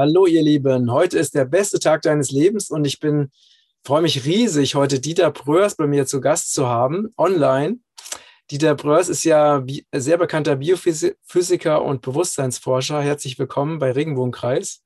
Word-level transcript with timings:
Hallo 0.00 0.24
ihr 0.24 0.42
Lieben, 0.42 0.90
heute 0.90 1.18
ist 1.18 1.34
der 1.34 1.44
beste 1.44 1.78
Tag 1.78 2.00
deines 2.00 2.30
Lebens 2.30 2.70
und 2.70 2.86
ich 2.86 3.00
bin 3.00 3.30
freue 3.84 4.00
mich 4.00 4.24
riesig, 4.24 4.74
heute 4.74 4.98
Dieter 4.98 5.30
Bröers 5.30 5.76
bei 5.76 5.86
mir 5.86 6.06
zu 6.06 6.22
Gast 6.22 6.54
zu 6.54 6.68
haben, 6.68 7.12
online. 7.18 7.80
Dieter 8.50 8.74
Bröers 8.74 9.10
ist 9.10 9.24
ja 9.24 9.62
sehr 9.92 10.16
bekannter 10.16 10.56
Biophysiker 10.56 11.82
und 11.82 12.00
Bewusstseinsforscher. 12.00 13.02
Herzlich 13.02 13.38
willkommen 13.38 13.78
bei 13.78 13.92
Regenbogenkreis, 13.92 14.82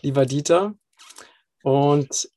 lieber 0.00 0.24
Dieter. 0.24 0.72
Und 1.62 2.30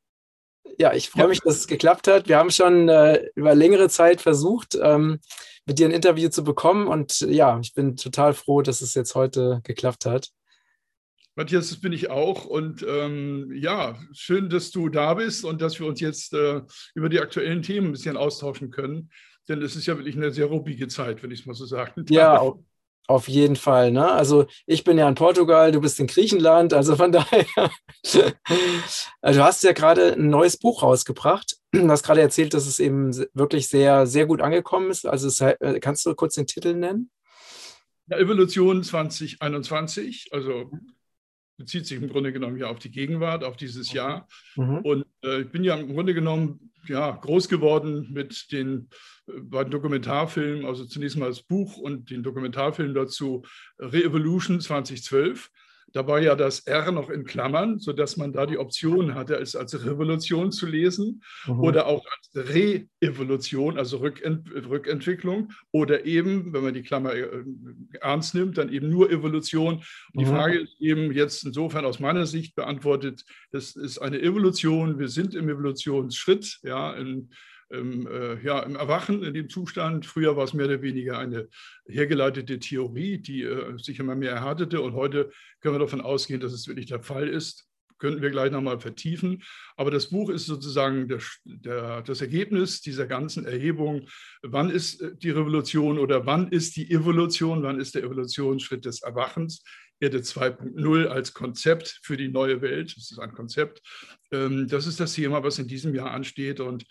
ja, 0.77 0.91
ich 0.91 1.09
freue 1.09 1.29
mich, 1.29 1.39
dass 1.39 1.55
es 1.55 1.67
geklappt 1.67 2.09
hat. 2.09 2.27
Wir 2.27 2.39
haben 2.39 2.51
schon 2.51 2.89
äh, 2.89 3.23
über 3.35 3.55
längere 3.55 3.87
Zeit 3.87 4.19
versucht, 4.19 4.77
ähm, 4.81 5.21
mit 5.65 5.79
dir 5.79 5.87
ein 5.87 5.93
Interview 5.93 6.27
zu 6.27 6.43
bekommen. 6.43 6.87
Und 6.87 7.21
ja, 7.21 7.57
ich 7.61 7.73
bin 7.73 7.95
total 7.95 8.33
froh, 8.33 8.61
dass 8.61 8.81
es 8.81 8.95
jetzt 8.95 9.15
heute 9.15 9.61
geklappt 9.63 10.05
hat. 10.05 10.33
Matthias, 11.37 11.69
das 11.69 11.79
bin 11.79 11.93
ich 11.93 12.09
auch. 12.09 12.45
Und 12.45 12.83
ähm, 12.87 13.51
ja, 13.53 13.95
schön, 14.11 14.49
dass 14.49 14.71
du 14.71 14.89
da 14.89 15.13
bist 15.13 15.45
und 15.45 15.61
dass 15.61 15.79
wir 15.79 15.85
uns 15.85 15.99
jetzt 15.99 16.33
äh, 16.33 16.61
über 16.95 17.09
die 17.09 17.19
aktuellen 17.19 17.61
Themen 17.61 17.87
ein 17.87 17.91
bisschen 17.91 18.17
austauschen 18.17 18.71
können. 18.71 19.11
Denn 19.47 19.61
es 19.61 19.75
ist 19.75 19.85
ja 19.85 19.95
wirklich 19.95 20.15
eine 20.15 20.31
sehr 20.31 20.47
ruppige 20.47 20.87
Zeit, 20.87 21.21
wenn 21.21 21.29
ich 21.29 21.41
es 21.41 21.45
mal 21.45 21.53
so 21.53 21.65
sagen 21.67 21.93
darf. 21.95 22.09
Ja, 22.09 22.53
auf 23.07 23.27
jeden 23.27 23.55
Fall. 23.55 23.91
Ne? 23.91 24.11
Also 24.11 24.47
ich 24.65 24.83
bin 24.83 24.97
ja 24.97 25.07
in 25.07 25.13
Portugal, 25.13 25.71
du 25.71 25.79
bist 25.79 25.99
in 25.99 26.07
Griechenland. 26.07 26.73
Also 26.73 26.95
von 26.95 27.11
daher, 27.13 27.45
also 29.21 29.39
du 29.39 29.43
hast 29.43 29.63
ja 29.63 29.73
gerade 29.73 30.13
ein 30.13 30.29
neues 30.31 30.57
Buch 30.57 30.81
rausgebracht. 30.81 31.55
Du 31.71 31.87
hast 31.87 32.01
gerade 32.01 32.21
erzählt, 32.21 32.55
dass 32.55 32.65
es 32.65 32.79
eben 32.79 33.15
wirklich 33.35 33.67
sehr, 33.67 34.07
sehr 34.07 34.25
gut 34.25 34.41
angekommen 34.41 34.89
ist. 34.89 35.05
Also 35.05 35.27
es, 35.27 35.39
äh, 35.39 35.79
kannst 35.79 36.03
du 36.07 36.15
kurz 36.15 36.33
den 36.33 36.47
Titel 36.47 36.73
nennen? 36.73 37.11
Ja, 38.07 38.17
Evolution 38.17 38.83
2021, 38.83 40.29
also 40.31 40.71
bezieht 41.57 41.87
sich 41.87 42.01
im 42.01 42.09
Grunde 42.09 42.31
genommen 42.31 42.57
ja 42.57 42.67
auf 42.67 42.79
die 42.79 42.91
Gegenwart, 42.91 43.43
auf 43.43 43.57
dieses 43.57 43.91
Jahr. 43.91 44.27
Mhm. 44.55 44.77
Und 44.79 45.05
äh, 45.23 45.41
ich 45.41 45.49
bin 45.49 45.63
ja 45.63 45.75
im 45.75 45.93
Grunde 45.93 46.13
genommen 46.13 46.71
ja, 46.87 47.11
groß 47.11 47.49
geworden 47.49 48.07
mit 48.11 48.51
den 48.51 48.89
äh, 49.27 49.39
beiden 49.41 49.71
Dokumentarfilmen, 49.71 50.65
also 50.65 50.85
zunächst 50.85 51.17
mal 51.17 51.29
das 51.29 51.41
Buch 51.41 51.77
und 51.77 52.09
den 52.09 52.23
Dokumentarfilm 52.23 52.93
dazu 52.93 53.43
Re-Evolution 53.79 54.61
2012. 54.61 55.49
Da 55.93 56.05
war 56.05 56.19
ja 56.19 56.35
das 56.35 56.59
R 56.61 56.91
noch 56.91 57.09
in 57.09 57.23
Klammern, 57.23 57.79
sodass 57.79 58.17
man 58.17 58.33
da 58.33 58.45
die 58.45 58.57
Option 58.57 59.15
hatte, 59.15 59.35
es 59.35 59.55
als 59.55 59.85
Revolution 59.85 60.51
zu 60.51 60.65
lesen 60.65 61.23
mhm. 61.45 61.61
oder 61.61 61.87
auch 61.87 62.05
als 62.05 62.49
Re-Evolution, 62.49 63.77
also 63.77 63.97
Rückent 63.97 64.49
Rückentwicklung 64.53 65.53
oder 65.71 66.05
eben, 66.05 66.53
wenn 66.53 66.63
man 66.63 66.73
die 66.73 66.83
Klammer 66.83 67.13
äh, 67.13 67.43
ernst 68.01 68.35
nimmt, 68.35 68.57
dann 68.57 68.71
eben 68.71 68.89
nur 68.89 69.09
Evolution. 69.09 69.75
Und 69.75 69.85
mhm. 70.13 70.19
die 70.19 70.25
Frage 70.25 70.59
ist 70.59 70.75
eben 70.79 71.11
jetzt 71.13 71.45
insofern 71.45 71.85
aus 71.85 71.99
meiner 71.99 72.25
Sicht 72.25 72.55
beantwortet, 72.55 73.23
das 73.51 73.75
ist 73.75 73.99
eine 73.99 74.21
Evolution, 74.21 74.99
wir 74.99 75.07
sind 75.07 75.35
im 75.35 75.49
Evolutionsschritt, 75.49 76.59
ja, 76.63 76.93
in, 76.93 77.29
im, 77.69 78.07
äh, 78.07 78.41
ja, 78.43 78.59
im 78.59 78.75
Erwachen 78.75 79.23
in 79.23 79.33
dem 79.33 79.49
Zustand. 79.49 80.05
Früher 80.05 80.35
war 80.35 80.45
es 80.45 80.53
mehr 80.53 80.65
oder 80.65 80.81
weniger 80.81 81.19
eine 81.19 81.49
hergeleitete 81.87 82.59
Theorie, 82.59 83.17
die 83.17 83.43
äh, 83.43 83.77
sich 83.77 83.99
immer 83.99 84.15
mehr 84.15 84.31
erhärtete. 84.31 84.81
Und 84.81 84.93
heute 84.93 85.31
können 85.61 85.75
wir 85.75 85.79
davon 85.79 86.01
ausgehen, 86.01 86.39
dass 86.39 86.53
es 86.53 86.67
wirklich 86.67 86.87
der 86.87 87.01
Fall 87.01 87.27
ist. 87.27 87.67
Könnten 87.99 88.21
wir 88.21 88.29
gleich 88.29 88.51
nochmal 88.51 88.79
vertiefen. 88.79 89.41
Aber 89.75 89.89
das 89.89 90.11
Buch 90.11 90.29
ist 90.29 90.45
sozusagen 90.45 91.07
der, 91.07 91.19
der, 91.45 92.01
das 92.03 92.21
Ergebnis 92.21 92.81
dieser 92.81 93.07
ganzen 93.07 93.45
Erhebung. 93.45 94.07
Wann 94.43 94.69
ist 94.69 95.01
äh, 95.01 95.15
die 95.15 95.31
Revolution 95.31 95.99
oder 95.99 96.25
wann 96.25 96.49
ist 96.49 96.75
die 96.75 96.89
Evolution? 96.91 97.63
Wann 97.63 97.79
ist 97.79 97.95
der 97.95 98.03
Evolutionsschritt 98.03 98.85
des 98.85 99.01
Erwachens? 99.01 99.63
Erde 99.99 100.19
2.0 100.19 101.07
als 101.07 101.33
Konzept 101.33 101.99
für 102.03 102.17
die 102.17 102.29
neue 102.29 102.61
Welt. 102.61 102.95
Das 102.95 103.11
ist 103.11 103.19
ein 103.19 103.33
Konzept. 103.33 103.81
Ähm, 104.31 104.67
das 104.67 104.85
ist 104.85 104.99
das 104.99 105.13
Thema, 105.13 105.43
was 105.43 105.59
in 105.59 105.67
diesem 105.67 105.95
Jahr 105.95 106.11
ansteht. 106.11 106.59
Und 106.59 106.85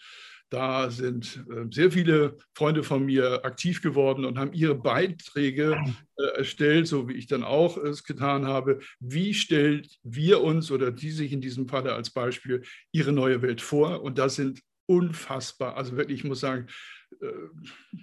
da 0.51 0.91
sind 0.91 1.45
äh, 1.51 1.67
sehr 1.71 1.91
viele 1.91 2.37
Freunde 2.55 2.83
von 2.83 3.05
mir 3.05 3.45
aktiv 3.45 3.83
geworden 3.83 4.25
und 4.25 4.39
haben 4.39 4.53
ihre 4.53 4.75
Beiträge 4.75 5.77
äh, 6.17 6.39
erstellt, 6.39 6.87
so 6.87 7.09
wie 7.09 7.15
ich 7.15 7.27
dann 7.27 7.43
auch 7.43 7.77
es 7.77 8.05
getan 8.05 8.47
habe. 8.47 8.81
Wie 9.01 9.35
stellt 9.35 9.89
wir 10.03 10.43
uns 10.43 10.71
oder 10.71 10.93
die 10.93 11.11
sich 11.11 11.33
in 11.33 11.41
diesem 11.41 11.69
Falle 11.69 11.95
als 11.95 12.11
Beispiel 12.11 12.63
ihre 12.93 13.13
neue 13.13 13.43
Welt 13.43 13.61
vor? 13.61 14.03
Und 14.03 14.19
das 14.19 14.37
sind 14.37 14.61
unfassbar, 14.87 15.77
also 15.77 15.97
wirklich, 15.97 16.21
ich 16.21 16.25
muss 16.25 16.41
sagen, 16.41 16.69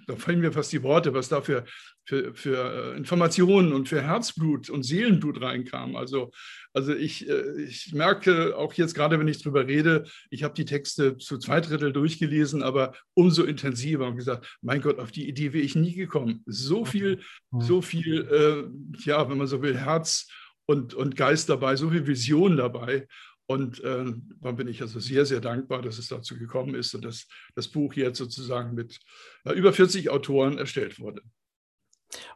da 0.06 0.16
fallen 0.16 0.40
mir 0.40 0.52
fast 0.52 0.72
die 0.72 0.82
Worte, 0.82 1.14
was 1.14 1.28
da 1.28 1.40
für, 1.40 1.64
für, 2.04 2.34
für 2.34 2.92
äh, 2.94 2.96
Informationen 2.96 3.72
und 3.72 3.88
für 3.88 4.02
Herzblut 4.02 4.70
und 4.70 4.82
Seelenblut 4.82 5.40
reinkam. 5.40 5.96
Also, 5.96 6.30
also 6.72 6.94
ich, 6.94 7.28
äh, 7.28 7.62
ich 7.62 7.92
merke 7.92 8.56
auch 8.56 8.72
jetzt 8.74 8.94
gerade, 8.94 9.18
wenn 9.18 9.28
ich 9.28 9.42
darüber 9.42 9.66
rede, 9.66 10.04
ich 10.30 10.42
habe 10.42 10.54
die 10.54 10.64
Texte 10.64 11.16
zu 11.16 11.38
zwei 11.38 11.60
Drittel 11.60 11.92
durchgelesen, 11.92 12.62
aber 12.62 12.94
umso 13.14 13.44
intensiver 13.44 14.06
und 14.06 14.16
gesagt, 14.16 14.58
mein 14.62 14.80
Gott, 14.80 14.98
auf 14.98 15.12
die 15.12 15.28
Idee 15.28 15.52
wäre 15.52 15.64
ich 15.64 15.74
nie 15.74 15.94
gekommen. 15.94 16.42
So 16.46 16.84
viel, 16.84 17.20
so 17.58 17.82
viel, 17.82 18.22
äh, 18.30 19.04
ja, 19.04 19.28
wenn 19.28 19.38
man 19.38 19.46
so 19.46 19.62
will, 19.62 19.76
Herz 19.76 20.28
und, 20.66 20.94
und 20.94 21.16
Geist 21.16 21.48
dabei, 21.48 21.76
so 21.76 21.90
viel 21.90 22.06
Vision 22.06 22.56
dabei. 22.56 23.06
Und 23.46 23.82
äh, 23.84 24.06
da 24.40 24.52
bin 24.52 24.68
ich 24.68 24.80
also 24.80 25.00
sehr, 25.00 25.26
sehr 25.26 25.40
dankbar, 25.40 25.82
dass 25.82 25.98
es 25.98 26.08
dazu 26.08 26.38
gekommen 26.38 26.74
ist 26.74 26.94
und 26.94 27.04
dass 27.04 27.26
das 27.54 27.68
Buch 27.68 27.94
jetzt 27.94 28.18
sozusagen 28.18 28.74
mit 28.74 28.98
äh, 29.44 29.52
über 29.52 29.72
40 29.72 30.08
Autoren 30.10 30.56
erstellt 30.56 30.98
wurde. 30.98 31.22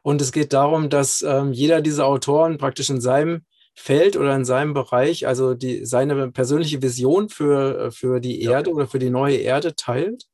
Und 0.03 0.21
es 0.21 0.33
geht 0.33 0.53
darum, 0.53 0.91
dass 0.91 1.23
ähm, 1.23 1.53
jeder 1.53 1.81
dieser 1.81 2.07
Autoren 2.07 2.59
praktisch 2.59 2.91
in 2.91 3.01
seinem 3.01 3.43
Feld 3.75 4.17
oder 4.17 4.35
in 4.35 4.45
seinem 4.45 4.75
Bereich, 4.75 5.27
also 5.27 5.55
die, 5.55 5.85
seine 5.87 6.31
persönliche 6.33 6.83
Vision 6.83 7.29
für, 7.29 7.87
äh, 7.87 7.91
für 7.91 8.21
die 8.21 8.43
Erde 8.43 8.71
ja. 8.71 8.77
oder 8.77 8.87
für 8.87 8.99
die 8.99 9.11
neue 9.11 9.37
Erde 9.37 9.77
teilt. 9.77 10.25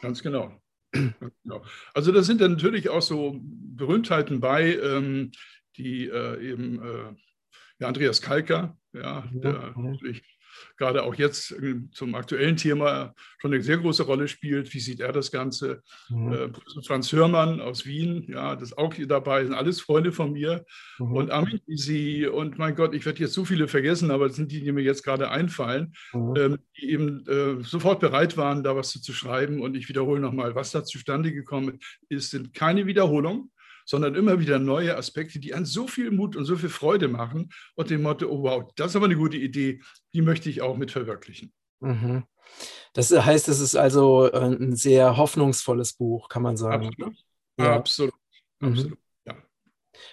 Ganz 0.00 0.22
genau. 0.22 0.52
Ganz 0.92 1.34
genau. 1.42 1.64
Also 1.94 2.12
da 2.12 2.22
sind 2.22 2.40
dann 2.40 2.52
natürlich 2.52 2.88
auch 2.88 3.02
so 3.02 3.38
Berühmtheiten 3.42 4.40
bei, 4.40 4.76
ähm, 4.76 5.32
die 5.76 6.08
äh, 6.08 6.50
eben 6.50 6.80
äh, 7.82 7.84
ja, 7.84 7.88
Andreas 7.88 8.22
Kalker, 8.22 8.76
ja, 8.92 9.24
der 9.32 9.74
natürlich 9.76 10.22
gerade 10.76 11.02
auch 11.02 11.14
jetzt 11.14 11.54
zum 11.92 12.14
aktuellen 12.14 12.56
Thema 12.56 13.14
schon 13.38 13.52
eine 13.52 13.62
sehr 13.62 13.78
große 13.78 14.04
Rolle 14.04 14.28
spielt. 14.28 14.72
Wie 14.72 14.80
sieht 14.80 15.00
er 15.00 15.12
das 15.12 15.30
Ganze? 15.30 15.82
Mhm. 16.08 16.32
Äh, 16.32 16.48
Franz 16.86 17.12
Hörmann 17.12 17.60
aus 17.60 17.86
Wien, 17.86 18.26
ja, 18.28 18.54
das 18.54 18.70
ist 18.70 18.78
auch 18.78 18.94
hier 18.94 19.06
dabei, 19.06 19.44
sind 19.44 19.54
alles 19.54 19.80
Freunde 19.80 20.12
von 20.12 20.32
mir. 20.32 20.64
Mhm. 20.98 21.16
Und 21.16 21.30
Armin 21.30 21.60
Sie 21.66 22.26
und 22.26 22.58
mein 22.58 22.74
Gott, 22.74 22.94
ich 22.94 23.04
werde 23.06 23.20
jetzt 23.20 23.34
so 23.34 23.44
viele 23.44 23.68
vergessen, 23.68 24.10
aber 24.10 24.28
das 24.28 24.36
sind 24.36 24.52
die, 24.52 24.62
die 24.62 24.72
mir 24.72 24.82
jetzt 24.82 25.04
gerade 25.04 25.30
einfallen, 25.30 25.92
mhm. 26.12 26.34
ähm, 26.36 26.58
die 26.76 26.90
eben 26.90 27.26
äh, 27.26 27.62
sofort 27.62 28.00
bereit 28.00 28.36
waren, 28.36 28.62
da 28.62 28.76
was 28.76 28.90
zu, 28.90 29.00
zu 29.00 29.12
schreiben. 29.12 29.60
Und 29.60 29.76
ich 29.76 29.88
wiederhole 29.88 30.20
nochmal, 30.20 30.54
was 30.54 30.70
da 30.70 30.84
zustande 30.84 31.32
gekommen 31.32 31.78
ist, 32.08 32.30
sind 32.30 32.54
keine 32.54 32.86
Wiederholungen 32.86 33.50
sondern 33.92 34.14
immer 34.14 34.40
wieder 34.40 34.58
neue 34.58 34.96
Aspekte, 34.96 35.38
die 35.38 35.52
an 35.52 35.66
so 35.66 35.86
viel 35.86 36.10
Mut 36.10 36.34
und 36.34 36.46
so 36.46 36.56
viel 36.56 36.70
Freude 36.70 37.08
machen 37.08 37.50
und 37.74 37.90
dem 37.90 38.00
Motto, 38.00 38.26
oh 38.26 38.42
wow, 38.42 38.72
das 38.74 38.92
ist 38.92 38.96
aber 38.96 39.04
eine 39.04 39.16
gute 39.16 39.36
Idee, 39.36 39.82
die 40.14 40.22
möchte 40.22 40.48
ich 40.48 40.62
auch 40.62 40.78
mit 40.78 40.90
verwirklichen. 40.90 41.52
Mhm. 41.80 42.24
Das 42.94 43.10
heißt, 43.10 43.50
es 43.50 43.60
ist 43.60 43.76
also 43.76 44.32
äh, 44.32 44.46
ein 44.46 44.74
sehr 44.76 45.18
hoffnungsvolles 45.18 45.92
Buch, 45.92 46.30
kann 46.30 46.42
man 46.42 46.56
sagen. 46.56 46.86
Absolut. 46.86 47.16
Ja. 47.58 47.74
Absolut. 47.74 48.14
Mhm. 48.60 48.68
Absolut. 48.70 48.98
Ja. 49.26 49.34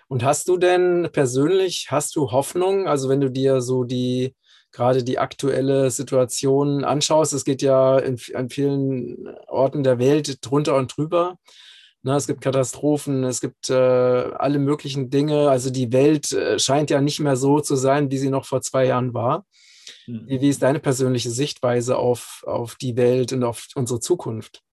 Und 0.10 0.24
hast 0.26 0.50
du 0.50 0.58
denn 0.58 1.08
persönlich, 1.14 1.88
hast 1.90 2.18
du 2.18 2.32
Hoffnung? 2.32 2.86
Also 2.86 3.08
wenn 3.08 3.22
du 3.22 3.32
dir 3.32 3.62
so 3.62 3.86
die 3.86 4.36
gerade 4.74 5.06
die 5.06 5.20
aktuelle 5.20 5.90
Situation 5.90 6.84
anschaust, 6.84 7.32
es 7.32 7.46
geht 7.46 7.62
ja 7.62 7.98
in, 7.98 8.20
an 8.34 8.50
vielen 8.50 9.38
Orten 9.48 9.84
der 9.84 10.00
Welt 10.00 10.46
drunter 10.46 10.76
und 10.76 10.98
drüber. 10.98 11.38
Ne, 12.02 12.16
es 12.16 12.28
gibt 12.28 12.40
Katastrophen, 12.42 13.26
es 13.26 13.42
gibt 13.42 13.70
äh, 13.70 13.74
alle 13.74 14.58
möglichen 14.60 15.10
Dinge. 15.10 15.50
Also 15.50 15.70
die 15.70 15.92
Welt 15.92 16.32
äh, 16.32 16.58
scheint 16.58 16.90
ja 16.90 17.02
nicht 17.02 17.20
mehr 17.20 17.36
so 17.36 17.60
zu 17.60 17.76
sein, 17.76 18.10
wie 18.10 18.18
sie 18.18 18.30
noch 18.30 18.46
vor 18.46 18.62
zwei 18.62 18.86
Jahren 18.86 19.14
war. 19.14 19.46
Mhm. 20.08 20.24
Wie, 20.28 20.42
wie 20.42 20.50
ist 20.50 20.62
deine 20.62 20.80
persönliche 20.80 21.30
Sichtweise 21.30 21.98
auf, 21.98 22.44
auf 22.48 22.76
die 22.76 22.96
Welt 22.96 23.34
und 23.34 23.44
auf 23.44 23.68
unsere 23.76 24.00
Zukunft? 24.00 24.64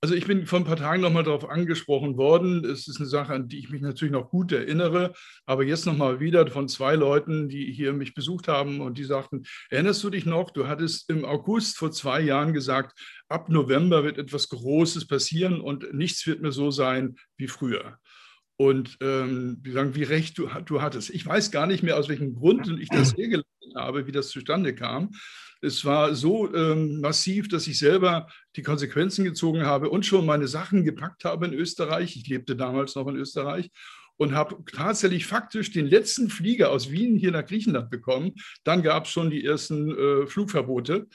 Also 0.00 0.14
ich 0.14 0.26
bin 0.28 0.46
vor 0.46 0.60
ein 0.60 0.64
paar 0.64 0.76
Tagen 0.76 1.02
nochmal 1.02 1.24
darauf 1.24 1.48
angesprochen 1.48 2.16
worden. 2.16 2.64
Es 2.64 2.86
ist 2.86 2.98
eine 2.98 3.08
Sache, 3.08 3.32
an 3.32 3.48
die 3.48 3.58
ich 3.58 3.68
mich 3.68 3.82
natürlich 3.82 4.12
noch 4.12 4.30
gut 4.30 4.52
erinnere, 4.52 5.12
aber 5.44 5.64
jetzt 5.64 5.86
nochmal 5.86 6.20
wieder 6.20 6.46
von 6.46 6.68
zwei 6.68 6.94
Leuten, 6.94 7.48
die 7.48 7.72
hier 7.72 7.92
mich 7.92 8.14
besucht 8.14 8.46
haben 8.46 8.80
und 8.80 8.96
die 8.96 9.02
sagten, 9.02 9.42
erinnerst 9.70 10.04
du 10.04 10.10
dich 10.10 10.24
noch, 10.24 10.50
du 10.50 10.68
hattest 10.68 11.10
im 11.10 11.24
August 11.24 11.78
vor 11.78 11.90
zwei 11.90 12.20
Jahren 12.20 12.52
gesagt, 12.52 12.96
ab 13.28 13.48
November 13.48 14.04
wird 14.04 14.18
etwas 14.18 14.48
Großes 14.50 15.08
passieren 15.08 15.60
und 15.60 15.92
nichts 15.92 16.24
wird 16.28 16.42
mehr 16.42 16.52
so 16.52 16.70
sein 16.70 17.16
wie 17.36 17.48
früher. 17.48 17.98
Und 18.56 18.98
ähm, 19.00 19.62
die 19.64 19.72
sagen, 19.72 19.96
wie 19.96 20.04
recht 20.04 20.38
du, 20.38 20.48
du 20.64 20.80
hattest. 20.80 21.10
Ich 21.10 21.26
weiß 21.26 21.50
gar 21.50 21.66
nicht 21.66 21.82
mehr, 21.82 21.96
aus 21.96 22.08
welchem 22.08 22.34
Grund 22.34 22.68
ich 22.80 22.88
das 22.88 23.14
hergeleitet 23.16 23.46
habe, 23.74 24.06
wie 24.06 24.12
das 24.12 24.28
zustande 24.28 24.76
kam. 24.76 25.10
Es 25.60 25.84
war 25.84 26.14
so 26.14 26.52
ähm, 26.54 27.00
massiv, 27.00 27.48
dass 27.48 27.66
ich 27.66 27.78
selber 27.78 28.28
die 28.56 28.62
Konsequenzen 28.62 29.24
gezogen 29.24 29.64
habe 29.64 29.90
und 29.90 30.06
schon 30.06 30.24
meine 30.24 30.46
Sachen 30.46 30.84
gepackt 30.84 31.24
habe 31.24 31.46
in 31.46 31.54
Österreich. 31.54 32.16
Ich 32.16 32.28
lebte 32.28 32.54
damals 32.54 32.94
noch 32.94 33.08
in 33.08 33.16
Österreich 33.16 33.70
und 34.18 34.34
habe 34.34 34.56
tatsächlich 34.72 35.26
faktisch 35.26 35.70
den 35.70 35.86
letzten 35.86 36.28
Flieger 36.28 36.70
aus 36.70 36.90
Wien 36.90 37.16
hier 37.16 37.30
nach 37.30 37.46
Griechenland 37.46 37.88
bekommen. 37.88 38.34
Dann 38.64 38.82
gab 38.82 39.04
es 39.04 39.10
schon 39.10 39.30
die 39.30 39.44
ersten 39.44 39.90
äh, 39.96 40.26
Flugverbote. 40.26 41.06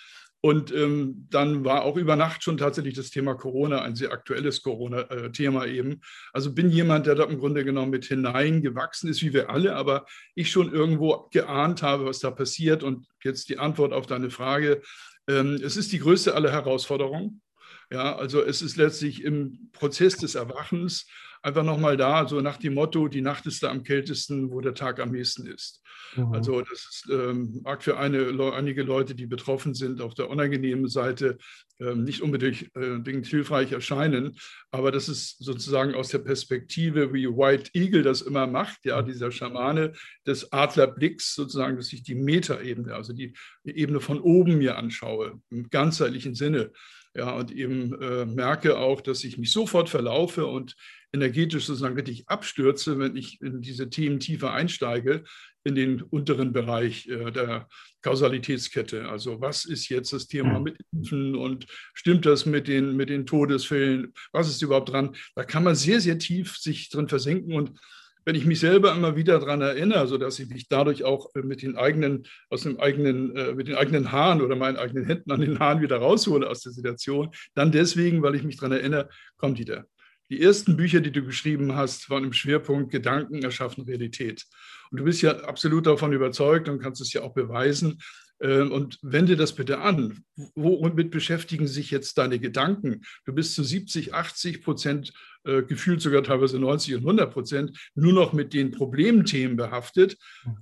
Und 0.45 0.73
ähm, 0.73 1.25
dann 1.29 1.63
war 1.63 1.83
auch 1.83 1.95
über 1.95 2.17
Nacht 2.17 2.43
schon 2.43 2.57
tatsächlich 2.57 2.95
das 2.95 3.11
Thema 3.11 3.33
Corona 3.33 3.81
ein 3.81 3.95
sehr 3.95 4.11
aktuelles 4.11 4.61
Corona-Thema 4.61 5.67
eben. 5.67 6.01
Also 6.33 6.53
bin 6.53 6.69
jemand, 6.69 7.05
der 7.05 7.15
da 7.15 7.23
im 7.23 7.39
Grunde 7.39 7.63
genommen 7.63 7.91
mit 7.91 8.03
hineingewachsen 8.03 9.09
ist, 9.09 9.21
wie 9.21 9.31
wir 9.31 9.49
alle, 9.49 9.73
aber 9.77 10.05
ich 10.35 10.51
schon 10.51 10.73
irgendwo 10.73 11.29
geahnt 11.31 11.81
habe, 11.81 12.05
was 12.05 12.19
da 12.19 12.29
passiert. 12.29 12.83
Und 12.83 13.07
jetzt 13.23 13.47
die 13.47 13.57
Antwort 13.57 13.93
auf 13.93 14.05
deine 14.05 14.29
Frage. 14.29 14.81
Ähm, 15.29 15.61
es 15.63 15.77
ist 15.77 15.93
die 15.93 15.99
größte 15.99 16.35
aller 16.35 16.51
Herausforderungen. 16.51 17.41
Ja, 17.89 18.17
also 18.17 18.41
es 18.41 18.61
ist 18.61 18.75
letztlich 18.75 19.23
im 19.23 19.69
Prozess 19.71 20.17
des 20.17 20.35
Erwachens 20.35 21.07
einfach 21.43 21.63
nochmal 21.63 21.97
da, 21.97 22.27
so 22.27 22.41
nach 22.41 22.57
dem 22.57 22.73
Motto, 22.73 23.07
die 23.07 23.21
Nacht 23.21 23.45
ist 23.45 23.61
da 23.61 23.69
am 23.69 23.83
kältesten, 23.83 24.49
wo 24.49 24.61
der 24.61 24.73
Tag 24.73 24.99
am 24.99 25.11
nächsten 25.11 25.45
ist. 25.45 25.81
Mhm. 26.15 26.33
Also 26.33 26.61
das 26.61 26.87
ist, 26.89 27.07
ähm, 27.11 27.59
mag 27.63 27.83
für 27.83 27.97
eine, 27.97 28.27
einige 28.53 28.83
Leute, 28.83 29.13
die 29.13 29.27
betroffen 29.27 29.73
sind, 29.73 30.01
auf 30.01 30.13
der 30.13 30.29
unangenehmen 30.29 30.87
Seite 30.87 31.37
ähm, 31.79 32.05
nicht 32.05 32.21
unbedingt 32.21 32.73
äh, 32.75 33.23
hilfreich 33.23 33.73
erscheinen, 33.73 34.37
aber 34.71 34.91
das 34.91 35.09
ist 35.09 35.43
sozusagen 35.43 35.95
aus 35.95 36.09
der 36.09 36.19
Perspektive, 36.19 37.13
wie 37.13 37.27
White 37.27 37.71
Eagle 37.73 38.03
das 38.03 38.21
immer 38.21 38.47
macht, 38.47 38.85
ja, 38.85 39.01
mhm. 39.01 39.07
dieser 39.07 39.31
Schamane 39.31 39.93
des 40.25 40.51
Adlerblicks, 40.53 41.35
sozusagen, 41.35 41.75
dass 41.75 41.91
ich 41.91 42.03
die 42.03 42.15
Metaebene, 42.15 42.95
also 42.95 43.11
die, 43.11 43.33
die 43.65 43.77
Ebene 43.77 43.99
von 43.99 44.21
oben 44.21 44.57
mir 44.57 44.77
anschaue, 44.77 45.41
im 45.49 45.69
ganzheitlichen 45.69 46.35
Sinne. 46.35 46.71
Ja, 47.15 47.29
und 47.31 47.51
eben 47.51 48.01
äh, 48.01 48.25
merke 48.25 48.77
auch, 48.79 48.99
dass 48.99 49.23
ich 49.23 49.37
mich 49.37 49.51
sofort 49.51 49.87
verlaufe 49.87 50.47
und 50.47 50.75
energetisch 51.13 51.65
sozusagen 51.65 51.95
richtig 51.95 52.27
abstürze, 52.27 52.99
wenn 52.99 53.15
ich 53.15 53.39
in 53.41 53.61
diese 53.61 53.89
Themen 53.89 54.19
tiefer 54.19 54.51
einsteige, 54.51 55.23
in 55.63 55.75
den 55.75 56.01
unteren 56.01 56.51
Bereich 56.51 57.07
äh, 57.07 57.31
der 57.31 57.69
Kausalitätskette. 58.01 59.07
Also 59.07 59.39
was 59.39 59.63
ist 59.63 59.87
jetzt 59.89 60.11
das 60.11 60.27
Thema 60.27 60.59
mit 60.59 60.77
Impfen 60.91 61.35
und 61.35 61.67
stimmt 61.93 62.25
das 62.25 62.45
mit 62.45 62.67
den, 62.67 62.97
mit 62.97 63.09
den 63.09 63.25
Todesfällen? 63.25 64.13
Was 64.33 64.49
ist 64.49 64.61
überhaupt 64.61 64.89
dran? 64.89 65.15
Da 65.35 65.43
kann 65.43 65.63
man 65.63 65.75
sehr, 65.75 66.01
sehr 66.01 66.17
tief 66.17 66.57
sich 66.57 66.89
drin 66.89 67.07
versenken 67.07 67.53
und 67.53 67.79
wenn 68.25 68.35
ich 68.35 68.45
mich 68.45 68.59
selber 68.59 68.93
immer 68.93 69.15
wieder 69.15 69.39
daran 69.39 69.61
erinnere, 69.61 70.07
sodass 70.07 70.39
ich 70.39 70.49
mich 70.49 70.67
dadurch 70.67 71.03
auch 71.03 71.33
äh, 71.35 71.41
mit 71.41 71.61
den 71.61 71.75
eigenen, 71.75 72.23
aus 72.49 72.63
dem 72.63 72.79
eigenen, 72.79 73.35
äh, 73.35 73.53
mit 73.53 73.67
den 73.67 73.75
eigenen 73.75 74.11
Haaren 74.11 74.41
oder 74.41 74.55
meinen 74.55 74.77
eigenen 74.77 75.05
Händen 75.05 75.31
an 75.31 75.41
den 75.41 75.59
Haaren 75.59 75.81
wieder 75.81 75.97
raushole 75.97 76.49
aus 76.49 76.61
der 76.61 76.71
Situation, 76.71 77.31
dann 77.53 77.71
deswegen, 77.71 78.21
weil 78.21 78.35
ich 78.35 78.43
mich 78.43 78.57
daran 78.57 78.71
erinnere, 78.71 79.09
kommt 79.37 79.59
wieder. 79.59 79.85
Die 80.29 80.41
ersten 80.41 80.77
Bücher, 80.77 81.01
die 81.01 81.11
du 81.11 81.23
geschrieben 81.23 81.75
hast, 81.75 82.09
waren 82.09 82.23
im 82.23 82.33
Schwerpunkt 82.33 82.91
Gedanken 82.91 83.43
erschaffen 83.43 83.83
Realität. 83.83 84.45
Und 84.89 84.99
du 84.99 85.03
bist 85.03 85.21
ja 85.21 85.31
absolut 85.41 85.85
davon 85.85 86.13
überzeugt 86.13 86.69
und 86.69 86.79
kannst 86.79 87.01
es 87.01 87.13
ja 87.13 87.21
auch 87.21 87.33
beweisen. 87.33 87.99
Ähm, 88.43 88.73
und 88.73 88.99
wende 89.01 89.37
das 89.37 89.53
bitte 89.53 89.79
an. 89.79 90.25
Womit 90.53 91.11
beschäftigen 91.11 91.65
sich 91.65 91.91
jetzt 91.91 92.17
deine 92.17 92.39
Gedanken? 92.39 93.01
Du 93.25 93.33
bist 93.33 93.55
zu 93.55 93.63
70, 93.63 94.13
80 94.13 94.61
Prozent, 94.61 95.13
äh, 95.45 95.63
gefühlt 95.63 96.01
sogar 96.01 96.23
teilweise 96.23 96.59
90 96.59 96.95
und 96.95 97.01
100 97.01 97.31
Prozent, 97.31 97.77
nur 97.95 98.11
noch 98.11 98.33
mit 98.33 98.53
den 98.53 98.71
Problemthemen 98.71 99.55
behaftet. 99.55 100.17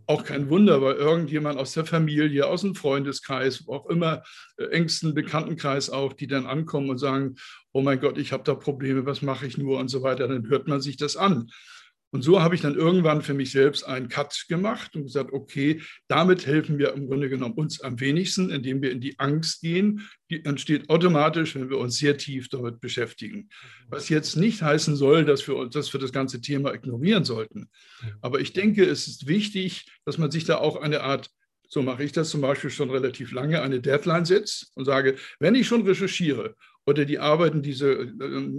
Auch 0.06 0.24
kein 0.24 0.50
Wunder, 0.50 0.80
weil 0.84 0.94
irgendjemand 0.94 1.58
aus 1.58 1.74
der 1.74 1.86
Familie, 1.86 2.46
aus 2.46 2.62
dem 2.62 2.76
Freundeskreis, 2.76 3.68
auch 3.68 3.88
immer 3.90 4.22
äh, 4.58 4.66
engsten 4.66 5.16
Bekanntenkreis 5.16 5.90
auch, 5.90 6.14
die 6.14 6.28
dann 6.28 6.46
ankommen 6.46 6.92
und 6.92 7.00
sagen, 7.00 7.36
oh 7.72 7.82
mein 7.82 8.00
Gott, 8.00 8.20
ich 8.20 8.32
habe 8.32 8.44
da 8.44 8.54
Probleme, 8.54 9.08
was 9.08 9.24
mache 9.24 9.48
ich 9.48 9.58
nur 9.58 9.80
und 9.80 9.88
so 9.88 10.04
weiter, 10.04 10.28
dann 10.28 10.48
hört 10.50 10.68
man 10.68 10.82
sich 10.82 10.98
das 10.98 11.18
an. 11.18 11.50
Und 12.12 12.24
so 12.24 12.42
habe 12.42 12.56
ich 12.56 12.62
dann 12.62 12.76
irgendwann 12.76 13.22
für 13.22 13.34
mich 13.34 13.52
selbst 13.52 13.84
einen 13.84 14.10
Cut 14.10 14.46
gemacht 14.50 14.96
und 14.96 15.04
gesagt, 15.04 15.32
okay, 15.32 15.82
damit 16.08 16.46
helfen 16.46 16.78
wir 16.78 16.94
im 16.94 17.08
Grunde 17.08 17.30
genommen 17.30 17.56
uns 17.56 17.82
am 17.82 18.00
wenigsten, 18.00 18.50
indem 18.50 18.82
wir 18.82 18.92
in 18.92 19.00
die 19.00 19.18
Angst 19.18 19.62
gehen. 19.62 20.08
Die 20.30 20.44
entsteht 20.44 20.90
automatisch, 20.90 21.56
wenn 21.56 21.70
wir 21.70 21.78
uns 21.78 21.98
sehr 21.98 22.18
tief 22.18 22.50
damit 22.50 22.82
beschäftigen. 22.82 23.50
Was 23.88 24.10
jetzt 24.10 24.36
nicht 24.36 24.62
heißen 24.62 24.98
soll, 24.98 25.24
dass 25.24 25.48
wir, 25.48 25.68
dass 25.68 25.94
wir 25.94 26.00
das 26.02 26.12
ganze 26.12 26.42
Thema 26.42 26.74
ignorieren 26.74 27.24
sollten. 27.24 27.70
Aber 28.22 28.42
ich 28.42 28.52
denke, 28.52 28.84
es 28.84 29.08
ist 29.08 29.28
wichtig, 29.28 29.90
dass 30.06 30.18
man 30.18 30.32
sich 30.32 30.44
da 30.44 30.58
auch 30.58 30.82
eine 30.82 31.02
Art 31.02 31.30
so 31.74 31.82
mache 31.82 32.04
ich 32.04 32.12
das 32.12 32.30
zum 32.30 32.42
Beispiel 32.42 32.70
schon 32.70 32.90
relativ 32.90 33.32
lange, 33.32 33.62
eine 33.62 33.80
Deadline 33.80 34.26
setzt 34.26 34.74
und 34.76 34.84
sage, 34.84 35.16
wenn 35.40 35.56
ich 35.56 35.68
schon 35.68 35.88
recherchiere 35.88 36.56
oder 36.92 37.06
die 37.06 37.20
Arbeiten, 37.20 37.62
diese, 37.62 37.92
äh, 37.92 38.50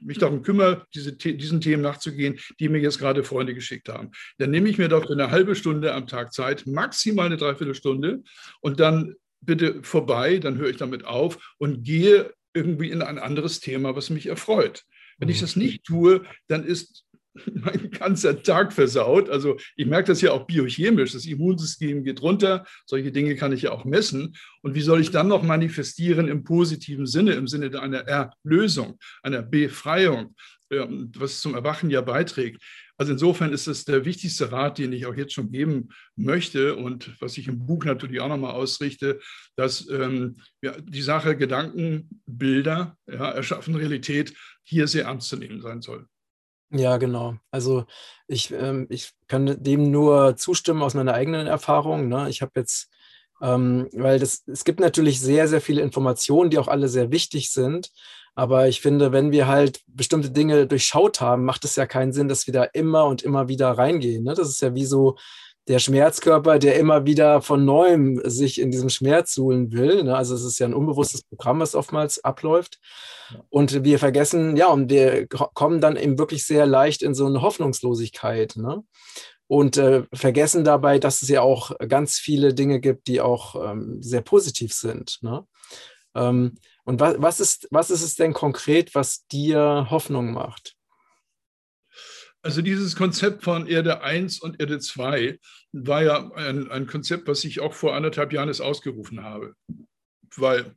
mich 0.00 0.18
darum 0.18 0.42
kümmere, 0.42 0.86
diese, 0.94 1.12
diesen 1.12 1.60
Themen 1.60 1.82
nachzugehen, 1.82 2.38
die 2.58 2.68
mir 2.68 2.80
jetzt 2.80 2.98
gerade 2.98 3.24
Freunde 3.24 3.54
geschickt 3.54 3.88
haben. 3.88 4.10
Dann 4.38 4.50
nehme 4.50 4.68
ich 4.68 4.78
mir 4.78 4.88
doch 4.88 5.08
eine 5.10 5.30
halbe 5.30 5.54
Stunde 5.54 5.92
am 5.92 6.06
Tag 6.06 6.32
Zeit, 6.32 6.66
maximal 6.66 7.26
eine 7.26 7.36
Dreiviertelstunde 7.36 8.22
und 8.60 8.80
dann 8.80 9.14
bitte 9.40 9.82
vorbei, 9.82 10.38
dann 10.38 10.58
höre 10.58 10.70
ich 10.70 10.76
damit 10.76 11.04
auf 11.04 11.54
und 11.58 11.82
gehe 11.84 12.32
irgendwie 12.54 12.90
in 12.90 13.02
ein 13.02 13.18
anderes 13.18 13.60
Thema, 13.60 13.96
was 13.96 14.10
mich 14.10 14.26
erfreut. 14.26 14.84
Wenn 15.18 15.28
ich 15.28 15.38
mhm. 15.38 15.42
das 15.42 15.56
nicht 15.56 15.84
tue, 15.84 16.22
dann 16.48 16.64
ist 16.64 17.04
mein 17.54 17.90
ganzer 17.90 18.42
Tag 18.42 18.72
versaut. 18.72 19.28
Also 19.30 19.56
ich 19.76 19.86
merke 19.86 20.08
das 20.08 20.20
ja 20.20 20.32
auch 20.32 20.46
biochemisch. 20.46 21.12
Das 21.12 21.26
Immunsystem 21.26 22.04
geht 22.04 22.22
runter. 22.22 22.64
Solche 22.86 23.12
Dinge 23.12 23.36
kann 23.36 23.52
ich 23.52 23.62
ja 23.62 23.72
auch 23.72 23.84
messen. 23.84 24.36
Und 24.62 24.74
wie 24.74 24.80
soll 24.80 25.00
ich 25.00 25.10
dann 25.10 25.28
noch 25.28 25.42
manifestieren 25.42 26.28
im 26.28 26.44
positiven 26.44 27.06
Sinne, 27.06 27.32
im 27.32 27.46
Sinne 27.46 27.80
einer 27.80 28.00
Erlösung, 28.00 28.98
einer 29.22 29.42
Befreiung, 29.42 30.34
ähm, 30.70 31.10
was 31.16 31.40
zum 31.40 31.54
Erwachen 31.54 31.90
ja 31.90 32.00
beiträgt? 32.00 32.62
Also 32.96 33.12
insofern 33.12 33.50
ist 33.54 33.66
das 33.66 33.86
der 33.86 34.04
wichtigste 34.04 34.52
Rat, 34.52 34.76
den 34.76 34.92
ich 34.92 35.06
auch 35.06 35.14
jetzt 35.14 35.32
schon 35.32 35.50
geben 35.50 35.88
möchte 36.16 36.76
und 36.76 37.18
was 37.18 37.38
ich 37.38 37.48
im 37.48 37.64
Buch 37.64 37.86
natürlich 37.86 38.20
auch 38.20 38.28
nochmal 38.28 38.52
ausrichte, 38.52 39.20
dass 39.56 39.88
ähm, 39.88 40.36
ja, 40.60 40.78
die 40.78 41.00
Sache 41.00 41.34
Gedanken, 41.34 42.22
Bilder, 42.26 42.98
ja, 43.10 43.30
erschaffen 43.30 43.74
Realität 43.74 44.34
hier 44.64 44.86
sehr 44.86 45.04
ernst 45.04 45.30
zu 45.30 45.38
nehmen 45.38 45.62
sein 45.62 45.80
soll. 45.80 46.06
Ja, 46.72 46.98
genau. 46.98 47.34
Also 47.50 47.84
ich, 48.28 48.52
ähm, 48.52 48.86
ich 48.90 49.12
kann 49.26 49.56
dem 49.62 49.90
nur 49.90 50.36
zustimmen 50.36 50.82
aus 50.82 50.94
meiner 50.94 51.14
eigenen 51.14 51.46
Erfahrung. 51.48 52.08
Ne? 52.08 52.28
Ich 52.30 52.42
habe 52.42 52.52
jetzt, 52.56 52.88
ähm, 53.42 53.88
weil 53.92 54.20
das, 54.20 54.44
es 54.46 54.64
gibt 54.64 54.78
natürlich 54.78 55.20
sehr, 55.20 55.48
sehr 55.48 55.60
viele 55.60 55.82
Informationen, 55.82 56.50
die 56.50 56.58
auch 56.58 56.68
alle 56.68 56.88
sehr 56.88 57.10
wichtig 57.10 57.50
sind. 57.50 57.90
Aber 58.36 58.68
ich 58.68 58.80
finde, 58.80 59.10
wenn 59.10 59.32
wir 59.32 59.48
halt 59.48 59.80
bestimmte 59.88 60.30
Dinge 60.30 60.68
durchschaut 60.68 61.20
haben, 61.20 61.44
macht 61.44 61.64
es 61.64 61.74
ja 61.74 61.86
keinen 61.86 62.12
Sinn, 62.12 62.28
dass 62.28 62.46
wir 62.46 62.54
da 62.54 62.64
immer 62.64 63.06
und 63.06 63.22
immer 63.22 63.48
wieder 63.48 63.70
reingehen. 63.72 64.22
Ne? 64.22 64.34
Das 64.34 64.48
ist 64.48 64.62
ja 64.62 64.72
wie 64.74 64.84
so, 64.86 65.16
der 65.70 65.78
Schmerzkörper, 65.78 66.58
der 66.58 66.74
immer 66.74 67.06
wieder 67.06 67.42
von 67.42 67.64
neuem 67.64 68.20
sich 68.24 68.60
in 68.60 68.72
diesem 68.72 68.88
Schmerz 68.88 69.32
suhlen 69.32 69.70
will. 69.70 70.02
Ne? 70.02 70.16
Also 70.16 70.34
es 70.34 70.42
ist 70.42 70.58
ja 70.58 70.66
ein 70.66 70.74
unbewusstes 70.74 71.22
Programm, 71.22 71.60
was 71.60 71.76
oftmals 71.76 72.24
abläuft. 72.24 72.80
Und 73.50 73.84
wir 73.84 74.00
vergessen, 74.00 74.56
ja, 74.56 74.66
und 74.66 74.90
wir 74.90 75.28
kommen 75.28 75.80
dann 75.80 75.94
eben 75.94 76.18
wirklich 76.18 76.44
sehr 76.44 76.66
leicht 76.66 77.02
in 77.02 77.14
so 77.14 77.24
eine 77.24 77.40
Hoffnungslosigkeit. 77.40 78.56
Ne? 78.56 78.82
Und 79.46 79.76
äh, 79.76 80.02
vergessen 80.12 80.64
dabei, 80.64 80.98
dass 80.98 81.22
es 81.22 81.28
ja 81.28 81.40
auch 81.40 81.70
ganz 81.88 82.18
viele 82.18 82.52
Dinge 82.52 82.80
gibt, 82.80 83.06
die 83.06 83.20
auch 83.20 83.54
ähm, 83.70 84.02
sehr 84.02 84.22
positiv 84.22 84.74
sind. 84.74 85.18
Ne? 85.22 85.46
Ähm, 86.16 86.56
und 86.82 86.98
was, 86.98 87.14
was, 87.18 87.38
ist, 87.38 87.68
was 87.70 87.92
ist 87.92 88.02
es 88.02 88.16
denn 88.16 88.32
konkret, 88.32 88.96
was 88.96 89.24
dir 89.28 89.86
Hoffnung 89.88 90.32
macht? 90.32 90.74
Also 92.42 92.62
dieses 92.62 92.96
Konzept 92.96 93.44
von 93.44 93.66
Erde 93.66 94.02
1 94.02 94.40
und 94.40 94.60
Erde 94.60 94.78
2 94.78 95.38
war 95.72 96.02
ja 96.02 96.32
ein, 96.32 96.70
ein 96.70 96.86
Konzept, 96.86 97.28
was 97.28 97.44
ich 97.44 97.60
auch 97.60 97.74
vor 97.74 97.94
anderthalb 97.94 98.32
Jahren 98.32 98.48
ausgerufen 98.48 99.22
habe, 99.22 99.54
weil 100.36 100.74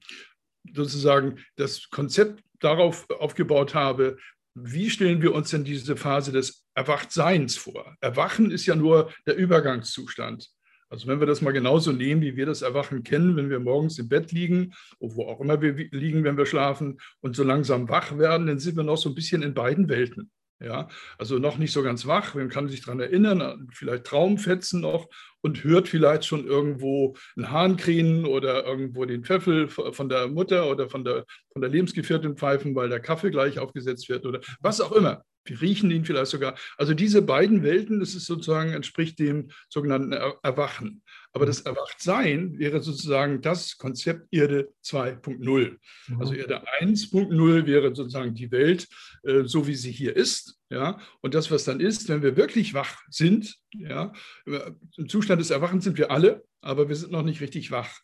sozusagen 0.74 1.40
das 1.56 1.90
Konzept 1.90 2.44
darauf 2.60 3.10
aufgebaut 3.10 3.76
habe, 3.76 4.18
wie 4.56 4.90
stellen 4.90 5.22
wir 5.22 5.34
uns 5.34 5.50
denn 5.50 5.64
diese 5.64 5.96
Phase 5.96 6.32
des 6.32 6.66
Erwachtseins 6.76 7.58
vor? 7.58 7.96
Erwachen 8.02 8.52
ist 8.52 8.66
ja 8.66 8.76
nur 8.76 9.12
der 9.26 9.36
Übergangszustand. 9.36 10.50
Also 10.90 11.08
wenn 11.08 11.20
wir 11.20 11.26
das 11.26 11.42
mal 11.42 11.52
genauso 11.52 11.92
nehmen, 11.92 12.22
wie 12.22 12.36
wir 12.36 12.46
das 12.46 12.62
Erwachen 12.62 13.04
kennen, 13.04 13.36
wenn 13.36 13.50
wir 13.50 13.60
morgens 13.60 13.98
im 13.98 14.10
Bett 14.10 14.32
liegen, 14.32 14.74
wo 15.00 15.26
auch 15.26 15.40
immer 15.40 15.60
wir 15.60 15.74
liegen, 15.92 16.24
wenn 16.24 16.38
wir 16.38 16.46
schlafen 16.46 17.00
und 17.22 17.36
so 17.36 17.44
langsam 17.44 17.90
wach 17.90 18.16
werden, 18.18 18.46
dann 18.46 18.60
sind 18.60 18.76
wir 18.78 18.84
noch 18.84 18.98
so 18.98 19.10
ein 19.10 19.16
bisschen 19.16 19.42
in 19.42 19.56
beiden 19.56 19.90
Welten. 19.90 20.30
Ja, 20.60 20.88
also 21.18 21.40
noch 21.40 21.58
nicht 21.58 21.74
so 21.74 21.84
ganz 21.84 22.06
wach, 22.08 22.36
man 22.36 22.48
kann 22.48 22.70
sich 22.70 22.82
daran 22.86 23.02
erinnern, 23.02 23.68
vielleicht 23.74 24.06
Traumfetzen 24.06 24.80
noch 24.80 25.10
und 25.42 25.64
hört 25.66 25.90
vielleicht 25.90 26.24
schon 26.24 26.46
irgendwo 26.48 27.18
einen 27.36 27.52
Hahn 27.52 27.76
krähen 27.76 28.26
oder 28.26 28.66
irgendwo 28.66 29.04
den 29.04 29.26
Pfeffel 29.26 29.68
von 29.68 30.08
der 30.08 30.30
Mutter 30.30 30.70
oder 30.70 30.90
von 30.90 31.04
der, 31.04 31.26
von 31.52 31.62
der 31.62 31.70
Lebensgefährtin 31.70 32.38
pfeifen, 32.38 32.76
weil 32.76 32.88
der 32.88 33.02
Kaffee 33.02 33.30
gleich 33.30 33.60
aufgesetzt 33.60 34.08
wird 34.08 34.26
oder 34.26 34.40
was 34.62 34.80
auch 34.80 34.94
immer. 34.94 35.24
Wir 35.46 35.62
riechen 35.62 35.92
ihn 35.92 36.06
vielleicht 36.06 36.32
sogar. 36.32 36.56
Also 36.78 36.94
diese 36.94 37.22
beiden 37.22 37.64
Welten, 37.64 38.00
das 38.00 38.16
ist 38.16 38.26
sozusagen, 38.26 38.74
entspricht 38.74 39.20
dem 39.20 39.50
sogenannten 39.70 40.14
Erwachen. 40.14 41.04
Aber 41.32 41.46
das 41.46 41.62
Erwachtsein 41.62 42.58
wäre 42.60 42.82
sozusagen 42.82 43.42
das 43.42 43.78
Konzept 43.78 44.28
Erde 44.32 44.72
2.0. 44.86 45.78
Mhm. 46.08 46.20
Also 46.20 46.34
Erde 46.34 46.64
1.0 46.80 47.66
wäre 47.66 47.96
sozusagen 47.96 48.34
die 48.34 48.52
Welt, 48.52 48.88
äh, 49.24 49.44
so 49.44 49.68
wie 49.68 49.76
sie 49.76 49.92
hier 49.92 50.16
ist. 50.16 50.60
Ja? 50.70 51.00
Und 51.22 51.34
das, 51.34 51.52
was 51.52 51.64
dann 51.64 51.80
ist, 51.80 52.08
wenn 52.10 52.22
wir 52.22 52.38
wirklich 52.38 52.74
wach 52.74 53.02
sind, 53.10 53.58
ja, 53.74 54.14
im 54.46 55.10
Zustand 55.10 55.42
des 55.42 55.50
Erwachens 55.50 55.84
sind 55.84 55.98
wir 55.98 56.12
alle, 56.12 56.44
aber 56.62 56.90
wir 56.90 56.96
sind 56.96 57.12
noch 57.12 57.24
nicht 57.24 57.42
richtig 57.42 57.72
wach. 57.72 58.00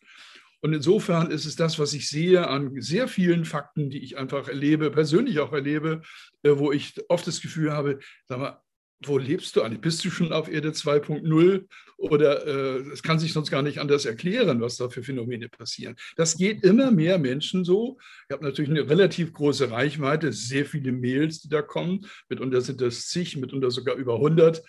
Und 0.62 0.74
insofern 0.74 1.30
ist 1.30 1.46
es 1.46 1.56
das, 1.56 1.78
was 1.78 1.94
ich 1.94 2.08
sehe 2.08 2.48
an 2.48 2.80
sehr 2.80 3.08
vielen 3.08 3.44
Fakten, 3.44 3.90
die 3.90 4.02
ich 4.02 4.18
einfach 4.18 4.48
erlebe, 4.48 4.90
persönlich 4.90 5.40
auch 5.40 5.52
erlebe, 5.52 6.02
äh, 6.42 6.50
wo 6.56 6.72
ich 6.72 6.94
oft 7.08 7.26
das 7.26 7.40
Gefühl 7.40 7.72
habe, 7.72 7.98
sag 8.26 8.38
mal, 8.38 8.62
wo 9.02 9.16
lebst 9.16 9.56
du 9.56 9.62
eigentlich? 9.62 9.80
Bist 9.80 10.04
du 10.04 10.10
schon 10.10 10.32
auf 10.32 10.50
Erde 10.50 10.70
2.0 10.70 11.66
oder 11.96 12.46
äh, 12.46 12.80
es 12.92 13.02
kann 13.02 13.18
sich 13.18 13.32
sonst 13.32 13.50
gar 13.50 13.62
nicht 13.62 13.78
anders 13.78 14.04
erklären, 14.04 14.60
was 14.60 14.76
da 14.76 14.90
für 14.90 15.02
Phänomene 15.02 15.48
passieren. 15.48 15.96
Das 16.16 16.36
geht 16.36 16.62
immer 16.64 16.90
mehr 16.90 17.18
Menschen 17.18 17.64
so. 17.64 17.98
Ich 18.28 18.32
habe 18.32 18.44
natürlich 18.44 18.70
eine 18.70 18.88
relativ 18.88 19.32
große 19.32 19.70
Reichweite, 19.70 20.32
sehr 20.32 20.66
viele 20.66 20.92
Mails, 20.92 21.40
die 21.40 21.48
da 21.48 21.62
kommen. 21.62 22.06
Mitunter 22.28 22.60
sind 22.60 22.80
das 22.80 23.08
zig, 23.08 23.36
mitunter 23.36 23.70
sogar 23.70 23.96
über 23.96 24.16
100 24.16 24.58
äh, 24.58 24.62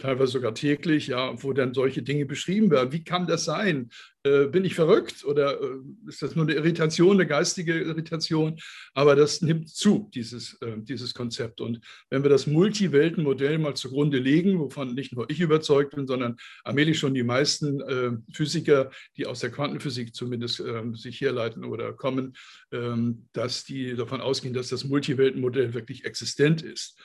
teilweise 0.00 0.32
sogar 0.32 0.54
täglich, 0.54 1.06
ja, 1.06 1.40
wo 1.42 1.52
dann 1.52 1.74
solche 1.74 2.02
Dinge 2.02 2.26
beschrieben 2.26 2.70
werden. 2.70 2.92
Wie 2.92 3.04
kann 3.04 3.26
das 3.26 3.44
sein? 3.44 3.90
Äh, 4.24 4.46
bin 4.46 4.64
ich 4.64 4.74
verrückt 4.74 5.24
oder 5.24 5.60
äh, 5.60 5.76
ist 6.08 6.22
das 6.22 6.34
nur 6.34 6.44
eine 6.44 6.54
Irritation, 6.54 7.12
eine 7.12 7.26
geistige 7.26 7.80
Irritation? 7.80 8.58
Aber 8.92 9.14
das 9.14 9.42
nimmt 9.42 9.68
zu, 9.68 10.10
dieses, 10.12 10.54
äh, 10.60 10.76
dieses 10.78 11.14
Konzept. 11.14 11.60
Und 11.60 11.80
wenn 12.10 12.24
wir 12.24 12.30
das 12.30 12.46
Multiweltenmodell 12.46 13.58
mal 13.58 13.74
zugrunde 13.74 14.18
legen, 14.18 14.58
wovon 14.58 14.94
nicht 14.94 15.12
nur 15.12 15.30
ich 15.30 15.40
überzeugt 15.40 15.94
bin, 15.94 16.06
sondern 16.06 16.36
allmählich 16.64 16.98
schon 16.98 17.14
die 17.14 17.22
meisten 17.22 17.80
äh, 17.80 18.10
Physiker, 18.32 18.90
die 19.16 19.26
aus 19.26 19.40
der 19.40 19.50
Quantenphysik 19.50 20.14
zumindest 20.14 20.60
ähm, 20.60 20.96
sich 20.96 21.20
herleiten 21.20 21.64
oder 21.64 21.92
kommen, 21.92 22.34
ähm, 22.72 23.28
dass 23.32 23.64
die 23.64 23.94
davon 23.94 24.20
ausgehen, 24.20 24.54
dass 24.54 24.68
das 24.68 24.84
Multiweltenmodell 24.84 25.74
wirklich 25.74 26.04
existent 26.04 26.62
ist 26.62 26.98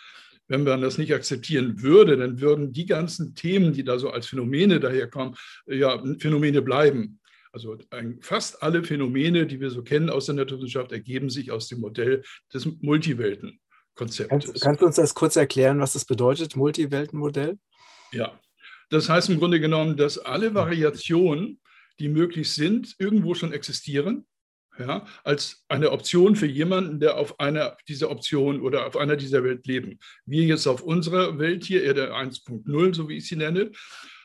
wenn 0.53 0.63
man 0.63 0.81
das 0.81 0.98
nicht 0.98 1.13
akzeptieren 1.13 1.81
würde, 1.81 2.15
dann 2.15 2.39
würden 2.39 2.72
die 2.74 2.86
ganzen 2.86 3.33
Themen, 3.33 3.74
die 3.74 3.83
da 3.83 3.98
so 3.98 4.12
als 4.12 4.27
Phänomene 4.27 4.79
daherkommen, 4.79 5.36
ja, 5.65 6.01
Phänomene 6.19 6.62
bleiben. 6.62 7.19
Also 7.51 7.77
fast 8.22 8.62
alle 8.62 8.83
Phänomene, 8.83 9.45
die 9.45 9.60
wir 9.60 9.69
so 9.69 9.83
kennen 9.83 10.10
aus 10.10 10.27
der 10.27 10.36
Naturwissenschaft, 10.36 10.91
ergeben 10.91 11.29
sich 11.29 11.51
aus 11.51 11.67
dem 11.67 11.79
Modell 11.79 12.24
des 12.53 12.65
Multiweltenkonzeptes. 12.81 14.27
Kannst, 14.27 14.62
kannst 14.62 14.81
du 14.81 14.86
uns 14.86 14.95
das 14.95 15.13
kurz 15.13 15.36
erklären, 15.36 15.79
was 15.79 15.93
das 15.93 16.05
bedeutet, 16.05 16.55
Multiweltenmodell? 16.55 17.57
Ja, 18.12 18.39
das 18.89 19.10
heißt 19.10 19.29
im 19.29 19.39
Grunde 19.39 19.60
genommen, 19.60 19.98
dass 19.98 20.17
alle 20.19 20.53
Variationen, 20.53 21.60
die 22.00 22.10
möglich 22.10 22.51
sind, 22.51 22.95
irgendwo 23.00 23.33
schon 23.33 23.53
existieren 23.53 24.25
ja, 24.80 25.06
als 25.24 25.63
eine 25.68 25.92
Option 25.92 26.36
für 26.36 26.48
jemanden, 26.48 27.00
der 27.00 27.18
auf 27.18 27.39
einer 27.39 27.77
dieser 27.88 28.10
Optionen 28.10 28.62
oder 28.62 28.86
auf 28.88 28.98
einer 28.98 29.15
dieser 29.15 29.44
Welt 29.44 29.68
leben. 29.68 30.00
Wir 30.25 30.44
jetzt 30.44 30.68
auf 30.68 30.82
unserer 30.82 31.38
Welt 31.39 31.63
hier, 31.63 31.84
Erde 31.84 32.13
1.0, 32.13 32.96
so 32.96 33.10
wie 33.10 33.18
ich 33.18 33.27
sie 33.27 33.36
nenne, 33.36 33.72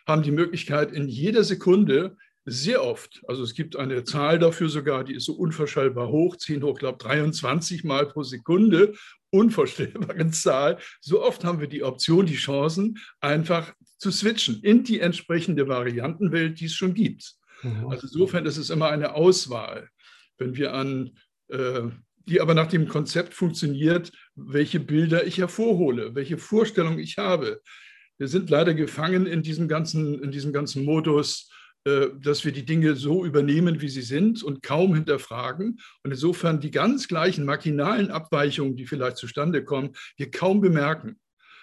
haben 0.07 0.23
die 0.23 0.31
Möglichkeit, 0.31 0.93
in 0.93 1.09
jeder 1.09 1.45
Sekunde 1.45 2.17
sehr 2.51 2.83
oft, 2.83 3.23
also 3.29 3.43
es 3.43 3.55
gibt 3.55 3.77
eine 3.77 4.05
Zahl 4.05 4.39
dafür 4.39 4.71
sogar, 4.71 5.05
die 5.05 5.15
ist 5.15 5.27
so 5.27 5.35
unvorstellbar 5.35 6.09
hoch, 6.09 6.37
10 6.37 6.63
hoch, 6.63 6.79
glaube 6.79 6.97
23 6.97 7.85
Mal 7.85 8.07
pro 8.07 8.23
Sekunde, 8.23 8.95
unvorstellbare 9.31 10.31
Zahl. 10.31 10.79
So 11.01 11.23
oft 11.23 11.45
haben 11.45 11.61
wir 11.61 11.69
die 11.69 11.83
Option, 11.83 12.25
die 12.25 12.37
Chancen, 12.37 12.99
einfach 13.21 13.75
zu 13.99 14.11
switchen 14.11 14.63
in 14.63 14.83
die 14.83 15.01
entsprechende 15.01 15.69
Variantenwelt, 15.69 16.59
die 16.61 16.67
es 16.67 16.75
schon 16.75 16.95
gibt. 16.95 17.35
Mhm. 17.63 17.89
Also 17.89 18.07
insofern 18.07 18.47
ist 18.47 18.57
es 18.57 18.71
immer 18.71 18.89
eine 18.89 19.15
Auswahl 19.15 19.91
wenn 20.39 20.57
wir 20.57 20.75
an, 20.75 21.11
äh, 21.49 21.83
die 22.27 22.41
aber 22.41 22.55
nach 22.55 22.69
dem 22.69 22.89
Konzept 22.89 23.35
funktioniert, 23.35 24.13
welche 24.35 24.81
Bilder 24.81 25.27
ich 25.27 25.39
hervorhole, 25.39 26.15
welche 26.15 26.39
Vorstellung 26.39 26.99
ich 26.99 27.19
habe. 27.19 27.61
Wir 28.19 28.29
sind 28.29 28.51
leider 28.51 28.75
gefangen 28.75 29.27
in 29.27 29.43
diesem 29.43 29.69
ganzen, 29.69 30.23
in 30.23 30.31
diesem 30.31 30.53
ganzen 30.53 30.85
Modus, 30.85 31.51
äh, 31.85 32.09
dass 32.21 32.45
wir 32.45 32.53
die 32.53 32.67
Dinge 32.67 32.97
so 32.97 33.25
übernehmen, 33.25 33.81
wie 33.81 33.89
sie 33.89 34.03
sind 34.03 34.43
und 34.43 34.63
kaum 34.63 34.95
hinterfragen. 34.95 35.79
Und 36.03 36.11
insofern 36.11 36.61
die 36.61 36.71
ganz 36.71 37.09
gleichen 37.09 37.45
machinalen 37.45 38.11
Abweichungen, 38.11 38.77
die 38.77 38.87
vielleicht 38.87 39.17
zustande 39.17 39.65
kommen, 39.65 39.95
wir 40.17 40.31
kaum 40.31 40.61
bemerken. 40.61 41.19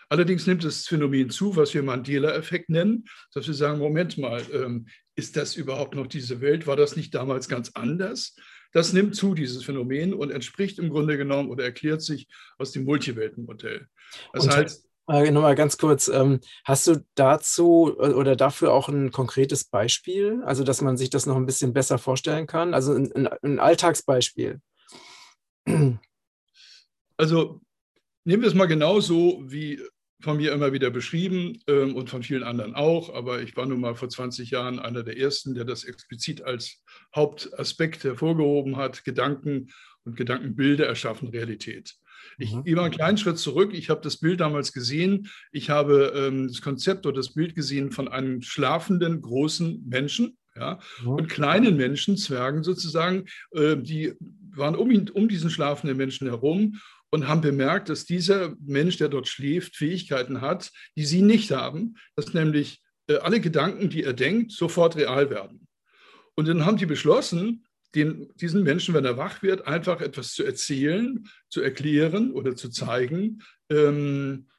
Allerdings 0.10 0.48
nimmt 0.48 0.63
das 0.63 0.88
Phänomen 0.88 1.29
zu, 1.29 1.55
was 1.55 1.74
wir 1.74 1.84
Mandela-Effekt 1.84 2.70
nennen, 2.70 3.05
dass 3.34 3.48
wir 3.48 3.53
sagen, 3.53 3.79
Moment 3.79 4.17
mal, 4.17 4.41
ähm, 4.53 4.88
ist 5.15 5.36
das 5.36 5.55
überhaupt 5.55 5.96
noch 5.96 6.08
diese 6.08 6.41
Welt? 6.41 6.67
War 6.67 6.75
das 6.75 6.96
nicht 6.96 7.13
damals 7.13 7.48
ganz 7.48 7.72
anders? 7.74 8.36
Das 8.75 8.91
nimmt 8.91 9.15
zu, 9.15 9.36
dieses 9.36 9.63
Phänomen, 9.63 10.13
und 10.13 10.32
entspricht 10.32 10.79
im 10.79 10.89
Grunde 10.89 11.15
genommen 11.15 11.50
oder 11.50 11.63
erklärt 11.63 12.01
sich 12.01 12.27
aus 12.58 12.74
dem 12.74 12.84
Multiweltenmodell. 12.84 13.88
Das 14.34 14.44
und 14.44 14.53
heißt, 14.53 14.89
äh, 15.08 15.32
Nochmal 15.32 15.55
ganz 15.55 15.77
kurz, 15.77 16.10
ähm, 16.10 16.41
hast 16.65 16.86
du 16.88 17.05
dazu 17.15 17.96
äh, 17.98 18.10
oder 18.10 18.36
dafür 18.36 18.74
auch 18.74 18.89
ein 18.89 19.12
konkretes 19.12 19.63
Beispiel, 19.63 20.41
also 20.44 20.65
dass 20.65 20.82
man 20.82 20.98
sich 20.98 21.10
das 21.10 21.25
noch 21.25 21.38
ein 21.38 21.46
bisschen 21.46 21.72
besser 21.72 21.98
vorstellen 21.98 22.48
kann? 22.48 22.74
Also 22.74 22.94
ein, 22.94 23.13
ein, 23.13 23.27
ein 23.44 23.60
Alltagsbeispiel. 23.60 24.60
Also 27.17 27.62
nehmen 28.25 28.44
wir 28.44 28.50
es 28.50 28.55
mal 28.55 28.65
genauso, 28.65 29.41
wie 29.46 29.82
von 30.22 30.38
mir 30.38 30.53
immer 30.53 30.74
wieder 30.74 30.89
beschrieben 30.89 31.60
ähm, 31.67 31.95
und 31.95 32.10
von 32.10 32.24
vielen 32.24 32.43
anderen 32.43 32.75
auch. 32.75 33.13
Aber 33.13 33.41
ich 33.41 33.55
war 33.55 33.65
nun 33.65 33.81
mal 33.81 33.95
vor 33.95 34.10
20 34.10 34.50
Jahren 34.51 34.79
einer 34.79 35.03
der 35.03 35.17
Ersten, 35.17 35.53
der 35.55 35.65
das 35.65 35.84
explizit 35.84 36.41
als 36.41 36.84
Hauptaspekt 37.15 38.03
hervorgehoben 38.03 38.77
hat. 38.77 39.03
Gedanken 39.03 39.67
und 40.03 40.15
Gedankenbilder 40.15 40.86
erschaffen 40.86 41.29
Realität. 41.29 41.95
Ich 42.38 42.53
mhm. 42.53 42.63
gehe 42.63 42.75
mal 42.75 42.84
einen 42.86 42.93
kleinen 42.93 43.17
Schritt 43.17 43.38
zurück. 43.38 43.74
Ich 43.74 43.89
habe 43.89 44.01
das 44.01 44.17
Bild 44.17 44.39
damals 44.39 44.74
gesehen. 44.74 45.29
Ich 45.51 45.69
habe 45.69 46.13
ähm, 46.15 46.48
das 46.48 46.62
Konzept 46.62 47.05
oder 47.05 47.17
das 47.17 47.34
Bild 47.34 47.55
gesehen 47.55 47.91
von 47.91 48.07
einem 48.07 48.41
schlafenden 48.41 49.22
großen 49.22 49.84
Menschen, 49.88 50.38
ja, 50.55 50.79
mhm. 51.03 51.10
und 51.10 51.29
kleinen 51.29 51.75
Menschen, 51.75 52.17
Zwergen 52.17 52.63
sozusagen, 52.63 53.25
äh, 53.51 53.77
die 53.77 54.13
waren 54.55 54.75
um, 54.75 54.89
ihn, 54.89 55.10
um 55.10 55.27
diesen 55.27 55.50
schlafenden 55.50 55.98
Menschen 55.98 56.27
herum 56.27 56.79
und 57.15 57.29
haben 57.29 57.39
bemerkt, 57.39 57.88
dass 57.88 58.03
dieser 58.03 58.55
Mensch, 58.60 58.98
der 58.98 59.07
dort 59.07 59.29
schläft, 59.29 59.77
Fähigkeiten 59.77 60.41
hat, 60.41 60.69
die 60.98 61.05
sie 61.05 61.22
nicht 61.22 61.51
haben, 61.51 61.95
dass 62.17 62.34
nämlich 62.34 62.84
äh, 63.07 63.15
alle 63.15 63.39
Gedanken, 63.39 63.89
die 63.89 64.03
er 64.03 64.12
denkt, 64.12 64.51
sofort 64.51 64.98
real 64.98 65.29
werden. 65.29 65.65
Und 66.36 66.50
dann 66.50 66.65
haben 66.65 66.75
die 66.75 66.86
beschlossen, 66.86 67.65
den, 67.95 68.27
diesen 68.36 68.63
Menschen, 68.63 68.93
wenn 68.93 69.05
er 69.05 69.15
wach 69.15 69.41
wird, 69.41 69.65
einfach 69.65 70.01
etwas 70.01 70.34
zu 70.34 70.43
erzählen, 70.43 71.25
zu 71.48 71.62
erklären 71.62 72.34
oder 72.34 72.57
zu 72.57 72.69
zeigen, 72.69 73.41
ähm, 73.69 74.50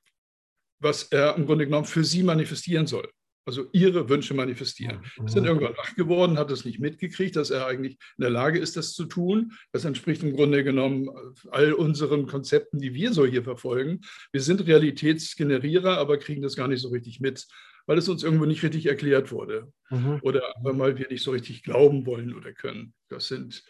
was 0.78 1.02
er 1.04 1.36
im 1.36 1.44
Grunde 1.44 1.66
genommen 1.66 1.84
für 1.84 2.04
sie 2.04 2.22
manifestieren 2.22 2.86
soll 2.86 3.06
also 3.46 3.66
ihre 3.72 4.08
Wünsche 4.08 4.34
manifestieren. 4.34 5.00
Ist 5.24 5.36
dann 5.36 5.44
mhm. 5.44 5.50
irgendwann 5.50 5.76
wach 5.76 5.94
geworden, 5.94 6.38
hat 6.38 6.50
es 6.50 6.64
nicht 6.64 6.80
mitgekriegt, 6.80 7.36
dass 7.36 7.50
er 7.50 7.66
eigentlich 7.66 7.92
in 8.18 8.22
der 8.22 8.30
Lage 8.30 8.58
ist, 8.58 8.76
das 8.76 8.92
zu 8.92 9.04
tun. 9.04 9.52
Das 9.72 9.84
entspricht 9.84 10.24
im 10.24 10.34
Grunde 10.34 10.64
genommen 10.64 11.08
all 11.50 11.72
unseren 11.72 12.26
Konzepten, 12.26 12.80
die 12.80 12.92
wir 12.92 13.12
so 13.12 13.24
hier 13.24 13.44
verfolgen. 13.44 14.00
Wir 14.32 14.42
sind 14.42 14.66
Realitätsgenerierer, 14.66 15.96
aber 15.96 16.18
kriegen 16.18 16.42
das 16.42 16.56
gar 16.56 16.66
nicht 16.66 16.82
so 16.82 16.88
richtig 16.88 17.20
mit, 17.20 17.46
weil 17.86 17.98
es 17.98 18.08
uns 18.08 18.24
irgendwo 18.24 18.46
nicht 18.46 18.64
richtig 18.64 18.86
erklärt 18.86 19.30
wurde. 19.30 19.72
Mhm. 19.90 20.18
Oder 20.22 20.42
weil 20.62 20.98
wir 20.98 21.08
nicht 21.08 21.22
so 21.22 21.30
richtig 21.30 21.62
glauben 21.62 22.04
wollen 22.04 22.34
oder 22.34 22.52
können. 22.52 22.94
Das 23.08 23.28
sind 23.28 23.62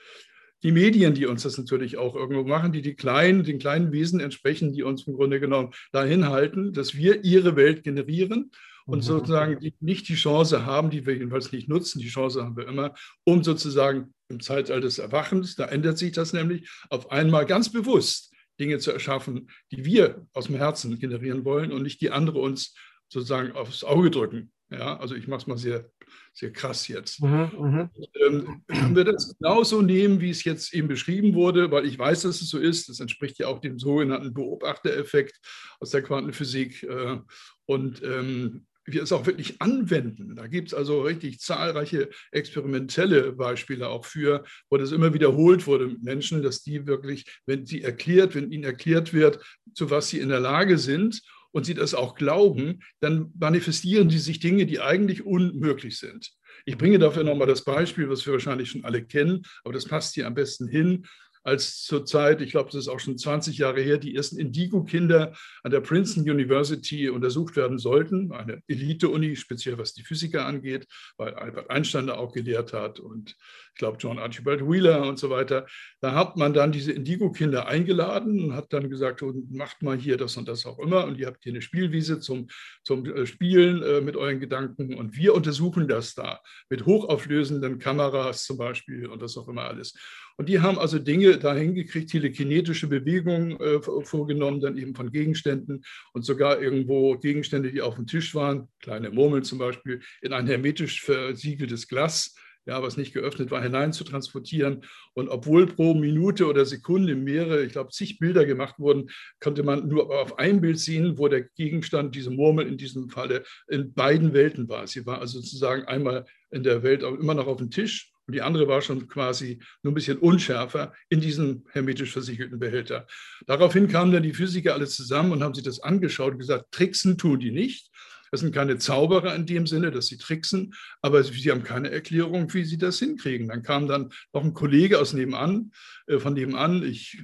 die 0.63 0.73
Medien, 0.73 1.13
die 1.13 1.27
uns 1.27 1.43
das 1.43 1.59
natürlich 1.59 1.99
auch 1.99 2.17
irgendwo 2.17 2.45
machen, 2.45 2.73
die, 2.73 2.81
die 2.81 2.95
kleinen, 2.95 3.45
den 3.45 3.59
kleinen 3.59 3.93
Wesen 3.93 4.21
entsprechen, 4.21 4.73
die 4.73 4.83
uns 4.83 5.07
im 5.07 5.15
Grunde 5.15 5.39
genommen 5.39 5.75
dahin 5.93 6.29
halten, 6.29 6.73
dass 6.73 6.95
wir 6.95 7.25
ihre 7.25 7.57
Welt 7.57 7.85
generieren 7.85 8.51
und 8.87 8.99
mhm. 8.99 9.03
sozusagen 9.03 9.61
die 9.61 9.75
nicht 9.81 10.09
die 10.09 10.15
Chance 10.15 10.65
haben, 10.65 10.91
die 10.91 11.05
wir 11.05 11.15
jedenfalls 11.15 11.53
nicht 11.53 11.69
nutzen, 11.69 11.99
die 11.99 12.09
Chance 12.09 12.45
haben 12.45 12.57
wir 12.57 12.69
immer, 12.69 12.95
um 13.25 13.43
sozusagen 13.45 14.15
im 14.29 14.41
Zeitalter 14.41 14.81
des 14.81 14.99
Erwachens, 14.99 15.57
da 15.57 15.67
ändert 15.67 15.99
sich 15.99 16.13
das 16.13 16.33
nämlich, 16.33 16.71
auf 16.89 17.11
einmal 17.11 17.47
ganz 17.47 17.71
bewusst 17.71 18.33
Dinge 18.59 18.79
zu 18.79 18.93
erschaffen, 18.93 19.51
die 19.71 19.85
wir 19.85 20.27
aus 20.33 20.47
dem 20.47 20.57
Herzen 20.57 20.99
generieren 20.99 21.45
wollen 21.45 21.73
und 21.73 21.83
nicht 21.83 22.01
die 22.01 22.11
andere 22.11 22.39
uns 22.39 22.75
sozusagen 23.09 23.53
aufs 23.53 23.85
Auge 23.85 24.11
drücken. 24.11 24.51
Ja, 24.71 24.99
also 24.99 25.15
ich 25.15 25.29
mache 25.29 25.43
es 25.43 25.47
mal 25.47 25.59
sehr, 25.59 25.89
sehr 26.33 26.53
krass 26.53 26.89
jetzt. 26.89 27.23
Mhm, 27.23 27.51
mhm. 27.57 27.91
ähm, 28.21 28.63
wenn 28.67 28.97
wir 28.97 29.05
das 29.05 29.37
genauso 29.39 29.81
nehmen, 29.81 30.21
wie 30.21 30.31
es 30.31 30.43
jetzt 30.43 30.75
eben 30.75 30.89
beschrieben 30.89 31.35
wurde, 31.35 31.71
weil 31.71 31.87
ich 31.87 31.97
weiß, 31.97 32.23
dass 32.23 32.41
es 32.41 32.51
so 32.51 32.59
ist, 32.59 32.89
das 32.89 32.99
entspricht 32.99 33.39
ja 33.39 33.47
auch 33.47 33.61
dem 33.61 33.79
sogenannten 33.79 34.35
Beobachtereffekt 34.35 35.39
aus 35.79 35.91
der 35.91 36.03
Quantenphysik. 36.03 36.83
Äh, 36.83 37.19
und 37.67 38.03
ähm, 38.03 38.67
wir 38.87 39.03
es 39.03 39.13
auch 39.13 39.27
wirklich 39.27 39.61
anwenden. 39.61 40.37
Da 40.37 40.47
gibt 40.47 40.69
es 40.69 40.75
also 40.75 41.03
richtig 41.03 41.41
zahlreiche 41.41 42.09
experimentelle 42.31 43.33
Beispiele 43.33 43.89
auch 43.89 44.05
für, 44.05 44.45
wo 44.71 44.77
das 44.77 44.93
immer 44.93 45.13
wiederholt 45.13 45.67
wurde 45.67 45.89
mit 45.89 46.03
Menschen, 46.03 46.43
dass 46.43 46.63
die 46.63 46.87
wirklich, 46.87 47.25
wenn 47.47 47.67
sie 47.67 47.83
erklärt, 47.83 48.35
wenn 48.35 48.53
ihnen 48.53 48.65
erklärt 48.65 49.13
wird, 49.13 49.45
zu 49.75 49.91
was 49.91 50.09
sie 50.09 50.21
in 50.21 50.29
der 50.29 50.41
Lage 50.41 50.79
sind 50.79 51.21
und 51.53 51.65
sie 51.65 51.75
das 51.75 51.95
auch 51.95 52.15
glauben, 52.15 52.81
dann 53.01 53.33
manifestieren 53.39 54.09
die 54.09 54.19
sich 54.19 54.41
Dinge, 54.41 54.67
die 54.67 54.81
eigentlich 54.81 55.25
unmöglich 55.25 55.99
sind. 55.99 56.33
Ich 56.65 56.79
bringe 56.79 56.99
dafür 56.99 57.25
nochmal 57.25 57.47
das 57.47 57.65
Beispiel, 57.65 58.09
was 58.09 58.25
wir 58.27 58.33
wahrscheinlich 58.33 58.71
schon 58.71 58.85
alle 58.85 59.05
kennen, 59.05 59.43
aber 59.65 59.75
das 59.75 59.87
passt 59.87 60.15
hier 60.15 60.27
am 60.27 60.35
besten 60.35 60.69
hin 60.69 61.07
als 61.47 61.85
zurzeit, 61.85 62.41
ich 62.41 62.51
glaube, 62.51 62.71
das 62.71 62.81
ist 62.81 62.89
auch 62.89 62.99
schon 62.99 63.17
20 63.17 63.59
Jahre 63.59 63.81
her, 63.81 63.99
die 63.99 64.17
ersten 64.17 64.37
Indigo-Kinder 64.37 65.33
an 65.63 65.71
der 65.71 65.81
Princeton 65.81 66.29
University 66.29 67.09
untersucht 67.09 67.55
werden 67.55 67.79
sollten. 67.79 68.33
Eine 68.33 68.63
Elite-Uni, 68.67 69.37
speziell 69.37 69.79
was 69.79 69.95
die 69.95 70.03
Physiker 70.03 70.45
angeht, 70.45 70.89
weil 71.17 71.35
Albert 71.35 71.71
Einstein 71.71 72.09
da 72.09 72.15
auch 72.15 72.33
gelehrt 72.33 72.73
hat 72.73 72.99
und 72.99 73.31
ich 73.31 73.79
glaube 73.79 73.99
John 74.01 74.19
Archibald 74.19 74.69
Wheeler 74.69 75.07
und 75.07 75.21
so 75.21 75.31
weiter. 75.31 75.67
Da 76.01 76.15
hat 76.15 76.37
man 76.37 76.53
dann 76.53 76.73
diese 76.73 76.91
Indigo-Kinder 76.91 77.69
eingeladen 77.69 78.43
und 78.43 78.55
hat 78.55 78.73
dann 78.73 78.91
gesagt, 78.91 79.23
oh, 79.23 79.33
macht 79.49 79.83
mal 79.83 79.97
hier 79.97 80.17
das 80.17 80.37
und 80.37 80.49
das 80.49 80.67
auch 80.67 80.81
immer 80.81 81.05
und 81.05 81.17
ihr 81.17 81.29
habt 81.29 81.45
hier 81.45 81.53
eine 81.53 81.63
Spielwiese 81.63 82.19
zum, 82.19 82.49
zum 82.83 83.07
äh, 83.07 83.25
Spielen 83.25 83.85
äh, 83.85 84.01
mit 84.01 84.17
euren 84.17 84.41
Gedanken 84.41 84.95
und 84.95 85.17
wir 85.17 85.33
untersuchen 85.33 85.87
das 85.87 86.15
da 86.15 86.41
mit 86.71 86.87
hochauflösenden 86.87 87.79
Kameras 87.79 88.45
zum 88.45 88.57
Beispiel 88.59 89.07
und 89.07 89.23
das 89.23 89.37
auch 89.37 89.47
immer 89.47 89.63
alles. 89.63 89.95
Und 90.39 90.49
die 90.49 90.61
haben 90.61 90.79
also 90.79 90.99
Dinge 90.99 91.39
da 91.39 91.55
hingekriegt, 91.55 92.11
telekinetische 92.11 92.89
Bewegungen 92.89 93.59
äh, 93.59 93.81
vorgenommen, 93.81 94.61
dann 94.61 94.77
eben 94.77 94.95
von 94.95 95.11
Gegenständen 95.11 95.83
und 96.13 96.25
sogar 96.25 96.61
irgendwo 96.61 97.17
Gegenstände, 97.17 97.73
die 97.73 97.81
auf 97.81 97.95
dem 97.95 98.07
Tisch 98.07 98.35
waren, 98.35 98.69
kleine 98.81 99.11
Murmeln 99.11 99.45
zum 99.45 99.59
Beispiel, 99.59 100.01
in 100.21 100.33
ein 100.33 100.47
hermetisch 100.47 101.03
versiegeltes 101.03 101.89
Glas 101.89 102.35
ja, 102.67 102.83
was 102.83 102.97
nicht 102.97 103.15
geöffnet 103.15 103.51
war, 103.51 103.63
hinein 103.63 103.93
zu 103.93 104.05
transportieren. 104.05 104.83
Und 105.15 105.29
obwohl 105.29 105.67
pro 105.67 105.95
Minute 105.95 106.47
oder 106.47 106.67
Sekunde 106.67 107.15
mehrere, 107.15 107.65
ich 107.65 107.73
glaube, 107.73 107.91
zig 107.91 108.19
Bilder 108.19 108.45
gemacht 108.45 108.79
wurden, 108.79 109.09
konnte 109.41 109.63
man 109.63 109.87
nur 109.89 110.11
auf 110.11 110.39
ein 110.39 110.61
Bild 110.61 110.79
sehen, 110.81 111.17
wo 111.17 111.29
der 111.29 111.43
Gegenstand, 111.43 112.15
diese 112.15 112.31
Murmel 112.31 112.67
in 112.67 112.77
diesem 112.77 113.09
Falle, 113.09 113.45
in 113.69 113.93
beiden 113.95 114.33
Welten 114.33 114.69
war. 114.69 114.87
Sie 114.87 115.07
war 115.07 115.21
also 115.21 115.41
sozusagen 115.41 115.85
einmal 115.85 116.27
in 116.51 116.65
der 116.65 116.83
Welt 116.83 117.03
immer 117.03 117.35
noch 117.35 117.47
auf 117.47 117.59
dem 117.59 117.71
Tisch 117.71 118.13
und 118.27 118.35
die 118.35 118.43
andere 118.43 118.67
war 118.67 118.83
schon 118.83 119.07
quasi 119.09 119.61
nur 119.83 119.93
ein 119.93 119.95
bisschen 119.95 120.19
unschärfer 120.19 120.93
in 121.09 121.21
diesem 121.21 121.65
hermetisch 121.71 122.13
versiegelten 122.13 122.59
Behälter. 122.59 123.07
Daraufhin 123.47 123.89
kamen 123.89 124.13
dann 124.13 124.23
die 124.23 124.35
Physiker 124.35 124.75
alle 124.75 124.87
zusammen 124.87 125.33
und 125.33 125.43
haben 125.43 125.55
sich 125.55 125.65
das 125.65 125.81
angeschaut 125.81 126.33
und 126.33 126.39
gesagt, 126.39 126.73
tricksen 126.73 127.19
tun 127.19 127.39
die 127.39 127.53
nicht. 127.53 127.91
Das 128.33 128.41
sind 128.41 128.53
keine 128.53 128.79
Zauberer 128.79 129.35
in 129.37 129.47
dem 129.47 129.69
Sinne, 129.69 129.93
dass 129.93 130.07
sie 130.07 130.19
tricksen, 130.19 130.75
aber 131.01 131.23
sie 131.23 131.51
haben 131.51 131.63
keine 131.63 131.91
Erklärung, 131.91 132.53
wie 132.53 132.65
sie 132.65 132.79
das 132.79 132.99
hinkriegen. 132.99 133.49
Dann 133.49 133.63
kam 133.63 133.87
dann 133.87 134.11
noch 134.33 134.43
ein 134.43 134.53
Kollege 134.53 134.99
aus 134.99 135.13
nebenan, 135.13 135.73
äh, 136.07 136.19
von 136.19 136.35
nebenan, 136.35 136.83
ich 136.83 137.23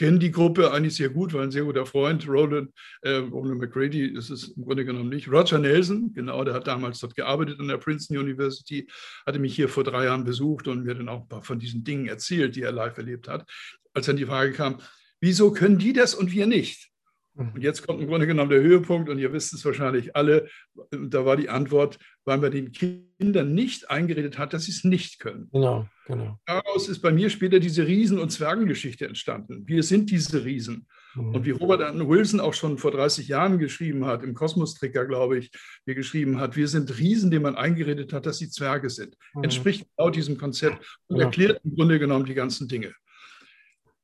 kenne 0.00 0.18
die 0.18 0.30
Gruppe 0.30 0.72
eigentlich 0.72 0.96
sehr 0.96 1.10
gut, 1.10 1.34
war 1.34 1.42
ein 1.42 1.50
sehr 1.50 1.64
guter 1.64 1.84
Freund. 1.84 2.26
Roland, 2.26 2.72
äh, 3.02 3.16
Roland 3.16 3.60
McGrady 3.60 4.06
ist 4.06 4.30
es 4.30 4.48
im 4.56 4.64
Grunde 4.64 4.86
genommen 4.86 5.10
nicht. 5.10 5.30
Roger 5.30 5.58
Nelson, 5.58 6.14
genau, 6.14 6.42
der 6.42 6.54
hat 6.54 6.66
damals 6.66 7.00
dort 7.00 7.14
gearbeitet 7.14 7.60
an 7.60 7.68
der 7.68 7.76
Princeton 7.76 8.16
University, 8.16 8.88
hatte 9.26 9.38
mich 9.38 9.54
hier 9.54 9.68
vor 9.68 9.84
drei 9.84 10.06
Jahren 10.06 10.24
besucht 10.24 10.68
und 10.68 10.84
mir 10.84 10.94
dann 10.94 11.10
auch 11.10 11.20
ein 11.20 11.28
paar 11.28 11.42
von 11.42 11.58
diesen 11.58 11.84
Dingen 11.84 12.06
erzählt, 12.06 12.56
die 12.56 12.62
er 12.62 12.72
live 12.72 12.96
erlebt 12.96 13.28
hat. 13.28 13.46
Als 13.92 14.06
dann 14.06 14.16
die 14.16 14.24
Frage 14.24 14.52
kam, 14.52 14.80
wieso 15.20 15.52
können 15.52 15.76
die 15.76 15.92
das 15.92 16.14
und 16.14 16.32
wir 16.32 16.46
nicht? 16.46 16.89
Und 17.34 17.54
mhm. 17.54 17.60
jetzt 17.60 17.86
kommt 17.86 18.00
im 18.00 18.08
Grunde 18.08 18.26
genommen 18.26 18.50
der 18.50 18.60
Höhepunkt, 18.60 19.08
und 19.08 19.18
ihr 19.18 19.32
wisst 19.32 19.52
es 19.52 19.64
wahrscheinlich 19.64 20.16
alle, 20.16 20.48
da 20.90 21.24
war 21.24 21.36
die 21.36 21.48
Antwort, 21.48 21.98
weil 22.24 22.38
man 22.38 22.50
den 22.50 22.72
Kindern 22.72 23.54
nicht 23.54 23.90
eingeredet 23.90 24.36
hat, 24.38 24.52
dass 24.52 24.64
sie 24.64 24.72
es 24.72 24.84
nicht 24.84 25.20
können. 25.20 25.48
Genau, 25.52 25.86
genau. 26.06 26.38
Daraus 26.46 26.88
ist 26.88 27.00
bei 27.00 27.12
mir 27.12 27.30
später 27.30 27.60
diese 27.60 27.86
Riesen- 27.86 28.18
und 28.18 28.30
Zwergengeschichte 28.30 29.06
entstanden. 29.06 29.62
Wir 29.66 29.82
sind 29.82 30.10
diese 30.10 30.44
Riesen. 30.44 30.86
Mhm. 31.14 31.34
Und 31.34 31.44
wie 31.44 31.50
Robert 31.50 31.82
Anton 31.82 32.08
Wilson 32.08 32.40
auch 32.40 32.54
schon 32.54 32.78
vor 32.78 32.90
30 32.90 33.28
Jahren 33.28 33.58
geschrieben 33.58 34.06
hat, 34.06 34.22
im 34.22 34.34
Kosmos-Tricker, 34.34 35.06
glaube 35.06 35.38
ich, 35.38 35.50
wie 35.86 35.94
geschrieben 35.94 36.40
hat, 36.40 36.56
wir 36.56 36.68
sind 36.68 36.98
Riesen, 36.98 37.30
denen 37.30 37.44
man 37.44 37.56
eingeredet 37.56 38.12
hat, 38.12 38.26
dass 38.26 38.38
sie 38.38 38.50
Zwerge 38.50 38.90
sind. 38.90 39.16
Mhm. 39.34 39.44
Entspricht 39.44 39.86
genau 39.96 40.10
diesem 40.10 40.36
Konzept 40.36 40.84
und 41.06 41.18
ja. 41.18 41.24
erklärt 41.24 41.60
im 41.64 41.76
Grunde 41.76 41.98
genommen 41.98 42.24
die 42.24 42.34
ganzen 42.34 42.66
Dinge 42.66 42.92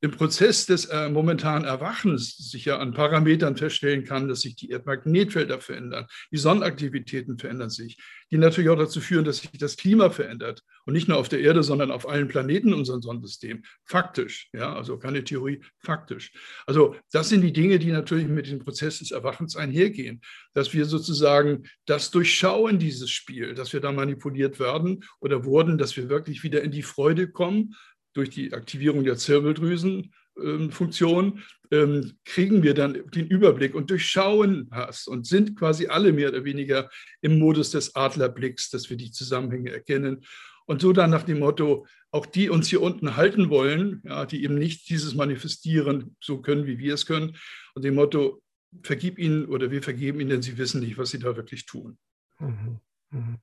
im 0.01 0.11
Prozess 0.11 0.65
des 0.65 0.85
äh, 0.85 1.09
momentanen 1.09 1.65
Erwachens 1.65 2.37
sich 2.37 2.65
ja 2.65 2.77
an 2.77 2.93
Parametern 2.93 3.57
feststellen 3.57 4.03
kann, 4.03 4.27
dass 4.27 4.41
sich 4.41 4.55
die 4.55 4.69
Erdmagnetfelder 4.69 5.59
verändern, 5.59 6.05
die 6.31 6.37
Sonnenaktivitäten 6.37 7.39
verändern 7.39 7.71
sich, 7.71 7.97
die 8.29 8.37
natürlich 8.37 8.69
auch 8.69 8.77
dazu 8.77 9.01
führen, 9.01 9.25
dass 9.25 9.39
sich 9.39 9.51
das 9.57 9.75
Klima 9.75 10.11
verändert 10.11 10.63
und 10.85 10.93
nicht 10.93 11.07
nur 11.07 11.17
auf 11.17 11.29
der 11.29 11.39
Erde, 11.39 11.63
sondern 11.63 11.91
auf 11.91 12.07
allen 12.07 12.27
Planeten 12.27 12.69
in 12.69 12.73
unserem 12.75 13.01
Sonnensystem. 13.01 13.63
Faktisch, 13.85 14.49
ja, 14.53 14.75
also 14.75 14.99
keine 14.99 15.23
Theorie, 15.23 15.61
faktisch. 15.79 16.31
Also 16.67 16.95
das 17.11 17.29
sind 17.29 17.41
die 17.41 17.53
Dinge, 17.53 17.79
die 17.79 17.91
natürlich 17.91 18.27
mit 18.27 18.47
dem 18.47 18.59
Prozess 18.59 18.99
des 18.99 19.11
Erwachens 19.11 19.55
einhergehen, 19.55 20.21
dass 20.53 20.73
wir 20.73 20.85
sozusagen 20.85 21.63
das 21.85 22.11
durchschauen, 22.11 22.77
dieses 22.77 23.09
Spiel, 23.09 23.55
dass 23.55 23.73
wir 23.73 23.79
da 23.79 23.91
manipuliert 23.91 24.59
werden 24.59 25.03
oder 25.19 25.43
wurden, 25.43 25.79
dass 25.79 25.97
wir 25.97 26.09
wirklich 26.09 26.43
wieder 26.43 26.61
in 26.61 26.71
die 26.71 26.83
Freude 26.83 27.31
kommen, 27.31 27.73
durch 28.17 28.31
die 28.31 28.53
Aktivierung 28.53 29.03
der 29.03 29.17
Zirbeldrüsenfunktion 29.17 31.43
ähm, 31.71 32.17
kriegen 32.25 32.63
wir 32.63 32.73
dann 32.73 32.93
den 33.11 33.27
Überblick 33.27 33.75
und 33.75 33.91
durchschauen 33.91 34.69
das 34.71 35.05
und 35.07 35.27
sind 35.27 35.55
quasi 35.57 35.87
alle 35.87 36.11
mehr 36.11 36.27
oder 36.29 36.43
weniger 36.43 36.89
im 37.21 37.39
Modus 37.39 37.71
des 37.71 37.95
Adlerblicks, 37.95 38.71
dass 38.71 38.89
wir 38.89 38.97
die 38.97 39.11
Zusammenhänge 39.11 39.71
erkennen. 39.71 40.25
Und 40.65 40.81
so 40.81 40.91
dann 40.93 41.11
nach 41.11 41.23
dem 41.23 41.39
Motto, 41.39 41.87
auch 42.11 42.25
die 42.25 42.49
uns 42.49 42.67
hier 42.67 42.81
unten 42.81 43.15
halten 43.15 43.49
wollen, 43.49 44.01
ja, 44.03 44.25
die 44.25 44.43
eben 44.43 44.55
nicht 44.55 44.89
dieses 44.89 45.15
manifestieren 45.15 46.17
so 46.19 46.41
können, 46.41 46.65
wie 46.65 46.79
wir 46.79 46.95
es 46.95 47.05
können, 47.05 47.37
und 47.75 47.85
dem 47.85 47.95
Motto, 47.95 48.41
vergib 48.83 49.17
ihnen 49.17 49.45
oder 49.45 49.71
wir 49.71 49.81
vergeben 49.81 50.19
ihnen, 50.19 50.29
denn 50.29 50.41
sie 50.41 50.57
wissen 50.57 50.81
nicht, 50.81 50.97
was 50.97 51.11
sie 51.11 51.19
da 51.19 51.37
wirklich 51.37 51.65
tun. 51.65 51.97
Mhm. 52.39 52.81
Mhm. 53.11 53.37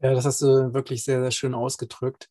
Ja, 0.00 0.14
das 0.14 0.24
hast 0.24 0.40
du 0.42 0.72
wirklich 0.72 1.02
sehr, 1.02 1.20
sehr 1.20 1.32
schön 1.32 1.54
ausgedrückt. 1.54 2.30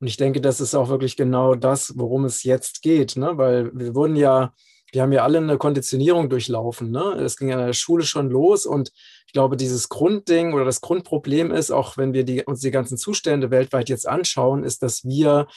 Und 0.00 0.06
ich 0.06 0.16
denke, 0.16 0.40
das 0.40 0.60
ist 0.60 0.74
auch 0.74 0.88
wirklich 0.88 1.16
genau 1.16 1.54
das, 1.54 1.92
worum 1.96 2.24
es 2.24 2.44
jetzt 2.44 2.82
geht, 2.82 3.16
ne? 3.16 3.36
weil 3.36 3.70
wir 3.74 3.94
wurden 3.94 4.16
ja, 4.16 4.52
wir 4.92 5.02
haben 5.02 5.12
ja 5.12 5.24
alle 5.24 5.38
eine 5.38 5.58
Konditionierung 5.58 6.30
durchlaufen. 6.30 6.90
Ne? 6.90 7.02
Es 7.20 7.36
ging 7.36 7.48
ja 7.48 7.58
in 7.58 7.66
der 7.66 7.72
Schule 7.72 8.04
schon 8.04 8.30
los 8.30 8.64
und 8.64 8.92
ich 9.26 9.32
glaube, 9.32 9.56
dieses 9.56 9.88
Grundding 9.88 10.54
oder 10.54 10.64
das 10.64 10.80
Grundproblem 10.80 11.50
ist, 11.50 11.70
auch 11.70 11.96
wenn 11.96 12.12
wir 12.12 12.24
die, 12.24 12.44
uns 12.44 12.60
die 12.60 12.70
ganzen 12.70 12.96
Zustände 12.96 13.50
weltweit 13.50 13.88
jetzt 13.88 14.08
anschauen, 14.08 14.64
ist, 14.64 14.82
dass 14.82 15.04
wir 15.04 15.48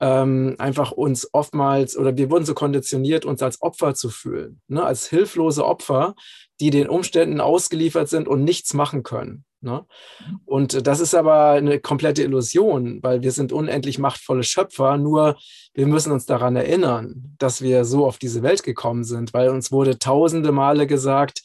ähm, 0.00 0.56
einfach 0.58 0.92
uns 0.92 1.28
oftmals 1.32 1.96
oder 1.96 2.16
wir 2.16 2.30
wurden 2.30 2.46
so 2.46 2.54
konditioniert, 2.54 3.26
uns 3.26 3.42
als 3.42 3.60
Opfer 3.60 3.94
zu 3.94 4.08
fühlen, 4.08 4.62
ne? 4.66 4.82
als 4.82 5.08
hilflose 5.08 5.64
Opfer, 5.64 6.14
die 6.58 6.70
den 6.70 6.88
Umständen 6.88 7.40
ausgeliefert 7.40 8.08
sind 8.08 8.26
und 8.26 8.44
nichts 8.44 8.72
machen 8.72 9.02
können. 9.02 9.44
Ne? 9.62 9.84
Und 10.46 10.86
das 10.86 11.00
ist 11.00 11.14
aber 11.14 11.50
eine 11.50 11.80
komplette 11.80 12.22
Illusion, 12.22 13.02
weil 13.02 13.22
wir 13.22 13.32
sind 13.32 13.52
unendlich 13.52 13.98
machtvolle 13.98 14.42
Schöpfer, 14.42 14.96
nur 14.96 15.36
wir 15.74 15.86
müssen 15.86 16.12
uns 16.12 16.24
daran 16.26 16.56
erinnern, 16.56 17.34
dass 17.38 17.60
wir 17.60 17.84
so 17.84 18.06
auf 18.06 18.18
diese 18.18 18.42
Welt 18.42 18.62
gekommen 18.62 19.04
sind, 19.04 19.34
weil 19.34 19.50
uns 19.50 19.70
wurde 19.70 19.98
tausende 19.98 20.52
Male 20.52 20.86
gesagt, 20.86 21.42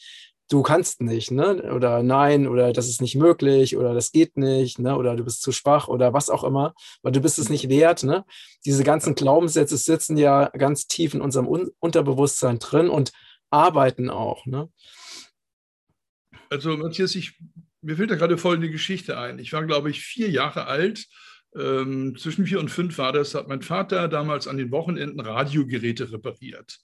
du 0.49 0.61
kannst 0.61 1.01
nicht, 1.01 1.31
ne? 1.31 1.71
Oder 1.73 2.03
nein, 2.03 2.47
oder 2.47 2.71
das 2.71 2.87
ist 2.87 3.01
nicht 3.01 3.15
möglich, 3.15 3.77
oder 3.77 3.93
das 3.93 4.11
geht 4.11 4.37
nicht, 4.37 4.79
ne? 4.79 4.95
Oder 4.95 5.15
du 5.15 5.23
bist 5.23 5.41
zu 5.41 5.51
schwach 5.51 5.87
oder 5.87 6.13
was 6.13 6.29
auch 6.29 6.43
immer, 6.43 6.73
weil 7.01 7.11
du 7.11 7.19
bist 7.19 7.39
es 7.39 7.49
nicht 7.49 7.69
wert, 7.69 8.03
ne? 8.03 8.25
Diese 8.63 8.83
ganzen 8.83 9.15
Glaubenssätze 9.15 9.77
sitzen 9.77 10.17
ja 10.17 10.49
ganz 10.49 10.87
tief 10.87 11.13
in 11.13 11.21
unserem 11.21 11.47
Un 11.47 11.71
Unterbewusstsein 11.79 12.59
drin 12.59 12.89
und 12.89 13.11
arbeiten 13.49 14.09
auch, 14.09 14.45
ne? 14.45 14.69
Also 16.49 16.77
Matthias, 16.77 17.15
ich 17.15 17.39
mir 17.85 17.95
fällt 17.95 18.11
da 18.11 18.15
gerade 18.15 18.37
folgende 18.37 18.69
Geschichte 18.69 19.17
ein. 19.17 19.39
Ich 19.39 19.53
war, 19.53 19.65
glaube 19.65 19.89
ich, 19.89 20.01
vier 20.01 20.29
Jahre 20.29 20.65
alt. 20.65 21.05
Ähm, 21.57 22.17
zwischen 22.17 22.45
vier 22.45 22.59
und 22.59 22.69
fünf 22.69 22.97
war 22.97 23.13
das, 23.13 23.33
hat 23.33 23.47
mein 23.47 23.61
Vater 23.61 24.09
damals 24.09 24.47
an 24.47 24.57
den 24.57 24.71
Wochenenden 24.71 25.21
Radiogeräte 25.21 26.11
repariert. 26.11 26.79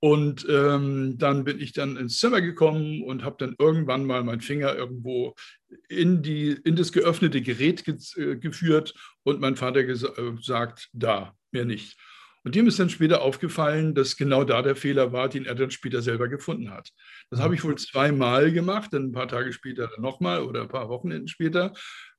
Und 0.00 0.46
ähm, 0.50 1.16
dann 1.16 1.44
bin 1.44 1.60
ich 1.60 1.72
dann 1.72 1.96
ins 1.96 2.18
Zimmer 2.18 2.42
gekommen 2.42 3.02
und 3.02 3.24
habe 3.24 3.36
dann 3.38 3.54
irgendwann 3.58 4.04
mal 4.04 4.22
meinen 4.22 4.42
Finger 4.42 4.74
irgendwo 4.74 5.34
in, 5.88 6.22
die, 6.22 6.50
in 6.50 6.76
das 6.76 6.92
geöffnete 6.92 7.40
Gerät 7.40 7.84
ge 7.84 7.96
äh, 8.16 8.36
geführt 8.36 8.92
und 9.22 9.40
mein 9.40 9.56
Vater 9.56 9.84
gesagt, 9.84 10.90
da, 10.92 11.34
mehr 11.52 11.64
nicht. 11.64 11.96
Und 12.44 12.54
dem 12.54 12.66
ist 12.66 12.78
dann 12.78 12.90
später 12.90 13.22
aufgefallen, 13.22 13.94
dass 13.94 14.16
genau 14.16 14.44
da 14.44 14.60
der 14.60 14.76
Fehler 14.76 15.12
war, 15.12 15.28
den 15.30 15.46
er 15.46 15.54
dann 15.54 15.70
später 15.70 16.02
selber 16.02 16.28
gefunden 16.28 16.70
hat. 16.70 16.90
Das 17.30 17.40
habe 17.40 17.54
ich 17.54 17.64
wohl 17.64 17.76
zweimal 17.76 18.52
gemacht, 18.52 18.92
dann 18.92 19.06
ein 19.06 19.12
paar 19.12 19.28
Tage 19.28 19.52
später 19.52 19.90
nochmal 19.98 20.42
oder 20.42 20.62
ein 20.62 20.68
paar 20.68 20.90
Wochenenden 20.90 21.26
später. 21.26 21.72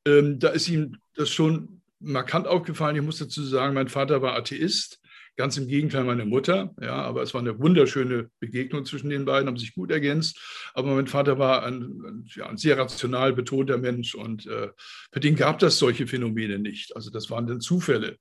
Ähm, 0.06 0.40
da 0.40 0.50
ist 0.50 0.68
ihm 0.68 0.98
das 1.14 1.30
schon 1.30 1.82
markant 2.00 2.48
aufgefallen. 2.48 2.96
Ich 2.96 3.04
muss 3.04 3.20
dazu 3.20 3.44
sagen, 3.44 3.76
mein 3.76 3.88
Vater 3.88 4.22
war 4.22 4.36
Atheist. 4.36 5.00
Ganz 5.38 5.58
im 5.58 5.68
Gegenteil 5.68 6.06
meine 6.06 6.26
Mutter. 6.26 6.74
Ja, 6.82 6.96
aber 6.96 7.22
es 7.22 7.34
war 7.34 7.42
eine 7.42 7.60
wunderschöne 7.60 8.30
Begegnung 8.40 8.86
zwischen 8.86 9.10
den 9.10 9.26
beiden, 9.26 9.48
haben 9.48 9.58
sich 9.58 9.74
gut 9.74 9.92
ergänzt. 9.92 10.40
Aber 10.74 10.96
mein 10.96 11.08
Vater 11.08 11.38
war 11.38 11.64
ein, 11.64 12.24
ja, 12.36 12.48
ein 12.48 12.58
sehr 12.58 12.78
rational 12.78 13.34
betonter 13.34 13.78
Mensch 13.78 14.16
und 14.16 14.46
äh, 14.48 14.70
für 15.12 15.20
den 15.20 15.36
gab 15.36 15.60
das 15.60 15.78
solche 15.78 16.08
Phänomene 16.08 16.58
nicht. 16.60 16.96
Also 16.96 17.12
das 17.12 17.30
waren 17.30 17.48
dann 17.48 17.60
Zufälle. 17.60 18.18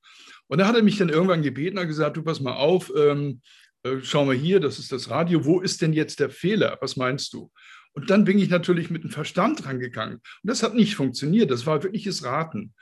Und 0.48 0.59
da 0.59 0.66
hat 0.66 0.77
er 0.77 0.83
mich 0.83 0.98
dann 0.98 1.09
irgendwann 1.09 1.42
gebeten 1.42 1.79
und 1.79 1.87
gesagt, 1.87 2.16
du 2.16 2.22
pass 2.22 2.40
mal 2.40 2.55
auf, 2.55 2.92
ähm, 2.96 3.40
äh, 3.85 3.98
schau 4.03 4.24
mal 4.24 4.35
hier, 4.35 4.59
das 4.59 4.79
ist 4.79 4.90
das 4.90 5.09
Radio, 5.09 5.44
wo 5.44 5.61
ist 5.61 5.83
denn 5.83 5.92
jetzt 5.92 6.18
der 6.18 6.31
Fehler? 6.31 6.79
Was 6.81 6.96
meinst 6.96 7.33
du? 7.33 7.50
Und 7.92 8.11
dann 8.11 8.24
bin 8.24 8.38
ich 8.38 8.50
natürlich 8.50 8.90
mit 8.90 9.05
dem 9.05 9.11
Verstand 9.11 9.66
rangegangen. 9.66 10.16
Und 10.16 10.22
das 10.50 10.64
hat 10.64 10.74
nicht 10.74 10.96
funktioniert. 10.96 11.50
Das 11.50 11.64
war 11.64 11.83
wirkliches 11.83 12.24
Raten. 12.24 12.74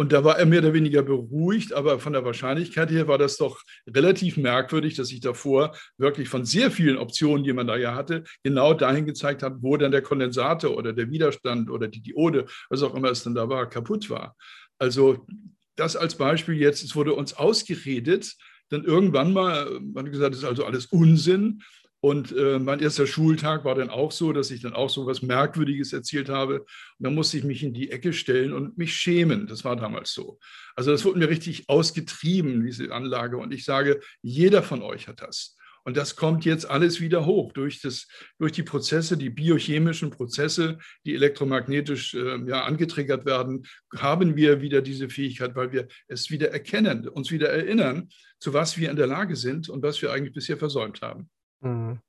Und 0.00 0.12
da 0.12 0.22
war 0.22 0.38
er 0.38 0.46
mehr 0.46 0.60
oder 0.60 0.74
weniger 0.74 1.02
beruhigt, 1.02 1.72
aber 1.72 1.98
von 1.98 2.12
der 2.12 2.24
Wahrscheinlichkeit 2.24 2.88
her 2.90 3.08
war 3.08 3.18
das 3.18 3.36
doch 3.36 3.60
relativ 3.88 4.36
merkwürdig, 4.36 4.94
dass 4.94 5.10
ich 5.10 5.18
davor 5.18 5.76
wirklich 5.96 6.28
von 6.28 6.44
sehr 6.44 6.70
vielen 6.70 6.96
Optionen, 6.96 7.42
die 7.42 7.52
man 7.52 7.66
da 7.66 7.76
ja 7.76 7.96
hatte, 7.96 8.22
genau 8.44 8.74
dahin 8.74 9.06
gezeigt 9.06 9.42
habe, 9.42 9.60
wo 9.60 9.76
dann 9.76 9.90
der 9.90 10.02
Kondensator 10.02 10.76
oder 10.76 10.92
der 10.92 11.10
Widerstand 11.10 11.68
oder 11.68 11.88
die 11.88 12.00
Diode, 12.00 12.46
was 12.70 12.84
auch 12.84 12.94
immer 12.94 13.10
es 13.10 13.24
dann 13.24 13.34
da 13.34 13.48
war, 13.48 13.68
kaputt 13.68 14.08
war. 14.08 14.36
Also 14.78 15.26
das 15.74 15.96
als 15.96 16.14
Beispiel 16.14 16.54
jetzt, 16.54 16.84
es 16.84 16.94
wurde 16.94 17.14
uns 17.14 17.34
ausgeredet, 17.34 18.36
dann 18.68 18.84
irgendwann 18.84 19.32
mal, 19.32 19.80
man 19.80 20.04
hat 20.04 20.12
gesagt, 20.12 20.32
das 20.32 20.42
ist 20.42 20.48
also 20.48 20.64
alles 20.64 20.86
Unsinn. 20.86 21.62
Und 22.00 22.30
äh, 22.36 22.60
mein 22.60 22.78
erster 22.78 23.08
Schultag 23.08 23.64
war 23.64 23.74
dann 23.74 23.90
auch 23.90 24.12
so, 24.12 24.32
dass 24.32 24.52
ich 24.52 24.60
dann 24.60 24.74
auch 24.74 24.88
so 24.88 25.06
was 25.06 25.20
Merkwürdiges 25.20 25.92
erzählt 25.92 26.28
habe. 26.28 26.60
Und 26.60 26.66
dann 27.00 27.14
musste 27.14 27.38
ich 27.38 27.44
mich 27.44 27.64
in 27.64 27.74
die 27.74 27.90
Ecke 27.90 28.12
stellen 28.12 28.52
und 28.52 28.78
mich 28.78 28.94
schämen. 28.94 29.48
Das 29.48 29.64
war 29.64 29.74
damals 29.74 30.12
so. 30.12 30.38
Also 30.76 30.92
das 30.92 31.04
wurde 31.04 31.18
mir 31.18 31.28
richtig 31.28 31.68
ausgetrieben, 31.68 32.64
diese 32.64 32.92
Anlage. 32.92 33.38
Und 33.38 33.52
ich 33.52 33.64
sage, 33.64 34.00
jeder 34.22 34.62
von 34.62 34.82
euch 34.82 35.08
hat 35.08 35.22
das. 35.22 35.56
Und 35.88 35.96
das 35.96 36.16
kommt 36.16 36.44
jetzt 36.44 36.68
alles 36.68 37.00
wieder 37.00 37.24
hoch 37.24 37.52
durch, 37.52 37.80
das, 37.80 38.06
durch 38.38 38.52
die 38.52 38.62
Prozesse, 38.62 39.16
die 39.16 39.30
biochemischen 39.30 40.10
Prozesse, 40.10 40.78
die 41.06 41.14
elektromagnetisch 41.14 42.14
äh, 42.14 42.38
ja, 42.46 42.64
angetriggert 42.64 43.24
werden, 43.24 43.66
haben 43.96 44.36
wir 44.36 44.60
wieder 44.60 44.82
diese 44.82 45.08
Fähigkeit, 45.08 45.56
weil 45.56 45.72
wir 45.72 45.88
es 46.06 46.30
wieder 46.30 46.50
erkennen, 46.50 47.08
uns 47.08 47.30
wieder 47.30 47.48
erinnern, 47.48 48.10
zu 48.38 48.52
was 48.52 48.76
wir 48.76 48.90
in 48.90 48.96
der 48.96 49.06
Lage 49.06 49.34
sind 49.34 49.68
und 49.68 49.82
was 49.82 50.00
wir 50.02 50.12
eigentlich 50.12 50.34
bisher 50.34 50.58
versäumt 50.58 51.00
haben. 51.00 51.30
Mhm. 51.60 52.00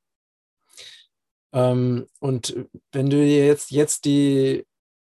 Ähm, 1.51 2.07
und 2.19 2.55
wenn 2.91 3.09
du 3.09 3.17
dir 3.17 3.45
jetzt, 3.45 3.71
jetzt 3.71 4.05
die, 4.05 4.65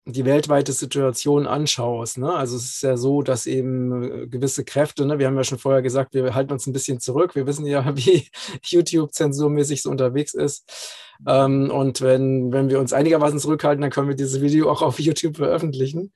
die 0.06 0.24
weltweite 0.24 0.72
Situation 0.72 1.46
anschaust, 1.46 2.18
ne? 2.18 2.32
also 2.32 2.56
es 2.56 2.64
ist 2.64 2.82
ja 2.82 2.96
so, 2.96 3.22
dass 3.22 3.46
eben 3.46 4.02
äh, 4.02 4.26
gewisse 4.28 4.64
Kräfte, 4.64 5.04
ne? 5.04 5.18
wir 5.18 5.26
haben 5.26 5.36
ja 5.36 5.44
schon 5.44 5.58
vorher 5.58 5.82
gesagt, 5.82 6.14
wir 6.14 6.34
halten 6.34 6.52
uns 6.52 6.66
ein 6.66 6.72
bisschen 6.72 7.00
zurück, 7.00 7.34
wir 7.34 7.46
wissen 7.46 7.66
ja, 7.66 7.84
wie 7.96 8.28
YouTube 8.64 9.12
zensurmäßig 9.12 9.82
so 9.82 9.90
unterwegs 9.90 10.34
ist. 10.34 10.96
Ähm, 11.26 11.70
und 11.70 12.00
wenn, 12.00 12.52
wenn 12.52 12.70
wir 12.70 12.78
uns 12.78 12.92
einigermaßen 12.92 13.40
zurückhalten, 13.40 13.82
dann 13.82 13.90
können 13.90 14.08
wir 14.08 14.14
dieses 14.14 14.40
Video 14.40 14.70
auch 14.70 14.82
auf 14.82 15.00
YouTube 15.00 15.36
veröffentlichen. 15.36 16.12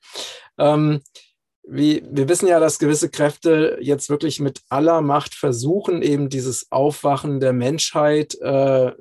Ähm, 0.57 1.01
wie, 1.65 2.03
wir 2.09 2.27
wissen 2.27 2.47
ja, 2.47 2.59
dass 2.59 2.79
gewisse 2.79 3.09
Kräfte 3.09 3.77
jetzt 3.81 4.09
wirklich 4.09 4.39
mit 4.39 4.61
aller 4.69 5.01
Macht 5.01 5.33
versuchen, 5.33 6.01
eben 6.01 6.29
dieses 6.29 6.71
Aufwachen 6.71 7.39
der 7.39 7.53
Menschheit 7.53 8.35
äh, 8.41 8.91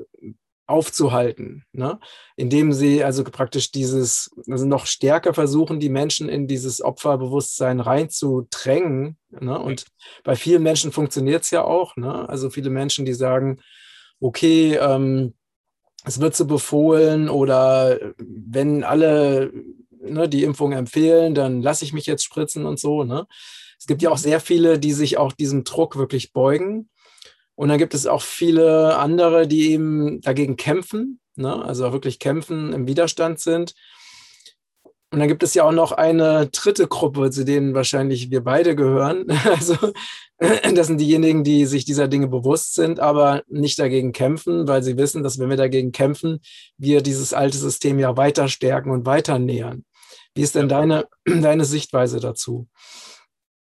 aufzuhalten, 0.66 1.64
ne? 1.72 1.98
indem 2.36 2.72
sie 2.72 3.02
also 3.04 3.24
praktisch 3.24 3.72
dieses, 3.72 4.30
also 4.48 4.64
noch 4.64 4.86
stärker 4.86 5.34
versuchen, 5.34 5.80
die 5.80 5.88
Menschen 5.88 6.28
in 6.28 6.46
dieses 6.46 6.82
Opferbewusstsein 6.82 7.80
reinzudrängen. 7.80 9.18
Ne? 9.30 9.58
Und 9.58 9.86
bei 10.24 10.36
vielen 10.36 10.62
Menschen 10.62 10.92
funktioniert 10.92 11.42
es 11.42 11.50
ja 11.50 11.64
auch. 11.64 11.96
Ne? 11.96 12.28
Also 12.28 12.48
viele 12.48 12.70
Menschen, 12.70 13.04
die 13.04 13.12
sagen, 13.12 13.60
okay, 14.20 14.76
ähm, 14.76 15.34
es 16.04 16.20
wird 16.20 16.34
so 16.34 16.46
befohlen 16.46 17.28
oder 17.28 17.98
wenn 18.18 18.82
alle 18.82 19.52
ne, 20.02 20.28
die 20.28 20.44
Impfung 20.44 20.72
empfehlen, 20.72 21.34
dann 21.34 21.62
lasse 21.62 21.84
ich 21.84 21.92
mich 21.92 22.06
jetzt 22.06 22.24
spritzen 22.24 22.66
und 22.66 22.78
so. 22.78 23.04
Ne? 23.04 23.26
Es 23.78 23.86
gibt 23.86 24.02
ja 24.02 24.10
auch 24.10 24.18
sehr 24.18 24.40
viele, 24.40 24.78
die 24.78 24.92
sich 24.92 25.18
auch 25.18 25.32
diesem 25.32 25.64
Druck 25.64 25.96
wirklich 25.96 26.32
beugen. 26.32 26.88
Und 27.54 27.68
dann 27.68 27.78
gibt 27.78 27.94
es 27.94 28.06
auch 28.06 28.22
viele 28.22 28.96
andere, 28.96 29.46
die 29.46 29.72
eben 29.72 30.20
dagegen 30.20 30.56
kämpfen, 30.56 31.20
ne? 31.36 31.64
also 31.64 31.92
wirklich 31.92 32.18
kämpfen, 32.18 32.72
im 32.72 32.86
Widerstand 32.86 33.40
sind. 33.40 33.74
Und 35.12 35.18
dann 35.18 35.28
gibt 35.28 35.42
es 35.42 35.52
ja 35.52 35.64
auch 35.64 35.72
noch 35.72 35.92
eine 35.92 36.46
dritte 36.46 36.86
Gruppe, 36.86 37.30
zu 37.30 37.44
denen 37.44 37.74
wahrscheinlich 37.74 38.30
wir 38.30 38.42
beide 38.42 38.74
gehören. 38.74 39.26
Also 39.44 39.76
das 40.74 40.86
sind 40.86 41.00
diejenigen, 41.00 41.44
die 41.44 41.66
sich 41.66 41.84
dieser 41.84 42.08
Dinge 42.08 42.28
bewusst 42.28 42.74
sind, 42.74 42.98
aber 42.98 43.42
nicht 43.46 43.78
dagegen 43.78 44.12
kämpfen, 44.12 44.66
weil 44.66 44.82
sie 44.82 44.96
wissen, 44.96 45.22
dass 45.22 45.38
wenn 45.38 45.50
wir 45.50 45.58
dagegen 45.58 45.92
kämpfen, 45.92 46.40
wir 46.78 47.02
dieses 47.02 47.34
alte 47.34 47.58
System 47.58 47.98
ja 47.98 48.16
weiter 48.16 48.48
stärken 48.48 48.90
und 48.90 49.04
weiter 49.04 49.38
nähern. 49.38 49.84
Wie 50.34 50.42
ist 50.42 50.54
denn 50.54 50.68
deine, 50.68 51.08
deine 51.24 51.64
Sichtweise 51.64 52.20
dazu? 52.20 52.68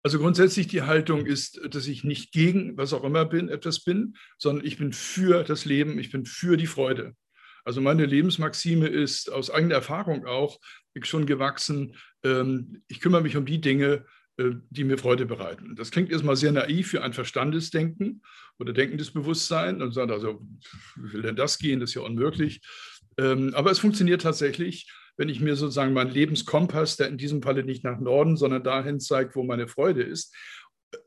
Also 0.04 0.20
grundsätzlich 0.20 0.68
die 0.68 0.84
Haltung 0.84 1.26
ist, 1.26 1.60
dass 1.70 1.88
ich 1.88 2.04
nicht 2.04 2.32
gegen 2.32 2.78
was 2.78 2.94
auch 2.94 3.04
immer 3.04 3.26
bin, 3.26 3.50
etwas 3.50 3.84
bin, 3.84 4.16
sondern 4.38 4.66
ich 4.66 4.78
bin 4.78 4.94
für 4.94 5.44
das 5.44 5.66
Leben, 5.66 6.00
ich 6.00 6.12
bin 6.12 6.26
für 6.26 6.56
die 6.56 6.68
Freude. 6.68 7.14
Also 7.66 7.82
meine 7.82 8.06
Lebensmaxime 8.06 8.88
ist 8.88 9.30
aus 9.30 9.50
eigener 9.50 9.76
Erfahrung 9.76 10.26
auch 10.26 10.60
schon 11.02 11.26
gewachsen, 11.26 11.98
ähm, 12.24 12.82
ich 12.88 13.02
kümmere 13.02 13.22
mich 13.22 13.36
um 13.36 13.46
die 13.46 13.60
Dinge, 13.60 14.06
äh, 14.38 14.52
die 14.70 14.84
mir 14.84 14.98
Freude 14.98 15.26
bereiten. 15.26 15.76
Das 15.76 15.92
klingt 15.92 16.12
erstmal 16.12 16.36
sehr 16.36 16.52
naiv 16.52 16.90
für 16.90 17.04
ein 17.04 17.14
Verstandesdenken 17.14 18.22
oder 18.60 18.72
denkendes 18.72 19.12
Bewusstsein 19.12 19.82
und 19.82 19.92
sagt 19.92 20.12
also, 20.12 20.42
wie 20.96 21.14
will 21.14 21.22
denn 21.22 21.36
das 21.36 21.58
gehen? 21.58 21.80
Das 21.80 21.90
ist 21.90 21.96
ja 21.96 22.02
unmöglich. 22.02 22.62
Ähm, 23.18 23.54
aber 23.54 23.72
es 23.72 23.80
funktioniert 23.80 24.22
tatsächlich 24.22 24.90
wenn 25.18 25.30
ich 25.30 25.40
mir 25.40 25.56
sozusagen 25.56 25.94
meinen 25.94 26.12
Lebenskompass, 26.12 26.98
der 26.98 27.10
in 27.10 27.18
diesem 27.18 27.42
Falle 27.42 27.64
nicht 27.64 27.84
nach 27.84 28.00
Norden, 28.00 28.38
sondern 28.38 28.64
dahin 28.64 29.00
zeigt, 29.00 29.36
wo 29.36 29.44
meine 29.44 29.68
Freude 29.68 30.04
ist, 30.04 30.34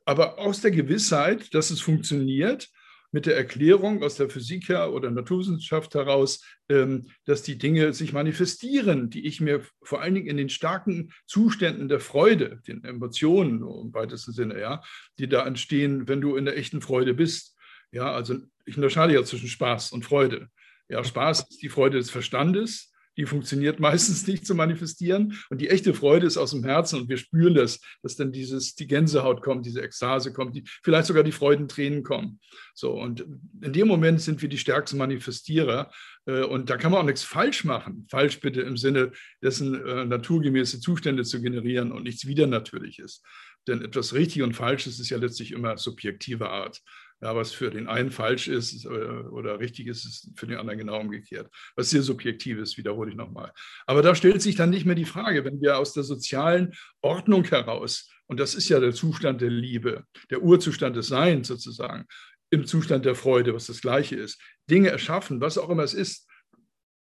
aber 0.05 0.38
aus 0.38 0.61
der 0.61 0.70
Gewissheit, 0.70 1.55
dass 1.55 1.70
es 1.70 1.81
funktioniert, 1.81 2.68
mit 3.12 3.27
der 3.27 3.37
Erklärung 3.37 4.03
aus 4.03 4.16
der 4.16 4.31
Physik 4.31 4.68
her 4.68 4.92
oder 4.92 5.11
Naturwissenschaft 5.11 5.94
heraus, 5.94 6.44
ähm, 6.68 7.07
dass 7.25 7.42
die 7.42 7.59
Dinge 7.59 7.92
sich 7.92 8.12
manifestieren, 8.12 9.11
die 9.11 9.27
ich 9.27 9.40
mir 9.40 9.64
vor 9.83 10.01
allen 10.01 10.14
Dingen 10.14 10.29
in 10.29 10.37
den 10.37 10.49
starken 10.49 11.12
Zuständen 11.27 11.88
der 11.88 12.01
Freude, 12.01 12.61
den 12.68 12.85
Emotionen 12.85 13.62
im 13.62 13.92
weitesten 13.92 14.33
Sinne, 14.33 14.61
ja, 14.61 14.83
die 15.18 15.29
da 15.29 15.44
entstehen, 15.44 16.07
wenn 16.07 16.20
du 16.20 16.37
in 16.37 16.44
der 16.44 16.57
echten 16.57 16.81
Freude 16.81 17.14
bist. 17.14 17.57
Ja, 17.90 18.12
also 18.12 18.38
ich 18.64 18.77
unterscheide 18.77 19.14
ja 19.14 19.25
zwischen 19.25 19.49
Spaß 19.49 19.90
und 19.90 20.05
Freude. 20.05 20.49
Ja, 20.88 21.03
Spaß 21.03 21.46
ist 21.51 21.62
die 21.62 21.68
Freude 21.68 21.99
des 21.99 22.11
Verstandes, 22.11 22.89
die 23.20 23.26
funktioniert 23.26 23.78
meistens 23.80 24.26
nicht 24.26 24.46
zu 24.46 24.54
manifestieren. 24.54 25.38
Und 25.50 25.61
die 25.61 25.68
echte 25.68 25.94
Freude 25.94 26.26
ist 26.26 26.38
aus 26.38 26.50
dem 26.50 26.64
Herzen 26.64 27.00
und 27.00 27.09
wir 27.09 27.18
spüren 27.18 27.54
das, 27.54 27.80
dass 28.02 28.16
dann 28.16 28.33
dieses, 28.33 28.74
die 28.74 28.87
Gänsehaut 28.87 29.42
kommt, 29.42 29.66
diese 29.66 29.83
Ekstase 29.83 30.33
kommt, 30.33 30.56
die, 30.56 30.64
vielleicht 30.83 31.06
sogar 31.06 31.22
die 31.22 31.33
Freudentränen 31.33 32.02
kommen. 32.02 32.40
So, 32.74 32.92
und 32.92 33.26
in 33.61 33.72
dem 33.72 33.87
Moment 33.87 34.20
sind 34.20 34.40
wir 34.42 34.48
die 34.48 34.59
stärksten 34.59 34.98
Manifestierer. 34.98 35.92
Äh, 36.26 36.42
und 36.44 36.70
da 36.70 36.76
kann 36.76 36.92
man 36.92 37.02
auch 37.02 37.06
nichts 37.06 37.22
falsch 37.22 37.64
machen. 37.64 38.06
Falsch 38.11 38.40
bitte 38.40 38.62
im 38.62 38.76
Sinne 38.76 39.12
dessen, 39.42 39.74
äh, 39.87 40.04
naturgemäße 40.06 40.80
Zustände 40.80 41.24
zu 41.24 41.42
generieren 41.42 41.92
und 41.92 42.04
nichts 42.04 42.26
Widernatürliches. 42.26 43.22
Denn 43.68 43.83
etwas 43.83 44.14
richtig 44.14 44.42
und 44.42 44.54
falsch 44.54 44.87
ist, 44.87 45.06
ja 45.11 45.18
letztlich 45.18 45.52
immer 45.52 45.76
subjektive 45.76 46.48
Art. 46.48 46.80
Ja, 47.22 47.37
was 47.37 47.52
für 47.52 47.70
den 47.70 47.87
einen 47.87 48.11
falsch 48.11 48.48
ist 48.48 48.87
äh, 48.87 48.88
oder 48.88 49.61
richtig 49.61 49.87
ist, 49.87 50.06
ist 50.06 50.30
für 50.37 50.46
den 50.46 50.59
anderen 50.59 50.78
genau 50.78 50.98
umgekehrt. 50.98 51.50
Was 51.76 51.90
sehr 51.90 52.02
subjektiv 52.02 52.59
ist, 52.59 52.78
wiederhole 52.78 53.11
ich 53.11 53.16
nochmal. 53.16 53.52
Aber 53.87 54.00
da 54.00 54.14
stellt 54.14 54.40
sich 54.40 54.56
dann 54.56 54.70
nicht 54.70 54.87
mehr 54.87 54.94
die 54.94 55.04
Frage, 55.04 55.44
wenn 55.44 55.61
wir 55.61 55.78
aus 55.78 55.92
der 55.92 56.02
sozialen 56.02 56.72
Ordnung 57.02 57.44
heraus, 57.44 58.11
und 58.26 58.40
das 58.40 58.54
ist 58.54 58.68
ja 58.68 58.80
der 58.80 58.94
Zustand 58.94 59.42
der 59.42 59.50
Liebe, 59.50 60.04
der 60.30 60.42
Urzustand 60.42 60.96
des 60.96 61.09
Seins 61.09 61.48
sozusagen, 61.48 62.06
im 62.50 62.64
Zustand 62.66 63.04
der 63.04 63.14
Freude, 63.14 63.54
was 63.54 63.66
das 63.66 63.80
Gleiche 63.80 64.16
ist, 64.16 64.40
Dinge 64.70 64.88
erschaffen, 64.88 65.40
was 65.40 65.59
auch 65.59 65.68
immer 65.68 65.83
es 65.83 65.94
ist, 65.94 66.26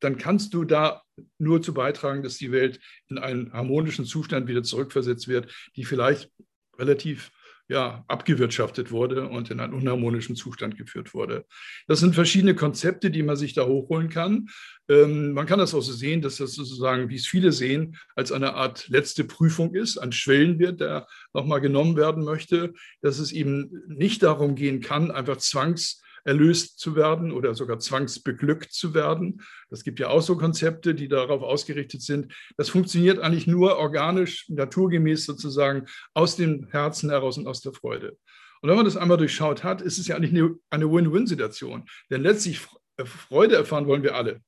dann 0.00 0.18
kannst 0.18 0.54
du 0.54 0.64
da 0.64 1.02
nur 1.38 1.62
zu 1.62 1.74
beitragen, 1.74 2.22
dass 2.22 2.38
die 2.38 2.52
Welt 2.52 2.80
in 3.08 3.18
einen 3.18 3.52
harmonischen 3.52 4.04
Zustand 4.04 4.48
wieder 4.48 4.62
zurückversetzt 4.62 5.28
wird, 5.28 5.52
die 5.76 5.84
vielleicht 5.84 6.30
relativ 6.78 7.30
ja, 7.68 8.04
abgewirtschaftet 8.08 8.90
wurde 8.90 9.28
und 9.28 9.50
in 9.50 9.60
einen 9.60 9.74
unharmonischen 9.74 10.36
Zustand 10.36 10.78
geführt 10.78 11.12
wurde. 11.12 11.44
Das 11.86 12.00
sind 12.00 12.14
verschiedene 12.14 12.54
Konzepte, 12.54 13.10
die 13.10 13.22
man 13.22 13.36
sich 13.36 13.52
da 13.52 13.66
hochholen 13.66 14.08
kann. 14.08 14.48
Ähm, 14.88 15.32
man 15.32 15.46
kann 15.46 15.58
das 15.58 15.74
auch 15.74 15.82
so 15.82 15.92
sehen, 15.92 16.22
dass 16.22 16.36
das 16.36 16.54
sozusagen, 16.54 17.10
wie 17.10 17.16
es 17.16 17.26
viele 17.26 17.52
sehen, 17.52 17.96
als 18.16 18.32
eine 18.32 18.54
Art 18.54 18.88
letzte 18.88 19.24
Prüfung 19.24 19.74
ist, 19.74 19.98
ein 19.98 20.12
Schwellenwert, 20.12 20.80
der 20.80 21.06
nochmal 21.34 21.60
genommen 21.60 21.96
werden 21.96 22.24
möchte, 22.24 22.72
dass 23.02 23.18
es 23.18 23.32
eben 23.32 23.70
nicht 23.86 24.22
darum 24.22 24.54
gehen 24.54 24.80
kann, 24.80 25.10
einfach 25.10 25.36
zwangs 25.36 26.02
erlöst 26.24 26.78
zu 26.78 26.96
werden 26.96 27.32
oder 27.32 27.54
sogar 27.54 27.78
zwangsbeglückt 27.78 28.72
zu 28.72 28.94
werden. 28.94 29.42
Das 29.70 29.84
gibt 29.84 30.00
ja 30.00 30.08
auch 30.08 30.22
so 30.22 30.36
Konzepte, 30.36 30.94
die 30.94 31.08
darauf 31.08 31.42
ausgerichtet 31.42 32.02
sind. 32.02 32.32
Das 32.56 32.68
funktioniert 32.68 33.18
eigentlich 33.18 33.46
nur 33.46 33.76
organisch, 33.78 34.48
naturgemäß 34.48 35.24
sozusagen 35.24 35.86
aus 36.14 36.36
dem 36.36 36.68
Herzen 36.70 37.10
heraus 37.10 37.38
und 37.38 37.46
aus 37.46 37.60
der 37.60 37.72
Freude. 37.72 38.16
Und 38.60 38.68
wenn 38.68 38.76
man 38.76 38.84
das 38.84 38.96
einmal 38.96 39.18
durchschaut 39.18 39.62
hat, 39.62 39.80
ist 39.80 39.98
es 39.98 40.08
ja 40.08 40.16
eigentlich 40.16 40.52
eine 40.70 40.90
Win-Win-Situation. 40.90 41.84
Denn 42.10 42.22
letztlich 42.22 42.60
Freude 43.04 43.54
erfahren 43.54 43.86
wollen 43.86 44.02
wir 44.02 44.16
alle. 44.16 44.40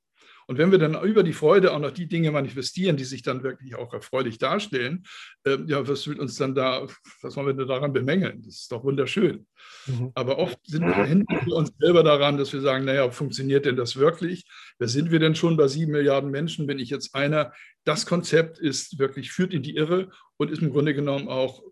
Und 0.50 0.58
wenn 0.58 0.72
wir 0.72 0.78
dann 0.78 1.00
über 1.04 1.22
die 1.22 1.32
Freude 1.32 1.72
auch 1.72 1.78
noch 1.78 1.92
die 1.92 2.08
Dinge 2.08 2.32
manifestieren, 2.32 2.96
die 2.96 3.04
sich 3.04 3.22
dann 3.22 3.44
wirklich 3.44 3.76
auch 3.76 3.94
erfreulich 3.94 4.36
darstellen, 4.36 5.04
äh, 5.44 5.58
ja, 5.66 5.86
was 5.86 6.08
will 6.08 6.18
uns 6.18 6.34
dann 6.34 6.56
da, 6.56 6.88
was 7.22 7.36
wollen 7.36 7.46
wir 7.46 7.54
denn 7.54 7.68
daran 7.68 7.92
bemängeln? 7.92 8.42
Das 8.42 8.56
ist 8.62 8.72
doch 8.72 8.82
wunderschön. 8.82 9.46
Mhm. 9.86 10.10
Aber 10.14 10.38
oft 10.38 10.58
sind 10.66 10.84
wir, 10.84 11.04
hindern 11.04 11.46
wir 11.46 11.54
uns 11.54 11.70
selber 11.78 12.02
daran, 12.02 12.36
dass 12.36 12.52
wir 12.52 12.62
sagen, 12.62 12.84
naja, 12.84 13.08
funktioniert 13.12 13.64
denn 13.64 13.76
das 13.76 13.94
wirklich? 13.94 14.44
Wer 14.80 14.88
sind 14.88 15.12
wir 15.12 15.20
denn 15.20 15.36
schon 15.36 15.56
bei 15.56 15.68
sieben 15.68 15.92
Milliarden 15.92 16.32
Menschen? 16.32 16.66
Bin 16.66 16.80
ich 16.80 16.90
jetzt 16.90 17.14
einer? 17.14 17.52
Das 17.84 18.04
Konzept 18.04 18.58
ist 18.58 18.98
wirklich, 18.98 19.30
führt 19.30 19.54
in 19.54 19.62
die 19.62 19.76
Irre 19.76 20.10
und 20.36 20.50
ist 20.50 20.62
im 20.62 20.70
Grunde 20.70 20.94
genommen 20.94 21.28
auch, 21.28 21.62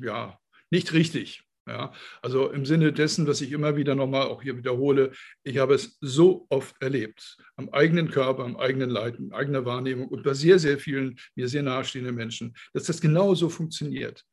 ja, 0.00 0.38
nicht 0.70 0.92
richtig. 0.92 1.42
Ja, 1.66 1.92
also 2.22 2.50
im 2.50 2.66
Sinne 2.66 2.92
dessen, 2.92 3.26
was 3.28 3.40
ich 3.40 3.52
immer 3.52 3.76
wieder 3.76 3.94
nochmal 3.94 4.26
auch 4.26 4.42
hier 4.42 4.56
wiederhole, 4.56 5.12
ich 5.44 5.58
habe 5.58 5.74
es 5.74 5.96
so 6.00 6.46
oft 6.48 6.74
erlebt, 6.82 7.36
am 7.54 7.68
eigenen 7.68 8.10
Körper, 8.10 8.42
am 8.44 8.56
eigenen 8.56 8.90
Leid, 8.90 9.16
in 9.20 9.32
eigener 9.32 9.64
Wahrnehmung 9.64 10.08
und 10.08 10.24
bei 10.24 10.34
sehr, 10.34 10.58
sehr 10.58 10.78
vielen 10.78 11.20
mir 11.36 11.46
sehr 11.46 11.62
nahestehenden 11.62 12.16
Menschen, 12.16 12.54
dass 12.72 12.84
das 12.84 13.00
genauso 13.00 13.48
funktioniert. 13.48 14.24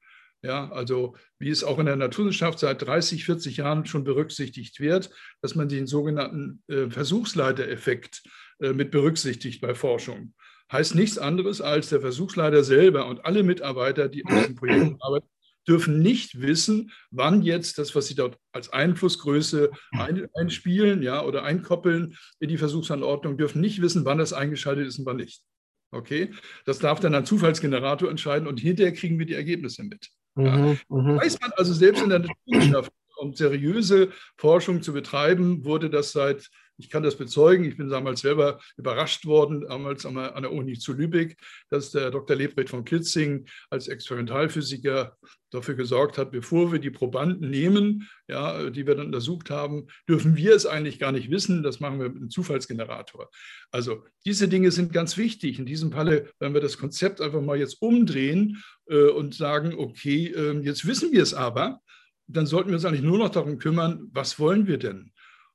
Ja, 0.41 0.71
also 0.71 1.17
wie 1.37 1.49
es 1.49 1.63
auch 1.63 1.79
in 1.79 1.85
der 1.85 1.97
Naturwissenschaft 1.97 2.59
seit 2.59 2.81
30, 2.81 3.25
40 3.25 3.57
Jahren 3.57 3.85
schon 3.85 4.05
berücksichtigt 4.05 4.79
wird, 4.79 5.11
dass 5.41 5.53
man 5.53 5.67
den 5.67 5.85
sogenannten 5.85 6.63
äh, 6.67 6.89
Versuchsleitereffekt 6.89 8.23
äh, 8.59 8.71
mit 8.71 8.89
berücksichtigt 8.89 9.61
bei 9.61 9.75
Forschung. 9.75 10.33
Heißt 10.71 10.95
nichts 10.95 11.17
anderes, 11.17 11.61
als 11.61 11.89
der 11.89 11.99
Versuchsleiter 11.99 12.63
selber 12.63 13.07
und 13.07 13.25
alle 13.25 13.43
Mitarbeiter, 13.43 14.07
die 14.07 14.25
an 14.25 14.37
diesem 14.37 14.55
Projekt 14.55 14.95
arbeiten, 15.01 15.27
dürfen 15.67 15.99
nicht 15.99 16.41
wissen, 16.41 16.91
wann 17.11 17.41
jetzt 17.41 17.77
das, 17.77 17.95
was 17.95 18.07
sie 18.07 18.15
dort 18.15 18.37
als 18.51 18.71
Einflussgröße 18.71 19.71
ein, 19.91 20.27
einspielen 20.33 21.01
ja, 21.01 21.23
oder 21.23 21.43
einkoppeln 21.43 22.15
in 22.39 22.49
die 22.49 22.57
Versuchsanordnung, 22.57 23.37
dürfen 23.37 23.61
nicht 23.61 23.81
wissen, 23.81 24.05
wann 24.05 24.17
das 24.17 24.33
eingeschaltet 24.33 24.87
ist 24.87 24.99
und 24.99 25.05
wann 25.05 25.17
nicht. 25.17 25.43
Okay, 25.91 26.31
das 26.65 26.79
darf 26.79 26.99
dann 26.99 27.15
ein 27.15 27.25
Zufallsgenerator 27.25 28.09
entscheiden 28.09 28.47
und 28.47 28.59
hinterher 28.59 28.93
kriegen 28.93 29.17
wir 29.17 29.25
die 29.25 29.33
Ergebnisse 29.33 29.83
mit. 29.83 30.09
Ja. 30.35 30.55
Mhm, 30.55 30.79
mhm. 30.89 31.17
Weiß 31.17 31.39
man 31.41 31.51
also 31.57 31.73
selbst 31.73 32.03
in 32.03 32.09
der 32.09 32.19
Naturwissenschaft, 32.19 32.91
um 33.17 33.33
seriöse 33.33 34.11
Forschung 34.37 34.81
zu 34.81 34.93
betreiben, 34.93 35.65
wurde 35.65 35.89
das 35.89 36.11
seit 36.11 36.49
ich 36.79 36.89
kann 36.89 37.03
das 37.03 37.17
bezeugen. 37.17 37.65
Ich 37.65 37.77
bin 37.77 37.89
damals 37.89 38.21
selber 38.21 38.59
überrascht 38.77 39.25
worden, 39.25 39.61
damals 39.61 40.05
an 40.05 40.15
der 40.15 40.51
Uni 40.51 40.79
zu 40.79 40.93
Lübeck, 40.93 41.37
dass 41.69 41.91
der 41.91 42.09
Dr. 42.09 42.35
Lebrecht 42.35 42.69
von 42.69 42.85
Kitzing 42.85 43.45
als 43.69 43.87
Experimentalphysiker 43.87 45.17
dafür 45.51 45.75
gesorgt 45.75 46.17
hat, 46.17 46.31
bevor 46.31 46.71
wir 46.71 46.79
die 46.79 46.91
Probanden 46.91 47.49
nehmen, 47.49 48.07
ja, 48.27 48.69
die 48.69 48.87
wir 48.87 48.95
dann 48.95 49.07
untersucht 49.07 49.49
haben, 49.49 49.87
dürfen 50.07 50.35
wir 50.37 50.55
es 50.55 50.65
eigentlich 50.65 50.99
gar 50.99 51.11
nicht 51.11 51.29
wissen. 51.29 51.63
Das 51.63 51.79
machen 51.79 51.99
wir 51.99 52.09
mit 52.09 52.17
einem 52.17 52.29
Zufallsgenerator. 52.29 53.29
Also 53.71 54.05
diese 54.25 54.47
Dinge 54.47 54.71
sind 54.71 54.93
ganz 54.93 55.17
wichtig. 55.17 55.59
In 55.59 55.65
diesem 55.65 55.91
Falle, 55.91 56.29
wenn 56.39 56.53
wir 56.53 56.61
das 56.61 56.77
Konzept 56.77 57.19
einfach 57.19 57.41
mal 57.41 57.57
jetzt 57.57 57.81
umdrehen 57.81 58.63
äh, 58.87 59.09
und 59.09 59.35
sagen, 59.35 59.73
okay, 59.75 60.27
äh, 60.27 60.59
jetzt 60.61 60.87
wissen 60.87 61.11
wir 61.11 61.23
es 61.23 61.33
aber, 61.33 61.81
dann 62.27 62.45
sollten 62.45 62.69
wir 62.69 62.75
uns 62.75 62.85
eigentlich 62.85 63.01
nur 63.01 63.17
noch 63.17 63.29
darum 63.29 63.57
kümmern, 63.57 64.07
was 64.11 64.39
wollen 64.39 64.67
wir 64.67 64.77
denn? 64.77 65.11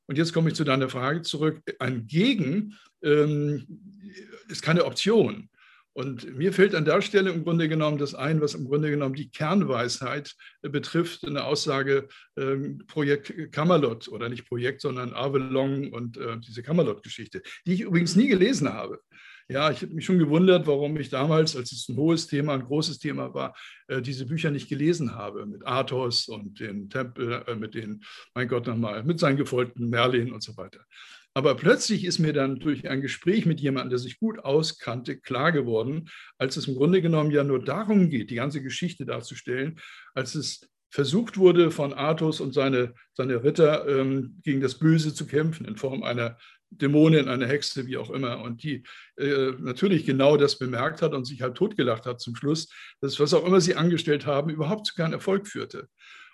Und 0.07 0.19
jetzt 0.19 0.33
komme 0.33 0.49
ich 0.49 0.55
zu 0.55 0.65
deiner 0.65 0.89
Frage 0.89 1.23
zurück. 1.23 1.61
Ein 1.79 2.07
Gegen 2.07 2.75
ähm, 3.03 3.67
ist 4.49 4.63
keine 4.63 4.85
Option. 4.85 5.49
Und 5.97 6.37
mir 6.37 6.53
fällt 6.53 6.75
an 6.75 6.85
der 6.85 7.01
Stelle 7.03 7.31
im 7.31 7.45
Grunde 7.45 7.69
genommen 7.69 7.99
das 7.99 8.17
ein, 8.17 8.41
was 8.41 8.55
im 8.55 8.65
Grunde 8.65 8.91
genommen 8.91 9.15
die 9.15 9.31
Kernweisheit 9.31 10.35
betrifft, 10.61 11.25
eine 11.25 11.45
Aussage 11.45 12.09
ähm, 12.37 12.83
Projekt 12.89 13.53
Camelot 13.53 14.09
oder 14.09 14.29
nicht 14.29 14.49
Projekt, 14.49 14.81
sondern 14.81 15.15
Avalon 15.15 15.93
und 15.93 16.17
äh, 16.17 16.37
diese 16.41 16.65
Camelot-Geschichte, 16.65 17.43
die 17.65 17.75
ich 17.75 17.81
übrigens 17.83 18.17
nie 18.17 18.27
gelesen 18.27 18.73
habe. 18.73 19.01
Ja, 19.49 19.71
ich 19.71 19.83
habe 19.83 19.93
mich 19.93 20.07
schon 20.07 20.19
gewundert, 20.19 20.67
warum 20.67 20.97
ich 20.97 21.11
damals, 21.11 21.55
als 21.55 21.71
es 21.71 21.89
ein 21.89 21.97
hohes 21.97 22.27
Thema, 22.27 22.55
ein 22.55 22.65
großes 22.65 22.99
Thema 22.99 23.35
war, 23.35 23.55
äh, 23.89 24.01
diese 24.01 24.25
Bücher 24.25 24.51
nicht 24.51 24.71
gelesen 24.71 25.15
habe 25.15 25.45
mit 25.45 25.67
Athos 25.67 26.29
und 26.29 26.61
den 26.61 26.89
Tempel, 26.89 27.45
äh, 27.47 27.55
mit 27.55 27.75
den, 27.75 28.03
mein 28.35 28.49
Gott 28.49 28.67
nochmal, 28.67 29.05
mit 29.05 29.21
seinen 29.21 29.37
gefolgten 29.37 29.91
Merlin 29.91 30.33
und 30.33 30.43
so 30.43 30.57
weiter. 30.57 30.81
Aber 31.35 31.57
plötzlich 31.57 32.05
ist 32.05 32.21
mir 32.21 32.33
dann 32.33 32.59
durch 32.61 32.89
ein 32.89 33.03
Gespräch 33.03 33.45
mit 33.45 33.61
jemandem, 33.61 33.91
der 33.91 33.99
sich 33.99 34.19
gut 34.19 34.39
auskannte, 34.39 35.19
klar 35.19 35.53
geworden, 35.53 36.09
als 36.39 36.57
es 36.57 36.69
im 36.69 36.77
Grunde 36.77 37.03
genommen 37.03 37.33
ja 37.33 37.45
nur 37.45 37.63
darum 37.63 38.09
geht, 38.09 38.31
die 38.31 38.37
ganze 38.37 38.63
Geschichte 38.63 39.05
darzustellen, 39.05 39.79
als 40.15 40.37
es 40.37 40.71
versucht 40.91 41.37
wurde, 41.37 41.73
von 41.73 41.93
Athos 41.93 42.41
und 42.41 42.55
seine, 42.55 42.95
seine 43.15 43.43
Ritter 43.43 43.87
ähm, 43.89 44.39
gegen 44.45 44.61
das 44.61 44.79
Böse 44.79 45.13
zu 45.13 45.27
kämpfen 45.27 45.67
in 45.67 45.77
Form 45.77 46.05
einer 46.05 46.39
Dämonin, 46.79 47.29
eine 47.29 47.47
Hexe, 47.47 47.87
wie 47.87 47.97
auch 47.97 48.11
immer, 48.11 48.43
und 48.43 48.63
die 48.63 48.83
äh, 49.17 49.53
natürlich 49.59 50.05
genau 50.05 50.37
das 50.37 50.59
bemerkt 50.59 51.03
hat 51.03 51.15
und 51.15 51.25
sich 51.25 51.43
halt 51.43 51.57
totgelacht 51.57 52.07
hat 52.07 52.21
zum 52.21 52.37
Schluss, 52.37 52.69
dass 53.01 53.19
was 53.21 53.35
auch 53.35 53.47
immer 53.47 53.61
sie 53.61 53.77
angestellt 53.77 54.27
haben, 54.27 54.51
überhaupt 54.51 54.87
zu 54.87 54.95
keinem 54.95 55.15
Erfolg 55.15 55.47
führte. 55.47 55.89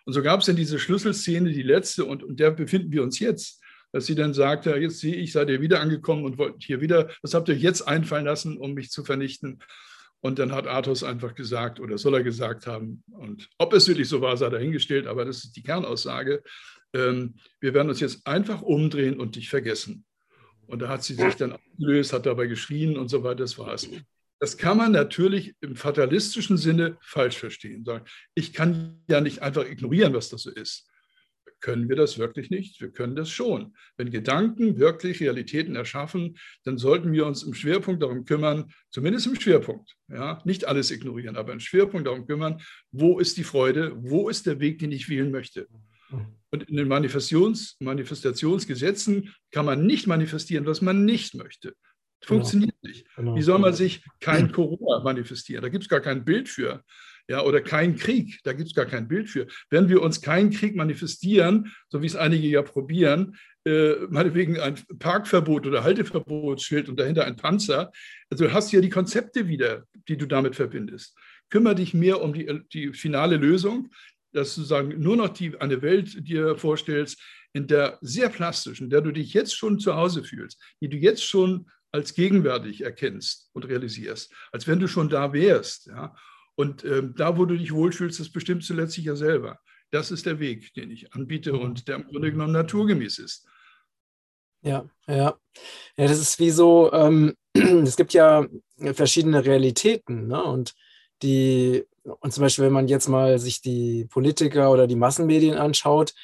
Und 0.04 0.12
so 0.12 0.22
gab 0.22 0.40
es 0.40 0.46
dann 0.46 0.56
diese 0.56 0.78
Schlüsselszene, 0.78 1.52
die 1.52 1.62
letzte, 1.62 2.04
und, 2.04 2.22
und 2.22 2.40
der 2.40 2.50
befinden 2.50 2.92
wir 2.92 3.02
uns 3.02 3.18
jetzt, 3.18 3.62
dass 3.92 4.06
sie 4.06 4.14
dann 4.14 4.34
sagte, 4.34 4.76
jetzt 4.76 5.00
sehe 5.00 5.16
ich, 5.16 5.32
seid 5.32 5.50
ihr 5.50 5.60
wieder 5.60 5.80
angekommen 5.80 6.24
und 6.24 6.38
wollt 6.38 6.62
hier 6.62 6.80
wieder, 6.80 7.10
was 7.22 7.34
habt 7.34 7.48
ihr 7.48 7.56
jetzt 7.56 7.82
einfallen 7.82 8.24
lassen, 8.24 8.56
um 8.56 8.74
mich 8.74 8.90
zu 8.90 9.04
vernichten? 9.04 9.58
Und 10.20 10.38
dann 10.38 10.52
hat 10.52 10.66
Athos 10.66 11.02
einfach 11.02 11.34
gesagt, 11.34 11.80
oder 11.80 11.96
soll 11.98 12.14
er 12.14 12.22
gesagt 12.22 12.66
haben, 12.66 13.02
und 13.10 13.48
ob 13.58 13.72
es 13.72 13.88
wirklich 13.88 14.08
so 14.08 14.20
war, 14.20 14.36
sei 14.36 14.50
dahingestellt, 14.50 15.06
aber 15.06 15.24
das 15.24 15.44
ist 15.44 15.56
die 15.56 15.62
Kernaussage, 15.62 16.42
ähm, 16.92 17.36
wir 17.60 17.74
werden 17.74 17.88
uns 17.88 18.00
jetzt 18.00 18.26
einfach 18.26 18.62
umdrehen 18.62 19.18
und 19.18 19.36
dich 19.36 19.48
vergessen. 19.48 20.04
Und 20.70 20.78
da 20.80 20.88
hat 20.88 21.02
sie 21.02 21.14
sich 21.14 21.34
dann 21.34 21.52
abgelöst, 21.52 22.12
hat 22.12 22.26
dabei 22.26 22.46
geschrien 22.46 22.96
und 22.96 23.08
so 23.08 23.24
weiter, 23.24 23.36
das 23.36 23.58
war's. 23.58 23.88
Das 24.38 24.56
kann 24.56 24.78
man 24.78 24.92
natürlich 24.92 25.54
im 25.60 25.74
fatalistischen 25.74 26.56
Sinne 26.56 26.96
falsch 27.02 27.36
verstehen. 27.36 27.84
Sagen, 27.84 28.04
ich 28.34 28.52
kann 28.52 29.02
ja 29.08 29.20
nicht 29.20 29.42
einfach 29.42 29.66
ignorieren, 29.66 30.14
was 30.14 30.30
das 30.30 30.42
so 30.42 30.50
ist. 30.50 30.86
Können 31.58 31.90
wir 31.90 31.96
das 31.96 32.18
wirklich 32.18 32.48
nicht? 32.50 32.80
Wir 32.80 32.90
können 32.90 33.16
das 33.16 33.28
schon. 33.28 33.74
Wenn 33.98 34.10
Gedanken 34.10 34.78
wirklich 34.78 35.20
Realitäten 35.20 35.76
erschaffen, 35.76 36.38
dann 36.64 36.78
sollten 36.78 37.12
wir 37.12 37.26
uns 37.26 37.42
im 37.42 37.52
Schwerpunkt 37.52 38.02
darum 38.02 38.24
kümmern, 38.24 38.72
zumindest 38.90 39.26
im 39.26 39.38
Schwerpunkt, 39.38 39.96
ja, 40.08 40.40
nicht 40.44 40.64
alles 40.64 40.90
ignorieren, 40.90 41.36
aber 41.36 41.52
im 41.52 41.60
Schwerpunkt 41.60 42.06
darum 42.06 42.26
kümmern, 42.26 42.62
wo 42.92 43.18
ist 43.18 43.36
die 43.36 43.44
Freude, 43.44 43.92
wo 43.96 44.30
ist 44.30 44.46
der 44.46 44.60
Weg, 44.60 44.78
den 44.78 44.92
ich 44.92 45.08
wählen 45.10 45.30
möchte. 45.30 45.66
Und 46.52 46.64
in 46.64 46.76
den 46.76 46.88
Manifestations 46.88 47.76
Manifestationsgesetzen 47.80 49.34
kann 49.52 49.66
man 49.66 49.86
nicht 49.86 50.06
manifestieren, 50.06 50.66
was 50.66 50.82
man 50.82 51.04
nicht 51.04 51.34
möchte. 51.34 51.74
Das 52.20 52.28
genau. 52.28 52.40
funktioniert 52.40 52.74
genau. 52.82 52.92
nicht. 52.92 53.06
Genau. 53.16 53.36
Wie 53.36 53.42
soll 53.42 53.58
man 53.58 53.74
sich 53.74 54.04
kein 54.20 54.52
Corona 54.52 55.02
manifestieren? 55.02 55.62
Da 55.62 55.68
gibt 55.68 55.84
es 55.84 55.88
gar 55.88 56.00
kein 56.00 56.24
Bild 56.24 56.48
für. 56.48 56.82
Ja, 57.28 57.42
oder 57.44 57.60
kein 57.60 57.94
Krieg, 57.94 58.40
da 58.42 58.52
gibt 58.52 58.70
es 58.70 58.74
gar 58.74 58.86
kein 58.86 59.06
Bild 59.06 59.30
für. 59.30 59.46
Wenn 59.68 59.88
wir 59.88 60.02
uns 60.02 60.20
keinen 60.20 60.50
Krieg 60.50 60.74
manifestieren, 60.74 61.72
so 61.88 62.02
wie 62.02 62.06
es 62.06 62.16
einige 62.16 62.48
ja 62.48 62.60
probieren, 62.62 63.36
äh, 63.64 63.92
meinetwegen 64.08 64.58
ein 64.58 64.74
Parkverbot 64.98 65.64
oder 65.64 65.84
Halteverbotsschild 65.84 66.88
und 66.88 66.98
dahinter 66.98 67.26
ein 67.26 67.36
Panzer, 67.36 67.92
also 68.30 68.52
hast 68.52 68.72
du 68.72 68.76
ja 68.76 68.82
die 68.82 68.90
Konzepte 68.90 69.46
wieder, 69.46 69.84
die 70.08 70.16
du 70.16 70.26
damit 70.26 70.56
verbindest. 70.56 71.16
Kümmere 71.50 71.76
dich 71.76 71.94
mehr 71.94 72.20
um 72.20 72.32
die, 72.32 72.62
die 72.72 72.92
finale 72.92 73.36
Lösung, 73.36 73.90
dass 74.32 74.54
du 74.54 74.62
sagen, 74.62 74.98
nur 74.98 75.16
noch 75.16 75.30
die, 75.30 75.58
eine 75.60 75.82
Welt 75.82 76.26
dir 76.26 76.56
vorstellst, 76.56 77.20
in 77.52 77.66
der 77.66 77.98
sehr 78.00 78.28
plastisch, 78.28 78.80
in 78.80 78.90
der 78.90 79.00
du 79.00 79.10
dich 79.10 79.34
jetzt 79.34 79.54
schon 79.54 79.78
zu 79.78 79.96
Hause 79.96 80.22
fühlst, 80.22 80.60
die 80.80 80.88
du 80.88 80.96
jetzt 80.96 81.24
schon 81.24 81.68
als 81.92 82.14
gegenwärtig 82.14 82.82
erkennst 82.82 83.50
und 83.52 83.66
realisierst, 83.66 84.32
als 84.52 84.66
wenn 84.68 84.78
du 84.78 84.86
schon 84.86 85.08
da 85.08 85.32
wärst. 85.32 85.86
Ja? 85.86 86.14
Und 86.54 86.84
ähm, 86.84 87.14
da, 87.16 87.36
wo 87.36 87.44
du 87.44 87.56
dich 87.56 87.72
wohlfühlst, 87.72 88.20
das 88.20 88.30
bestimmst 88.30 88.70
du 88.70 88.74
letztlich 88.74 89.06
ja 89.06 89.16
selber. 89.16 89.58
Das 89.90 90.12
ist 90.12 90.26
der 90.26 90.38
Weg, 90.38 90.72
den 90.74 90.90
ich 90.90 91.12
anbiete 91.14 91.54
und 91.54 91.88
der 91.88 91.96
im 91.96 92.04
Grunde 92.04 92.30
genommen 92.30 92.52
naturgemäß 92.52 93.18
ist. 93.18 93.48
Ja, 94.62 94.88
ja. 95.06 95.36
Ja, 95.96 96.06
das 96.06 96.20
ist 96.20 96.38
wie 96.38 96.50
so, 96.50 96.92
ähm, 96.92 97.34
es 97.54 97.96
gibt 97.96 98.12
ja 98.12 98.46
verschiedene 98.92 99.44
Realitäten, 99.44 100.28
ne? 100.28 100.42
Und 100.42 100.74
die 101.22 101.84
und 102.04 102.32
zum 102.32 102.42
Beispiel, 102.42 102.64
wenn 102.64 102.72
man 102.72 102.88
jetzt 102.88 103.08
mal 103.08 103.38
sich 103.38 103.60
die 103.60 104.06
Politiker 104.06 104.70
oder 104.70 104.86
die 104.86 104.96
Massenmedien 104.96 105.56
anschaut, 105.56 106.14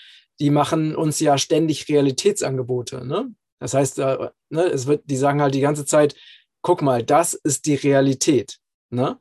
die 0.41 0.51
machen 0.51 0.95
uns 0.95 1.21
ja 1.21 1.39
ständig 1.39 1.89
Realitätsangebote. 1.89 3.07
Ne? 3.07 3.33
Das 3.59 3.75
heißt, 3.75 3.99
äh, 3.99 4.31
ne, 4.51 4.63
es 4.65 4.87
wird, 4.87 5.03
die 5.07 5.17
sagen 5.17 5.41
halt 5.41 5.55
die 5.55 5.61
ganze 5.61 5.87
Zeit, 5.87 6.15
guck 6.63 6.83
mal, 6.83 7.03
das 7.03 7.35
ist 7.35 7.67
die 7.67 7.75
Realität. 7.75 8.59
Ne? 8.91 9.19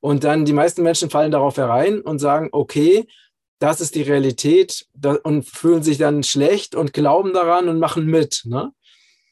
Und 0.00 0.24
dann 0.24 0.44
die 0.44 0.52
meisten 0.52 0.82
Menschen 0.82 1.10
fallen 1.10 1.32
darauf 1.32 1.56
herein 1.56 2.00
und 2.00 2.18
sagen, 2.18 2.48
okay, 2.52 3.06
das 3.58 3.80
ist 3.80 3.94
die 3.94 4.02
Realität 4.02 4.86
und 5.24 5.44
fühlen 5.44 5.82
sich 5.82 5.98
dann 5.98 6.22
schlecht 6.22 6.74
und 6.74 6.92
glauben 6.92 7.32
daran 7.32 7.68
und 7.68 7.78
machen 7.78 8.06
mit. 8.06 8.42
Ne? 8.44 8.72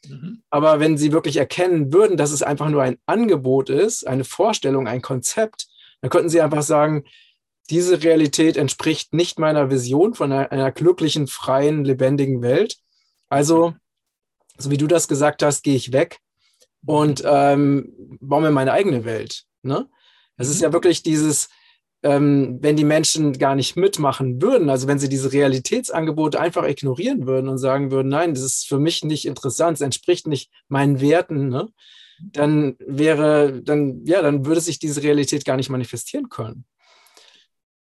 Mhm. 0.08 0.42
Aber 0.50 0.80
wenn 0.80 0.98
sie 0.98 1.12
wirklich 1.12 1.36
erkennen 1.36 1.92
würden, 1.92 2.16
dass 2.16 2.32
es 2.32 2.42
einfach 2.42 2.68
nur 2.68 2.82
ein 2.82 2.98
Angebot 3.06 3.70
ist, 3.70 4.06
eine 4.06 4.24
Vorstellung, 4.24 4.88
ein 4.88 5.02
Konzept, 5.02 5.68
dann 6.00 6.10
könnten 6.10 6.28
sie 6.28 6.40
einfach 6.40 6.62
sagen, 6.62 7.04
diese 7.70 8.02
Realität 8.02 8.56
entspricht 8.56 9.12
nicht 9.12 9.38
meiner 9.38 9.70
Vision 9.70 10.14
von 10.14 10.32
einer, 10.32 10.52
einer 10.52 10.70
glücklichen, 10.70 11.26
freien, 11.26 11.84
lebendigen 11.84 12.42
Welt. 12.42 12.76
Also, 13.28 13.74
so 14.56 14.70
wie 14.70 14.78
du 14.78 14.86
das 14.86 15.08
gesagt 15.08 15.42
hast, 15.42 15.62
gehe 15.62 15.74
ich 15.74 15.92
weg 15.92 16.20
und 16.86 17.22
ähm, 17.26 18.18
baue 18.20 18.42
mir 18.42 18.50
meine 18.52 18.72
eigene 18.72 19.04
Welt. 19.04 19.44
Ne? 19.62 19.88
Es 20.36 20.48
ist 20.48 20.58
mhm. 20.58 20.64
ja 20.64 20.72
wirklich 20.72 21.02
dieses, 21.02 21.48
ähm, 22.02 22.58
wenn 22.60 22.76
die 22.76 22.84
Menschen 22.84 23.32
gar 23.38 23.54
nicht 23.54 23.76
mitmachen 23.76 24.40
würden, 24.40 24.70
also 24.70 24.86
wenn 24.86 24.98
sie 24.98 25.08
diese 25.08 25.32
Realitätsangebote 25.32 26.40
einfach 26.40 26.64
ignorieren 26.64 27.26
würden 27.26 27.48
und 27.48 27.58
sagen 27.58 27.90
würden, 27.90 28.08
nein, 28.08 28.34
das 28.34 28.44
ist 28.44 28.68
für 28.68 28.78
mich 28.78 29.02
nicht 29.02 29.26
interessant, 29.26 29.76
es 29.76 29.80
entspricht 29.80 30.26
nicht 30.26 30.50
meinen 30.68 31.00
Werten, 31.00 31.48
ne? 31.48 31.68
Dann 32.18 32.76
wäre, 32.78 33.62
dann, 33.62 34.04
ja, 34.04 34.22
dann 34.22 34.46
würde 34.46 34.60
sich 34.60 34.78
diese 34.78 35.02
Realität 35.02 35.44
gar 35.44 35.56
nicht 35.56 35.70
manifestieren 35.70 36.28
können. 36.28 36.64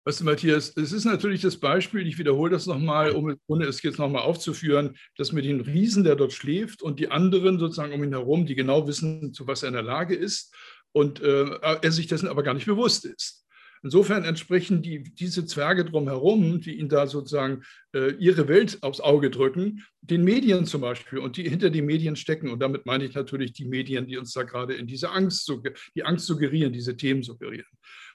Weißt 0.07 0.21
du, 0.21 0.23
Matthias, 0.23 0.71
es 0.77 0.93
ist 0.93 1.03
natürlich 1.03 1.41
das 1.41 1.57
Beispiel, 1.57 2.07
ich 2.07 2.17
wiederhole 2.17 2.49
das 2.49 2.65
nochmal, 2.65 3.11
um, 3.11 3.35
ohne 3.47 3.65
es 3.65 3.83
jetzt 3.83 3.99
nochmal 3.99 4.21
aufzuführen, 4.21 4.95
dass 5.17 5.33
mit 5.33 5.43
dem 5.43 5.59
Riesen, 5.59 6.05
der 6.05 6.15
dort 6.15 6.31
schläft 6.31 6.81
und 6.81 6.97
die 6.99 7.11
anderen 7.11 7.59
sozusagen 7.59 7.91
um 7.91 8.03
ihn 8.05 8.13
herum, 8.13 8.45
die 8.45 8.55
genau 8.55 8.87
wissen, 8.87 9.33
zu 9.33 9.47
was 9.47 9.63
er 9.63 9.67
in 9.67 9.73
der 9.73 9.83
Lage 9.83 10.15
ist 10.15 10.55
und 10.93 11.19
äh, 11.19 11.43
er 11.61 11.91
sich 11.91 12.07
dessen 12.07 12.29
aber 12.29 12.41
gar 12.41 12.53
nicht 12.53 12.67
bewusst 12.67 13.03
ist. 13.03 13.46
Insofern 13.83 14.23
entsprechen 14.23 14.81
die, 14.81 15.03
diese 15.03 15.45
Zwerge 15.45 15.85
drumherum, 15.85 16.61
die 16.61 16.77
ihn 16.77 16.89
da 16.89 17.07
sozusagen 17.07 17.63
äh, 17.93 18.13
ihre 18.15 18.47
Welt 18.47 18.79
aufs 18.81 18.99
Auge 18.99 19.29
drücken, 19.29 19.83
den 20.01 20.23
Medien 20.23 20.65
zum 20.65 20.81
Beispiel 20.81 21.19
und 21.19 21.37
die 21.37 21.47
hinter 21.47 21.69
den 21.69 21.85
Medien 21.85 22.15
stecken. 22.15 22.49
Und 22.49 22.59
damit 22.59 22.85
meine 22.85 23.05
ich 23.05 23.15
natürlich 23.15 23.53
die 23.53 23.65
Medien, 23.65 24.07
die 24.07 24.17
uns 24.17 24.33
da 24.33 24.43
gerade 24.43 24.73
in 24.73 24.87
diese 24.87 25.09
Angst, 25.11 25.51
die 25.95 26.03
Angst 26.03 26.25
suggerieren, 26.25 26.73
diese 26.73 26.97
Themen 26.97 27.23
suggerieren. 27.23 27.67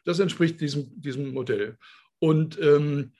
Das 0.05 0.19
entspricht 0.19 0.61
diesem, 0.61 1.01
diesem 1.01 1.33
Modell. 1.33 1.77
Und 2.19 2.59
ähm, 2.61 3.13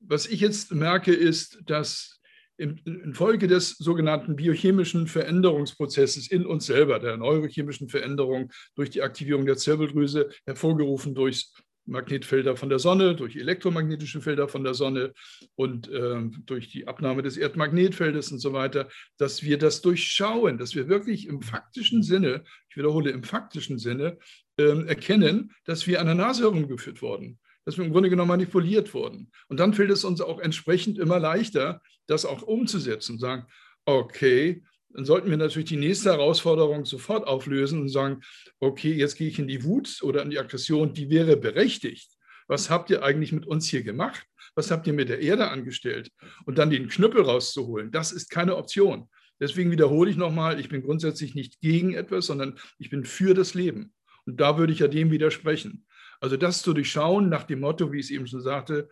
was 0.00 0.26
ich 0.26 0.40
jetzt 0.40 0.72
merke, 0.72 1.12
ist, 1.12 1.58
dass 1.66 2.18
infolge 2.58 3.46
des 3.46 3.76
sogenannten 3.78 4.34
biochemischen 4.34 5.06
Veränderungsprozesses 5.06 6.28
in 6.28 6.44
uns 6.44 6.66
selber, 6.66 6.98
der 6.98 7.16
neurochemischen 7.16 7.88
Veränderung 7.88 8.50
durch 8.74 8.90
die 8.90 9.02
Aktivierung 9.02 9.46
der 9.46 9.56
Zirbeldrüse, 9.56 10.30
hervorgerufen 10.44 11.14
durch 11.14 11.52
Magnetfelder 11.88 12.56
von 12.56 12.68
der 12.68 12.78
Sonne, 12.78 13.14
durch 13.14 13.36
elektromagnetische 13.36 14.20
Felder 14.20 14.48
von 14.48 14.64
der 14.64 14.74
Sonne 14.74 15.14
und 15.54 15.90
äh, 15.90 16.22
durch 16.46 16.68
die 16.68 16.86
Abnahme 16.86 17.22
des 17.22 17.36
Erdmagnetfeldes 17.36 18.30
und 18.32 18.38
so 18.38 18.52
weiter, 18.52 18.88
dass 19.16 19.42
wir 19.42 19.58
das 19.58 19.80
durchschauen, 19.80 20.58
dass 20.58 20.74
wir 20.74 20.88
wirklich 20.88 21.26
im 21.26 21.42
faktischen 21.42 22.02
Sinne, 22.02 22.44
ich 22.70 22.76
wiederhole, 22.76 23.10
im 23.10 23.22
faktischen 23.22 23.78
Sinne 23.78 24.18
äh, 24.58 24.86
erkennen, 24.86 25.52
dass 25.64 25.86
wir 25.86 26.00
an 26.00 26.06
der 26.06 26.14
Nase 26.14 26.42
herumgeführt 26.42 27.02
wurden, 27.02 27.38
dass 27.64 27.78
wir 27.78 27.84
im 27.84 27.92
Grunde 27.92 28.10
genommen 28.10 28.28
manipuliert 28.28 28.94
wurden. 28.94 29.30
Und 29.48 29.58
dann 29.58 29.74
fällt 29.74 29.90
es 29.90 30.04
uns 30.04 30.20
auch 30.20 30.38
entsprechend 30.38 30.98
immer 30.98 31.18
leichter, 31.18 31.80
das 32.06 32.24
auch 32.24 32.42
umzusetzen, 32.42 33.18
sagen, 33.18 33.46
okay, 33.84 34.62
dann 34.90 35.04
sollten 35.04 35.30
wir 35.30 35.36
natürlich 35.36 35.68
die 35.68 35.76
nächste 35.76 36.10
Herausforderung 36.10 36.84
sofort 36.84 37.26
auflösen 37.26 37.80
und 37.80 37.88
sagen, 37.88 38.20
okay, 38.58 38.92
jetzt 38.92 39.16
gehe 39.16 39.28
ich 39.28 39.38
in 39.38 39.48
die 39.48 39.64
Wut 39.64 39.98
oder 40.02 40.22
in 40.22 40.30
die 40.30 40.38
Aggression, 40.38 40.94
die 40.94 41.10
wäre 41.10 41.36
berechtigt. 41.36 42.10
Was 42.46 42.70
habt 42.70 42.90
ihr 42.90 43.02
eigentlich 43.02 43.32
mit 43.32 43.46
uns 43.46 43.68
hier 43.68 43.82
gemacht? 43.82 44.24
Was 44.54 44.70
habt 44.70 44.86
ihr 44.86 44.94
mit 44.94 45.08
der 45.08 45.20
Erde 45.20 45.50
angestellt? 45.50 46.10
Und 46.46 46.58
dann 46.58 46.70
den 46.70 46.88
Knüppel 46.88 47.22
rauszuholen, 47.22 47.90
das 47.90 48.12
ist 48.12 48.30
keine 48.30 48.56
Option. 48.56 49.08
Deswegen 49.40 49.70
wiederhole 49.70 50.10
ich 50.10 50.16
nochmal, 50.16 50.58
ich 50.58 50.68
bin 50.68 50.82
grundsätzlich 50.82 51.34
nicht 51.34 51.60
gegen 51.60 51.94
etwas, 51.94 52.26
sondern 52.26 52.58
ich 52.78 52.90
bin 52.90 53.04
für 53.04 53.34
das 53.34 53.54
Leben. 53.54 53.92
Und 54.26 54.40
da 54.40 54.58
würde 54.58 54.72
ich 54.72 54.80
ja 54.80 54.88
dem 54.88 55.10
widersprechen. 55.10 55.86
Also 56.20 56.36
das 56.36 56.62
zu 56.62 56.72
durchschauen 56.72 57.28
nach 57.28 57.44
dem 57.44 57.60
Motto, 57.60 57.92
wie 57.92 58.00
ich 58.00 58.06
es 58.06 58.10
eben 58.10 58.26
schon 58.26 58.40
sagte, 58.40 58.88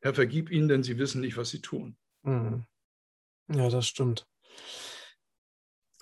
Herr, 0.00 0.14
vergib 0.14 0.50
ihnen, 0.50 0.68
denn 0.68 0.82
sie 0.82 0.98
wissen 0.98 1.20
nicht, 1.20 1.36
was 1.36 1.50
sie 1.50 1.60
tun. 1.60 1.96
Mhm. 2.22 2.64
Ja, 3.52 3.68
das 3.68 3.88
stimmt. 3.88 4.26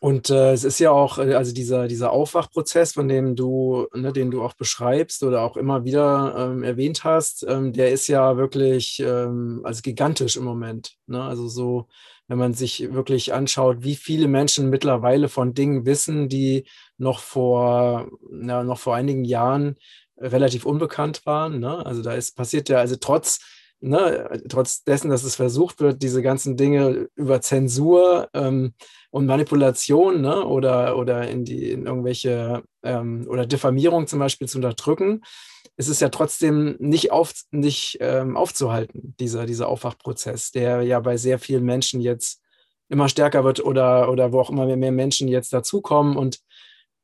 Und 0.01 0.31
äh, 0.31 0.53
es 0.53 0.63
ist 0.63 0.79
ja 0.79 0.93
auch, 0.93 1.19
äh, 1.19 1.35
also 1.35 1.53
dieser, 1.53 1.89
dieser 1.89 2.13
Aufwachprozess, 2.13 2.93
von 2.93 3.09
dem 3.09 3.35
du, 3.35 3.87
ne, 3.95 4.13
den 4.13 4.31
du 4.31 4.43
auch 4.43 4.55
beschreibst 4.55 5.25
oder 5.25 5.43
auch 5.43 5.57
immer 5.57 5.85
wieder 5.85 6.35
ähm, 6.37 6.63
erwähnt 6.63 7.03
hast, 7.05 7.45
ähm, 7.49 7.73
der 7.73 7.91
ist 7.91 8.07
ja 8.07 8.37
wirklich 8.37 9.01
ähm, 9.01 9.61
also 9.65 9.83
gigantisch 9.83 10.37
im 10.37 10.45
Moment. 10.45 10.95
Ne? 11.07 11.23
Also 11.23 11.49
so, 11.49 11.89
wenn 12.29 12.39
man 12.39 12.55
sich 12.55 12.93
wirklich 12.93 13.35
anschaut, 13.35 13.79
wie 13.81 13.97
viele 13.97 14.29
Menschen 14.29 14.71
mittlerweile 14.71 15.29
von 15.29 15.55
Dingen 15.55 15.85
wissen, 15.85 16.29
die 16.29 16.67
noch 16.97 17.19
vor, 17.19 18.09
ja, 18.31 18.63
noch 18.63 18.79
vor 18.79 18.95
einigen 18.95 19.25
Jahren 19.25 19.77
relativ 20.17 20.65
unbekannt 20.65 21.27
waren. 21.27 21.59
Ne? 21.59 21.85
Also 21.85 22.03
da 22.03 22.13
ist 22.13 22.37
passiert 22.37 22.69
ja, 22.69 22.79
also 22.79 22.97
trotz 22.97 23.41
Ne, 23.81 24.43
trotz 24.49 24.83
dessen, 24.83 25.09
dass 25.09 25.23
es 25.23 25.37
versucht 25.37 25.79
wird, 25.79 26.03
diese 26.03 26.21
ganzen 26.21 26.57
Dinge 26.57 27.09
über 27.15 27.41
Zensur 27.41 28.29
ähm, 28.35 28.75
und 29.11 29.27
Manipulation 29.27 30.21
ne, 30.21 30.45
oder, 30.45 30.97
oder 30.97 31.29
in, 31.29 31.45
die, 31.45 31.71
in 31.71 31.87
irgendwelche 31.87 32.65
ähm, 32.83 33.27
oder 33.29 33.47
Diffamierung 33.47 34.09
zum 34.09 34.19
Beispiel 34.19 34.49
zu 34.49 34.59
unterdrücken, 34.59 35.23
ist 35.77 35.87
es 35.87 36.01
ja 36.01 36.09
trotzdem 36.09 36.75
nicht, 36.81 37.13
auf, 37.13 37.33
nicht 37.53 37.99
ähm, 38.01 38.37
aufzuhalten, 38.37 39.15
dieser, 39.21 39.47
dieser 39.47 39.69
Aufwachprozess, 39.69 40.51
der 40.51 40.83
ja 40.83 40.99
bei 40.99 41.17
sehr 41.17 41.39
vielen 41.39 41.65
Menschen 41.65 42.01
jetzt 42.01 42.43
immer 42.89 43.09
stärker 43.09 43.45
wird 43.45 43.65
oder, 43.65 44.11
oder 44.11 44.33
wo 44.33 44.41
auch 44.41 44.51
immer 44.51 44.75
mehr 44.77 44.91
Menschen 44.91 45.29
jetzt 45.29 45.53
dazukommen 45.53 46.17
und 46.17 46.41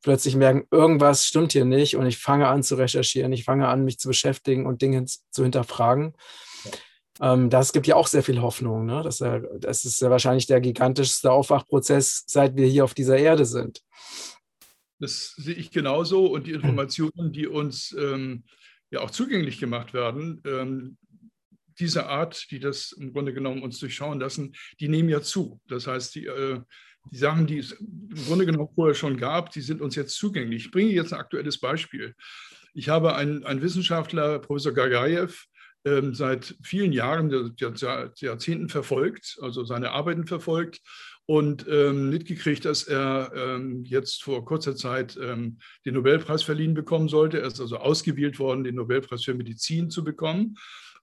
plötzlich 0.01 0.35
merken, 0.35 0.67
irgendwas 0.71 1.25
stimmt 1.25 1.53
hier 1.53 1.63
nicht 1.63 1.95
und 1.95 2.05
ich 2.05 2.17
fange 2.17 2.47
an 2.47 2.63
zu 2.63 2.75
recherchieren, 2.75 3.31
ich 3.31 3.45
fange 3.45 3.67
an, 3.69 3.85
mich 3.85 3.97
zu 3.97 4.09
beschäftigen 4.09 4.65
und 4.65 4.81
Dinge 4.81 5.05
zu 5.05 5.43
hinterfragen. 5.43 6.13
Ähm, 7.21 7.49
das 7.49 7.73
gibt 7.73 7.87
ja 7.87 7.95
auch 7.95 8.07
sehr 8.07 8.23
viel 8.23 8.41
Hoffnung. 8.41 8.85
Ne? 8.85 9.01
Das, 9.03 9.17
das 9.17 9.85
ist 9.85 10.01
ja 10.01 10.09
wahrscheinlich 10.09 10.47
der 10.47 10.61
gigantischste 10.61 11.31
Aufwachprozess, 11.31 12.23
seit 12.27 12.55
wir 12.55 12.67
hier 12.67 12.83
auf 12.83 12.93
dieser 12.93 13.17
Erde 13.17 13.45
sind. 13.45 13.81
Das 14.99 15.33
sehe 15.35 15.55
ich 15.55 15.71
genauso. 15.71 16.27
Und 16.27 16.47
die 16.47 16.51
Informationen, 16.51 17.31
die 17.31 17.47
uns 17.47 17.95
ähm, 17.97 18.43
ja 18.91 19.01
auch 19.01 19.11
zugänglich 19.11 19.59
gemacht 19.59 19.93
werden, 19.93 20.41
ähm, 20.45 20.97
dieser 21.79 22.07
Art, 22.07 22.49
die 22.51 22.59
das 22.59 22.93
im 22.93 23.11
Grunde 23.11 23.33
genommen 23.33 23.61
uns 23.61 23.79
durchschauen 23.79 24.19
lassen, 24.19 24.53
die 24.79 24.87
nehmen 24.87 25.09
ja 25.09 25.21
zu. 25.21 25.59
Das 25.67 25.87
heißt, 25.87 26.15
die, 26.15 26.25
äh, 26.25 26.61
die 27.11 27.17
Sachen, 27.17 27.47
die 27.47 27.57
es 27.57 27.71
im 27.73 28.25
Grunde 28.25 28.45
genommen 28.45 28.69
vorher 28.73 28.95
schon 28.95 29.17
gab, 29.17 29.51
die 29.51 29.61
sind 29.61 29.81
uns 29.81 29.95
jetzt 29.95 30.15
zugänglich. 30.15 30.65
Ich 30.65 30.71
bringe 30.71 30.91
jetzt 30.91 31.13
ein 31.13 31.19
aktuelles 31.19 31.59
Beispiel. 31.59 32.15
Ich 32.73 32.89
habe 32.89 33.15
einen, 33.15 33.45
einen 33.45 33.61
Wissenschaftler, 33.61 34.39
Professor 34.39 34.73
Gagayev, 34.73 35.45
seit 36.11 36.55
vielen 36.63 36.91
Jahren, 36.91 37.55
Jahrzehnten 38.17 38.69
verfolgt, 38.69 39.37
also 39.41 39.63
seine 39.63 39.91
Arbeiten 39.91 40.25
verfolgt 40.25 40.81
und 41.27 41.65
ähm, 41.69 42.09
mitgekriegt, 42.09 42.65
dass 42.65 42.83
er 42.83 43.31
ähm, 43.35 43.83
jetzt 43.85 44.23
vor 44.23 44.45
kurzer 44.45 44.75
Zeit 44.75 45.17
ähm, 45.21 45.59
den 45.85 45.95
Nobelpreis 45.95 46.43
verliehen 46.43 46.73
bekommen 46.73 47.07
sollte. 47.07 47.39
Er 47.39 47.47
ist 47.47 47.59
also 47.59 47.77
ausgewählt 47.77 48.39
worden, 48.39 48.63
den 48.63 48.75
Nobelpreis 48.75 49.23
für 49.23 49.33
Medizin 49.33 49.89
zu 49.89 50.03
bekommen. 50.03 50.57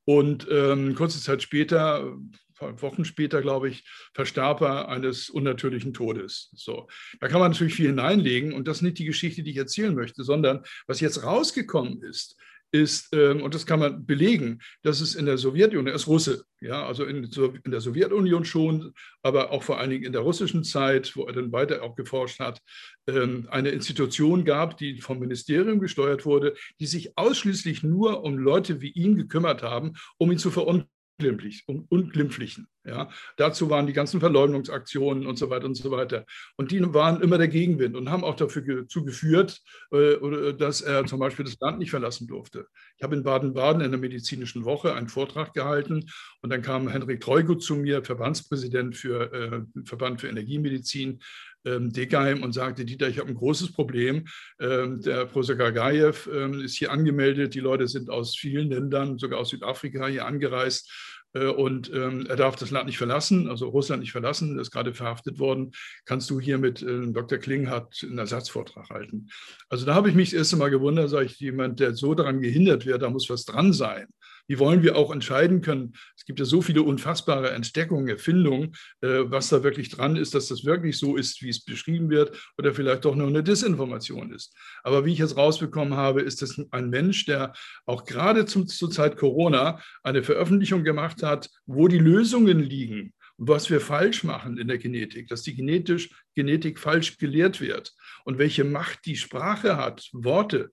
Und 0.05 0.47
ähm, 0.51 0.95
kurze 0.95 1.21
Zeit 1.21 1.43
später, 1.43 2.17
Wochen 2.61 3.05
später, 3.05 3.43
glaube 3.43 3.69
ich, 3.69 3.85
verstarb 4.15 4.61
er 4.61 4.89
eines 4.89 5.31
unnatürlichen 5.31 5.93
Todes. 5.93 6.51
So, 6.55 6.89
da 7.21 7.27
kann 7.27 7.41
man 7.41 7.51
natürlich 7.51 7.75
viel 7.75 7.89
hineinlegen 7.89 8.53
und 8.53 8.69
das 8.69 8.79
ist 8.79 8.83
nicht 8.83 8.99
die 8.99 9.05
Geschichte, 9.05 9.43
die 9.43 9.51
ich 9.51 9.57
erzählen 9.57 9.95
möchte, 9.95 10.23
sondern 10.23 10.63
was 10.87 11.01
jetzt 11.01 11.25
rausgekommen 11.25 12.03
ist, 12.03 12.37
ist, 12.73 13.09
ähm, 13.13 13.43
und 13.43 13.55
das 13.55 13.67
kann 13.67 13.81
man 13.81 14.07
belegen, 14.07 14.61
dass 14.83 15.01
es 15.01 15.15
in 15.15 15.27
der 15.27 15.39
Sowjetunion, 15.39 15.87
er 15.87 15.95
ist 15.95 16.07
Russe, 16.07 16.45
ja, 16.61 16.87
also 16.87 17.05
in, 17.05 17.25
in, 17.25 17.71
der 17.71 17.81
Sowjetunion 17.81 18.45
schon, 18.45 18.93
aber 19.23 19.51
auch 19.51 19.63
vor 19.63 19.79
allen 19.79 19.91
Dingen 19.91 20.05
in 20.05 20.13
der 20.13 20.23
russischen 20.23 20.65
Zeit, 20.65 21.15
wo 21.15 21.27
er 21.27 21.35
dann 21.35 21.53
weiter 21.53 21.83
auch 21.83 21.95
geforscht 21.95 22.41
hat, 22.41 22.61
ähm, 23.07 23.47
eine 23.51 23.71
Institution 23.71 24.45
gab, 24.45 24.79
die 24.79 25.01
vom 25.01 25.19
Ministerium 25.19 25.81
gesteuert 25.81 26.25
wurde, 26.25 26.55
die 26.81 26.87
sich 26.87 27.17
ausschließlich 27.17 27.83
nur 27.83 28.25
um 28.25 28.39
Leute 28.39 28.81
wie 28.81 28.91
ihn 28.91 29.17
gekümmert 29.17 29.63
haben, 29.63 29.93
um 30.19 30.33
ihn 30.33 30.39
zu 30.39 30.49
unglimpflich, 30.49 30.89
unglimpflichen. 31.19 32.67
Ja. 32.85 33.11
Dazu 33.37 33.71
waren 33.71 33.87
die 33.87 33.93
ganzen 33.93 34.19
Verleumdungsaktionen 34.19 35.27
und 35.27 35.39
so 35.39 35.51
weiter 35.51 35.67
und 35.67 35.77
so 35.77 35.91
weiter. 35.93 36.25
Und 36.57 36.73
die 36.73 36.83
waren 36.95 37.23
immer 37.23 37.39
der 37.39 37.49
Gegenwind 37.49 37.95
und 37.95 38.11
haben 38.11 38.25
auch 38.25 38.35
dazu 38.35 39.05
geführt, 39.05 39.61
äh, 39.93 40.53
dass 40.55 40.81
er 40.81 41.07
zum 41.07 41.21
Beispiel 41.21 41.45
das 41.45 41.59
Land 41.61 41.79
nicht 41.79 41.91
verlassen 41.91 42.27
durfte. 42.27 42.67
Ich 42.97 43.05
habe 43.05 43.15
in 43.15 43.23
Baden-Baden 43.23 43.83
in 43.83 43.93
der 43.93 44.01
medizinischen 44.01 44.65
Woche 44.65 44.95
einen 44.95 45.09
Vortrag 45.09 45.55
gehalten 45.55 46.11
und 46.41 46.51
dann 46.51 46.63
kam 46.63 46.89
Henrik 46.89 47.21
Treugut 47.21 47.63
zu 47.63 47.77
mir, 47.77 48.03
Verbandspräsident 48.05 48.97
für 48.97 49.33
äh, 49.33 49.63
Verband 49.85 50.21
für 50.21 50.29
Energiemedizin, 50.29 51.21
ähm, 51.65 51.93
Deckheim 51.93 52.43
und 52.43 52.53
sagte, 52.53 52.85
Dieter, 52.85 53.09
ich 53.09 53.19
habe 53.19 53.29
ein 53.29 53.35
großes 53.35 53.73
Problem. 53.73 54.27
Ähm, 54.61 55.01
der 55.01 55.27
Professor 55.27 55.57
Gagayev 55.57 56.29
ähm, 56.33 56.61
ist 56.61 56.77
hier 56.77 56.91
angemeldet. 56.93 57.55
Die 57.55 57.61
Leute 57.61 57.89
sind 57.89 58.11
aus 58.11 58.37
vielen 58.37 58.71
Ländern, 58.71 59.19
sogar 59.19 59.41
aus 59.41 59.51
Südafrika, 59.51 60.07
hier 60.07 60.27
angereist. 60.27 60.91
Äh, 61.35 61.47
und 61.47 61.93
ähm, 61.93 62.27
er 62.29 62.37
darf 62.37 62.57
das 62.57 62.71
Land 62.71 62.87
nicht 62.87 62.99
verlassen, 62.99 63.49
also 63.49 63.69
Russland 63.69 64.01
nicht 64.01 64.13
verlassen, 64.13 64.59
ist 64.59 64.71
gerade 64.71 64.95
verhaftet 64.95 65.39
worden. 65.39 65.73
Kannst 66.05 66.31
du 66.31 66.41
hier 66.41 66.59
mit 66.59 66.83
äh, 66.83 67.07
Dr. 67.13 67.39
Klinghardt 67.39 68.03
einen 68.03 68.19
Ersatzvortrag 68.19 68.91
halten? 68.91 69.29
Also 69.69 69.87
da 69.87 69.95
habe 69.95 70.09
ich 70.09 70.15
mich 70.15 70.31
das 70.31 70.39
erste 70.39 70.57
Mal 70.57 70.71
gewundert, 70.71 71.11
sage 71.11 71.27
ich, 71.27 71.41
jemand, 71.41 71.81
der 71.81 71.95
so 71.95 72.15
daran 72.15 72.41
gehindert 72.41 72.87
wird, 72.87 73.03
da 73.03 73.11
muss 73.11 73.31
was 73.31 73.45
dran 73.45 73.73
sein. 73.73 74.07
Wie 74.47 74.59
wollen 74.59 74.83
wir 74.83 74.97
auch 74.97 75.13
entscheiden 75.13 75.63
können? 75.63 75.95
Es 76.17 76.25
gibt 76.25 76.39
ja 76.39 76.45
so 76.45 76.63
viele 76.63 76.83
unfassbare 76.83 77.51
Entdeckungen, 77.51 78.09
Erfindungen, 78.09 78.73
äh, 79.01 79.25
was 79.25 79.49
da 79.49 79.63
wirklich 79.63 79.89
dran 79.89 80.17
ist, 80.17 80.35
dass 80.35 80.49
das 80.49 80.65
wirklich 80.65 80.99
so 80.99 81.17
ist, 81.17 81.43
wie 81.43 81.49
es 81.49 81.65
beschrieben 81.65 82.11
wird, 82.11 82.37
oder 82.59 82.75
vielleicht 82.75 83.05
doch 83.05 83.15
nur 83.15 83.29
eine 83.29 83.43
Desinformation 83.43 84.33
ist. 84.33 84.55
Aber 84.83 85.05
wie 85.05 85.13
ich 85.13 85.19
jetzt 85.19 85.37
rausbekommen 85.37 85.95
habe, 85.95 86.23
ist 86.23 86.43
das 86.43 86.61
ein 86.71 86.91
Mensch, 86.91 87.25
der 87.27 87.53
auch 87.87 88.05
gerade 88.05 88.47
zum, 88.47 88.67
zur 88.67 88.91
Zeit 88.91 89.17
Corona 89.17 89.81
eine 90.03 90.23
Veröffentlichung 90.23 90.85
gemacht 90.85 91.23
hat, 91.23 91.49
wo 91.67 91.89
die 91.89 91.99
Lösungen 91.99 92.61
liegen 92.61 93.13
was 93.45 93.71
wir 93.71 93.81
falsch 93.81 94.23
machen 94.23 94.57
in 94.57 94.69
der 94.69 94.79
Genetik, 94.79 95.29
dass 95.29 95.43
die 95.43 95.57
genetisch, 95.57 96.11
Genetik 96.35 96.79
falsch 96.79 97.19
gelehrt 97.19 97.61
wird 97.61 97.93
und 98.25 98.39
welche 98.39 98.63
Macht 98.63 99.05
die 99.05 99.17
Sprache 99.17 99.77
hat, 99.77 100.09
Worte, 100.13 100.71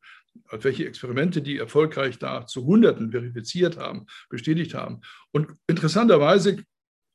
welche 0.52 0.86
Experimente 0.86 1.42
die 1.42 1.58
erfolgreich 1.58 2.18
da 2.20 2.46
zu 2.46 2.66
Hunderten 2.66 3.12
verifiziert 3.12 3.78
haben, 3.78 4.06
bestätigt 4.30 4.74
haben. 4.74 5.02
Und 5.32 5.48
interessanterweise 5.68 6.64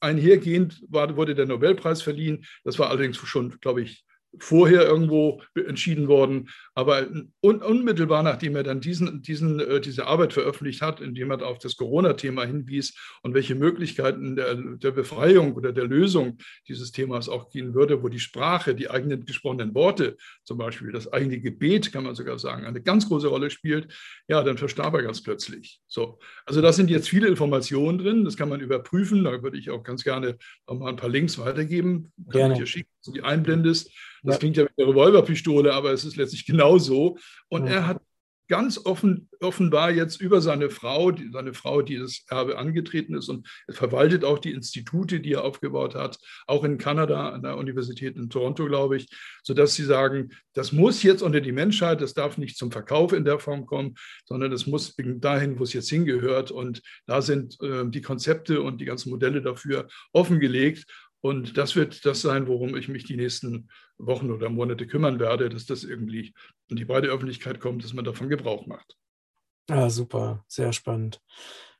einhergehend 0.00 0.82
war, 0.88 1.16
wurde 1.16 1.34
der 1.34 1.46
Nobelpreis 1.46 2.02
verliehen. 2.02 2.44
Das 2.62 2.78
war 2.78 2.90
allerdings 2.90 3.16
schon, 3.16 3.58
glaube 3.60 3.82
ich, 3.82 4.04
vorher 4.38 4.86
irgendwo 4.86 5.42
entschieden 5.54 6.08
worden. 6.08 6.48
Aber 6.74 7.06
un 7.40 7.62
unmittelbar 7.62 8.22
nachdem 8.22 8.56
er 8.56 8.62
dann 8.62 8.80
diesen, 8.80 9.22
diesen, 9.22 9.60
äh, 9.60 9.80
diese 9.80 10.06
Arbeit 10.06 10.32
veröffentlicht 10.32 10.82
hat, 10.82 11.00
indem 11.00 11.30
er 11.30 11.46
auf 11.46 11.58
das 11.58 11.76
Corona-Thema 11.76 12.44
hinwies 12.44 12.94
und 13.22 13.34
welche 13.34 13.54
Möglichkeiten 13.54 14.36
der, 14.36 14.54
der 14.54 14.90
Befreiung 14.90 15.54
oder 15.54 15.72
der 15.72 15.84
Lösung 15.84 16.38
dieses 16.68 16.92
Themas 16.92 17.28
auch 17.28 17.50
gehen 17.50 17.74
würde, 17.74 18.02
wo 18.02 18.08
die 18.08 18.18
Sprache, 18.18 18.74
die 18.74 18.90
eigenen 18.90 19.24
gesprochenen 19.24 19.74
Worte, 19.74 20.16
zum 20.44 20.58
Beispiel 20.58 20.92
das 20.92 21.12
eigene 21.12 21.40
Gebet, 21.40 21.92
kann 21.92 22.04
man 22.04 22.14
sogar 22.14 22.38
sagen, 22.38 22.64
eine 22.64 22.82
ganz 22.82 23.08
große 23.08 23.28
Rolle 23.28 23.50
spielt, 23.50 23.92
ja, 24.28 24.42
dann 24.42 24.58
verstarb 24.58 24.94
er 24.94 25.02
ganz 25.02 25.22
plötzlich. 25.22 25.80
So. 25.86 26.18
Also 26.46 26.60
da 26.60 26.72
sind 26.72 26.90
jetzt 26.90 27.08
viele 27.08 27.28
Informationen 27.28 27.98
drin, 27.98 28.24
das 28.24 28.36
kann 28.36 28.48
man 28.48 28.60
überprüfen. 28.60 29.24
Da 29.24 29.42
würde 29.42 29.58
ich 29.58 29.70
auch 29.70 29.82
ganz 29.82 30.04
gerne 30.04 30.38
noch 30.66 30.78
mal 30.78 30.88
ein 30.88 30.96
paar 30.96 31.08
Links 31.08 31.38
weitergeben. 31.38 32.12
Kann 32.30 32.52
ich 32.52 32.58
dir 32.58 32.66
schicken, 32.66 32.90
die 33.14 33.22
einblendest. 33.22 33.90
Das 34.24 34.36
ja. 34.36 34.38
klingt 34.38 34.56
ja 34.56 34.64
wie 34.64 34.82
eine 34.82 34.90
Revolverpistole, 34.90 35.72
aber 35.72 35.92
es 35.92 36.04
ist 36.04 36.16
letztlich 36.16 36.46
genauso. 36.46 37.18
Und 37.48 37.66
ja. 37.66 37.74
er 37.74 37.86
hat 37.86 38.00
ganz 38.48 38.78
offen, 38.84 39.28
offenbar 39.40 39.90
jetzt 39.90 40.20
über 40.20 40.40
seine 40.40 40.68
Frau, 40.68 41.10
die, 41.10 41.30
seine 41.32 41.54
Frau, 41.54 41.82
die 41.82 41.96
das 41.96 42.24
Erbe 42.28 42.58
angetreten 42.58 43.14
ist 43.14 43.28
und 43.28 43.48
verwaltet 43.70 44.24
auch 44.24 44.38
die 44.38 44.52
Institute, 44.52 45.20
die 45.20 45.32
er 45.32 45.44
aufgebaut 45.44 45.94
hat, 45.94 46.18
auch 46.46 46.64
in 46.64 46.76
Kanada, 46.78 47.30
an 47.30 47.42
der 47.42 47.56
Universität 47.56 48.16
in 48.16 48.28
Toronto, 48.28 48.66
glaube 48.66 48.96
ich, 48.96 49.08
sodass 49.42 49.74
sie 49.74 49.84
sagen, 49.84 50.30
das 50.52 50.72
muss 50.72 51.02
jetzt 51.02 51.22
unter 51.22 51.40
die 51.40 51.52
Menschheit, 51.52 52.00
das 52.00 52.14
darf 52.14 52.36
nicht 52.36 52.56
zum 52.56 52.70
Verkauf 52.70 53.12
in 53.12 53.24
der 53.24 53.38
Form 53.38 53.66
kommen, 53.66 53.94
sondern 54.26 54.50
das 54.50 54.66
muss 54.66 54.94
dahin, 54.96 55.58
wo 55.58 55.64
es 55.64 55.72
jetzt 55.72 55.90
hingehört. 55.90 56.50
Und 56.50 56.82
da 57.06 57.22
sind 57.22 57.56
äh, 57.62 57.84
die 57.88 58.02
Konzepte 58.02 58.60
und 58.60 58.80
die 58.80 58.84
ganzen 58.84 59.10
Modelle 59.10 59.40
dafür 59.40 59.88
offengelegt. 60.12 60.84
Und 61.24 61.56
das 61.56 61.74
wird 61.74 62.04
das 62.04 62.20
sein, 62.20 62.48
worum 62.48 62.76
ich 62.76 62.88
mich 62.88 63.04
die 63.04 63.16
nächsten 63.16 63.70
Wochen 63.96 64.30
oder 64.30 64.50
Monate 64.50 64.86
kümmern 64.86 65.18
werde, 65.18 65.48
dass 65.48 65.64
das 65.64 65.82
irgendwie 65.82 66.34
in 66.68 66.76
die 66.76 66.84
breite 66.84 67.08
Öffentlichkeit 67.08 67.60
kommt, 67.60 67.82
dass 67.82 67.94
man 67.94 68.04
davon 68.04 68.28
Gebrauch 68.28 68.66
macht. 68.66 68.98
Ja, 69.70 69.88
super, 69.88 70.44
sehr 70.48 70.74
spannend. 70.74 71.22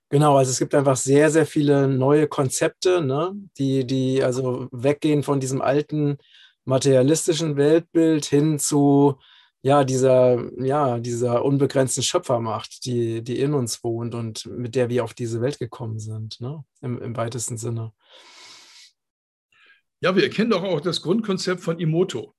Genau, 0.09 0.39
also 0.39 0.51
es 0.51 0.59
gibt 0.59 0.75
einfach 0.75 0.97
sehr, 0.97 1.31
sehr 1.31 1.45
viele 1.45 1.89
neue 1.89 2.27
Konzepte, 2.27 3.03
ne, 3.03 3.35
die, 3.59 3.87
die 3.87 4.23
also 4.23 4.67
weggehen 4.73 5.23
von 5.23 5.41
diesem 5.41 5.61
alten 5.61 6.17
materialistischen 6.65 7.59
Weltbild 7.59 8.25
hin 8.25 8.59
zu 8.59 9.19
ja, 9.61 9.85
dieser, 9.85 10.43
ja, 10.59 10.99
dieser 10.99 11.45
unbegrenzten 11.45 12.03
Schöpfermacht, 12.03 12.87
die, 12.87 13.23
die 13.23 13.41
in 13.41 13.53
uns 13.53 13.85
wohnt 13.85 14.15
und 14.15 14.47
mit 14.47 14.75
der 14.75 14.89
wir 14.89 15.05
auf 15.05 15.13
diese 15.13 15.43
Welt 15.43 15.59
gekommen 15.59 15.99
sind, 15.99 16.41
ne? 16.41 16.65
Im, 16.81 16.99
im 17.03 17.15
weitesten 17.15 17.59
Sinne. 17.59 17.93
Ja, 20.05 20.15
wir 20.15 20.25
erkennen 20.25 20.51
doch 20.51 20.63
auch 20.63 20.83
das 20.83 21.01
Grundkonzept 21.01 21.63
von 21.63 21.79
Imoto. 21.79 22.35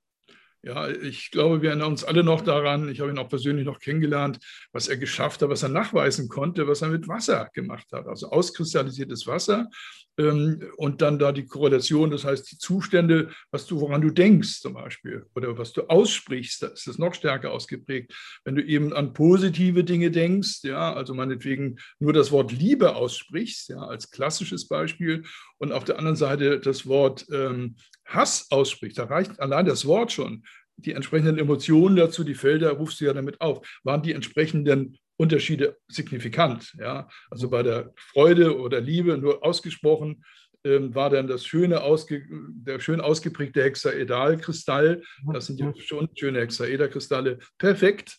Ja, 0.65 0.89
ich 0.89 1.29
glaube, 1.29 1.61
wir 1.61 1.69
erinnern 1.69 1.91
uns 1.91 2.03
alle 2.03 2.23
noch 2.23 2.41
daran, 2.41 2.89
ich 2.89 2.99
habe 2.99 3.11
ihn 3.11 3.19
auch 3.19 3.29
persönlich 3.29 3.65
noch 3.65 3.77
kennengelernt, 3.77 4.39
was 4.71 4.87
er 4.87 4.97
geschafft 4.97 5.43
hat, 5.43 5.49
was 5.49 5.61
er 5.61 5.69
nachweisen 5.69 6.27
konnte, 6.27 6.67
was 6.67 6.81
er 6.81 6.87
mit 6.87 7.07
Wasser 7.07 7.51
gemacht 7.53 7.85
hat. 7.91 8.07
Also 8.07 8.31
auskristallisiertes 8.31 9.27
Wasser 9.27 9.69
ähm, 10.17 10.63
und 10.77 11.03
dann 11.03 11.19
da 11.19 11.31
die 11.31 11.45
Korrelation, 11.45 12.09
das 12.09 12.25
heißt 12.25 12.51
die 12.51 12.57
Zustände, 12.57 13.29
was 13.51 13.67
du, 13.67 13.79
woran 13.79 14.01
du 14.01 14.09
denkst 14.09 14.61
zum 14.61 14.73
Beispiel 14.73 15.27
oder 15.35 15.55
was 15.55 15.71
du 15.71 15.83
aussprichst, 15.83 16.63
da 16.63 16.67
ist 16.67 16.87
das 16.87 16.97
noch 16.97 17.13
stärker 17.13 17.51
ausgeprägt. 17.51 18.15
Wenn 18.43 18.55
du 18.55 18.63
eben 18.63 18.91
an 18.91 19.13
positive 19.13 19.83
Dinge 19.83 20.09
denkst, 20.09 20.63
ja, 20.63 20.91
also 20.91 21.13
meinetwegen 21.13 21.77
nur 21.99 22.11
das 22.11 22.31
Wort 22.31 22.51
Liebe 22.51 22.95
aussprichst, 22.95 23.69
ja, 23.69 23.83
als 23.83 24.09
klassisches 24.09 24.67
Beispiel 24.67 25.25
und 25.59 25.71
auf 25.71 25.83
der 25.83 25.99
anderen 25.99 26.17
Seite 26.17 26.59
das 26.59 26.87
Wort 26.87 27.27
ähm, 27.31 27.75
Hass 28.05 28.47
ausspricht, 28.51 28.97
da 28.97 29.05
reicht 29.05 29.39
allein 29.39 29.65
das 29.65 29.85
Wort 29.85 30.11
schon. 30.11 30.43
Die 30.77 30.91
entsprechenden 30.91 31.37
Emotionen 31.37 31.95
dazu, 31.95 32.23
die 32.23 32.35
Felder 32.35 32.71
rufst 32.71 32.99
du 32.99 33.05
ja 33.05 33.13
damit 33.13 33.39
auf, 33.41 33.65
waren 33.83 34.01
die 34.01 34.13
entsprechenden 34.13 34.97
Unterschiede 35.17 35.77
signifikant. 35.87 36.75
Ja? 36.77 37.07
Also 37.31 37.49
bei 37.49 37.63
der 37.63 37.93
Freude 37.95 38.59
oder 38.59 38.81
Liebe 38.81 39.17
nur 39.17 39.43
ausgesprochen 39.43 40.23
ähm, 40.65 40.93
war 40.93 41.09
dann 41.09 41.27
das 41.27 41.45
schöne, 41.45 41.81
ausge, 41.81 42.25
der 42.29 42.79
schön 42.79 42.99
ausgeprägte 42.99 43.63
Hexaedalkristall, 43.63 45.03
das 45.31 45.45
sind 45.45 45.59
ja 45.59 45.71
schon 45.77 46.09
schöne 46.15 46.39
Hexaederkristalle, 46.39 47.39
perfekt. 47.57 48.17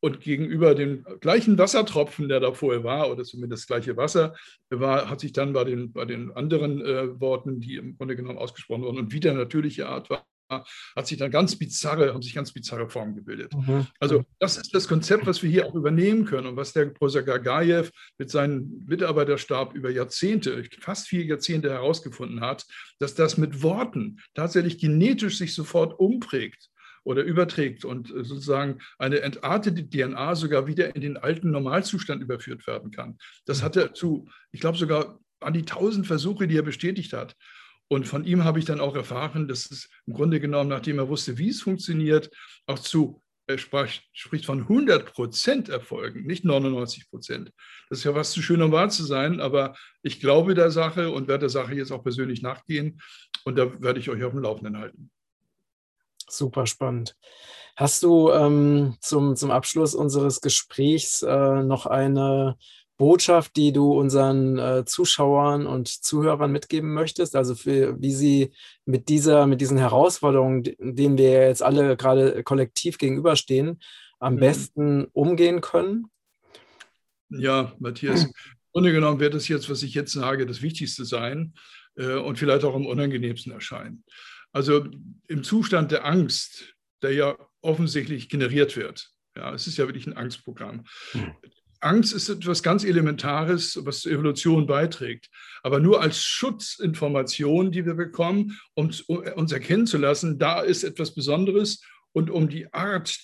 Und 0.00 0.20
gegenüber 0.20 0.74
dem 0.74 1.04
gleichen 1.20 1.58
Wassertropfen, 1.58 2.28
der 2.28 2.40
da 2.40 2.52
vorher 2.52 2.84
war, 2.84 3.10
oder 3.10 3.24
zumindest 3.24 3.62
das 3.62 3.66
gleiche 3.66 3.96
Wasser, 3.96 4.36
war, 4.70 5.10
hat 5.10 5.20
sich 5.20 5.32
dann 5.32 5.52
bei 5.52 5.64
den, 5.64 5.92
bei 5.92 6.04
den 6.04 6.30
anderen 6.32 6.80
äh, 6.80 7.20
Worten, 7.20 7.60
die 7.60 7.76
im 7.76 7.96
Grunde 7.96 8.14
genommen 8.14 8.38
ausgesprochen 8.38 8.82
wurden 8.82 8.98
und 8.98 9.12
wieder 9.12 9.34
natürliche 9.34 9.88
Art 9.88 10.08
war, 10.08 10.24
hat 10.48 11.06
sich 11.06 11.18
dann 11.18 11.30
ganz 11.30 11.56
bizarre, 11.56 12.14
haben 12.14 12.22
sich 12.22 12.34
ganz 12.34 12.52
bizarre 12.52 12.88
Formen 12.88 13.14
gebildet. 13.14 13.52
Mhm. 13.54 13.86
Also 13.98 14.24
das 14.38 14.56
ist 14.56 14.74
das 14.74 14.88
Konzept, 14.88 15.26
was 15.26 15.42
wir 15.42 15.50
hier 15.50 15.66
auch 15.66 15.74
übernehmen 15.74 16.24
können 16.24 16.46
und 16.46 16.56
was 16.56 16.72
der 16.72 16.86
Professor 16.86 17.22
Gagayev 17.22 17.90
mit 18.18 18.30
seinem 18.30 18.84
Mitarbeiterstab 18.86 19.74
über 19.74 19.90
Jahrzehnte, 19.90 20.64
fast 20.80 21.08
vier 21.08 21.24
Jahrzehnte 21.24 21.70
herausgefunden 21.70 22.40
hat, 22.40 22.66
dass 22.98 23.14
das 23.14 23.36
mit 23.36 23.62
Worten 23.62 24.20
tatsächlich 24.34 24.78
genetisch 24.78 25.38
sich 25.38 25.54
sofort 25.54 25.98
umprägt 25.98 26.70
oder 27.08 27.22
überträgt 27.22 27.86
und 27.86 28.10
äh, 28.10 28.22
sozusagen 28.22 28.80
eine 28.98 29.20
entartete 29.20 29.88
DNA 29.88 30.34
sogar 30.34 30.66
wieder 30.66 30.94
in 30.94 31.00
den 31.00 31.16
alten 31.16 31.50
Normalzustand 31.50 32.22
überführt 32.22 32.66
werden 32.66 32.90
kann. 32.90 33.16
Das 33.46 33.62
hat 33.62 33.76
er 33.76 33.94
zu, 33.94 34.28
ich 34.52 34.60
glaube 34.60 34.76
sogar 34.76 35.18
an 35.40 35.54
die 35.54 35.64
tausend 35.64 36.06
Versuche, 36.06 36.46
die 36.46 36.58
er 36.58 36.62
bestätigt 36.62 37.14
hat. 37.14 37.34
Und 37.90 38.06
von 38.06 38.24
ihm 38.24 38.44
habe 38.44 38.58
ich 38.58 38.66
dann 38.66 38.80
auch 38.80 38.94
erfahren, 38.94 39.48
dass 39.48 39.70
es 39.70 39.88
im 40.06 40.12
Grunde 40.12 40.38
genommen, 40.38 40.68
nachdem 40.68 40.98
er 40.98 41.08
wusste, 41.08 41.38
wie 41.38 41.48
es 41.48 41.62
funktioniert, 41.62 42.28
auch 42.66 42.78
zu, 42.78 43.22
er 43.46 43.56
sprach, 43.56 43.88
spricht 44.12 44.44
von 44.44 44.60
100 44.60 45.10
Prozent 45.14 45.70
Erfolgen, 45.70 46.26
nicht 46.26 46.44
99 46.44 47.08
Prozent. 47.08 47.52
Das 47.88 48.00
ist 48.00 48.04
ja 48.04 48.14
was 48.14 48.32
zu 48.32 48.42
schön, 48.42 48.60
um 48.60 48.72
wahr 48.72 48.90
zu 48.90 49.04
sein, 49.04 49.40
aber 49.40 49.74
ich 50.02 50.20
glaube 50.20 50.54
der 50.54 50.70
Sache 50.70 51.10
und 51.10 51.26
werde 51.26 51.42
der 51.42 51.48
Sache 51.48 51.74
jetzt 51.74 51.90
auch 51.90 52.02
persönlich 52.02 52.42
nachgehen. 52.42 53.00
Und 53.44 53.56
da 53.56 53.80
werde 53.80 53.98
ich 53.98 54.10
euch 54.10 54.22
auf 54.22 54.32
dem 54.32 54.42
Laufenden 54.42 54.76
halten. 54.76 55.10
Super 56.28 56.66
spannend. 56.66 57.16
Hast 57.76 58.02
du 58.02 58.30
ähm, 58.30 58.96
zum, 59.00 59.36
zum 59.36 59.50
Abschluss 59.50 59.94
unseres 59.94 60.40
Gesprächs 60.40 61.22
äh, 61.22 61.62
noch 61.62 61.86
eine 61.86 62.56
Botschaft, 62.96 63.54
die 63.54 63.72
du 63.72 63.92
unseren 63.92 64.58
äh, 64.58 64.84
Zuschauern 64.84 65.66
und 65.66 65.88
Zuhörern 65.88 66.50
mitgeben 66.50 66.92
möchtest? 66.92 67.36
Also 67.36 67.54
für 67.54 68.00
wie 68.02 68.12
sie 68.12 68.52
mit 68.84 69.08
dieser, 69.08 69.46
mit 69.46 69.60
diesen 69.60 69.78
Herausforderungen, 69.78 70.64
denen 70.80 71.16
wir 71.16 71.46
jetzt 71.46 71.62
alle 71.62 71.96
gerade 71.96 72.42
kollektiv 72.42 72.98
gegenüberstehen, 72.98 73.80
am 74.18 74.34
mhm. 74.34 74.40
besten 74.40 75.04
umgehen 75.12 75.60
können? 75.60 76.10
Ja, 77.30 77.72
Matthias, 77.78 78.24
im 78.24 78.32
Grunde 78.72 78.92
genommen 78.92 79.20
wird 79.20 79.34
es 79.34 79.46
jetzt, 79.48 79.70
was 79.70 79.82
ich 79.82 79.94
jetzt 79.94 80.12
sage, 80.12 80.46
das 80.46 80.62
Wichtigste 80.62 81.04
sein 81.04 81.54
äh, 81.96 82.16
und 82.16 82.38
vielleicht 82.38 82.64
auch 82.64 82.74
am 82.74 82.86
unangenehmsten 82.86 83.52
erscheinen. 83.52 84.02
Also 84.52 84.86
im 85.28 85.44
Zustand 85.44 85.90
der 85.90 86.04
Angst, 86.04 86.74
der 87.02 87.12
ja 87.12 87.36
offensichtlich 87.60 88.28
generiert 88.28 88.76
wird. 88.76 89.10
Ja, 89.36 89.54
es 89.54 89.66
ist 89.66 89.78
ja 89.78 89.86
wirklich 89.86 90.06
ein 90.06 90.16
Angstprogramm. 90.16 90.84
Hm. 91.12 91.32
Angst 91.80 92.12
ist 92.12 92.28
etwas 92.28 92.62
ganz 92.62 92.82
Elementares, 92.82 93.78
was 93.84 94.00
zur 94.00 94.12
Evolution 94.12 94.66
beiträgt. 94.66 95.30
Aber 95.62 95.78
nur 95.78 96.00
als 96.00 96.22
Schutzinformation, 96.22 97.70
die 97.70 97.86
wir 97.86 97.94
bekommen, 97.94 98.58
um 98.74 98.90
uns 99.36 99.52
erkennen 99.52 99.86
zu 99.86 99.96
lassen, 99.96 100.38
da 100.38 100.60
ist 100.60 100.82
etwas 100.82 101.14
Besonderes. 101.14 101.82
Und 102.12 102.30
um 102.30 102.48
die 102.48 102.72
Art 102.72 103.16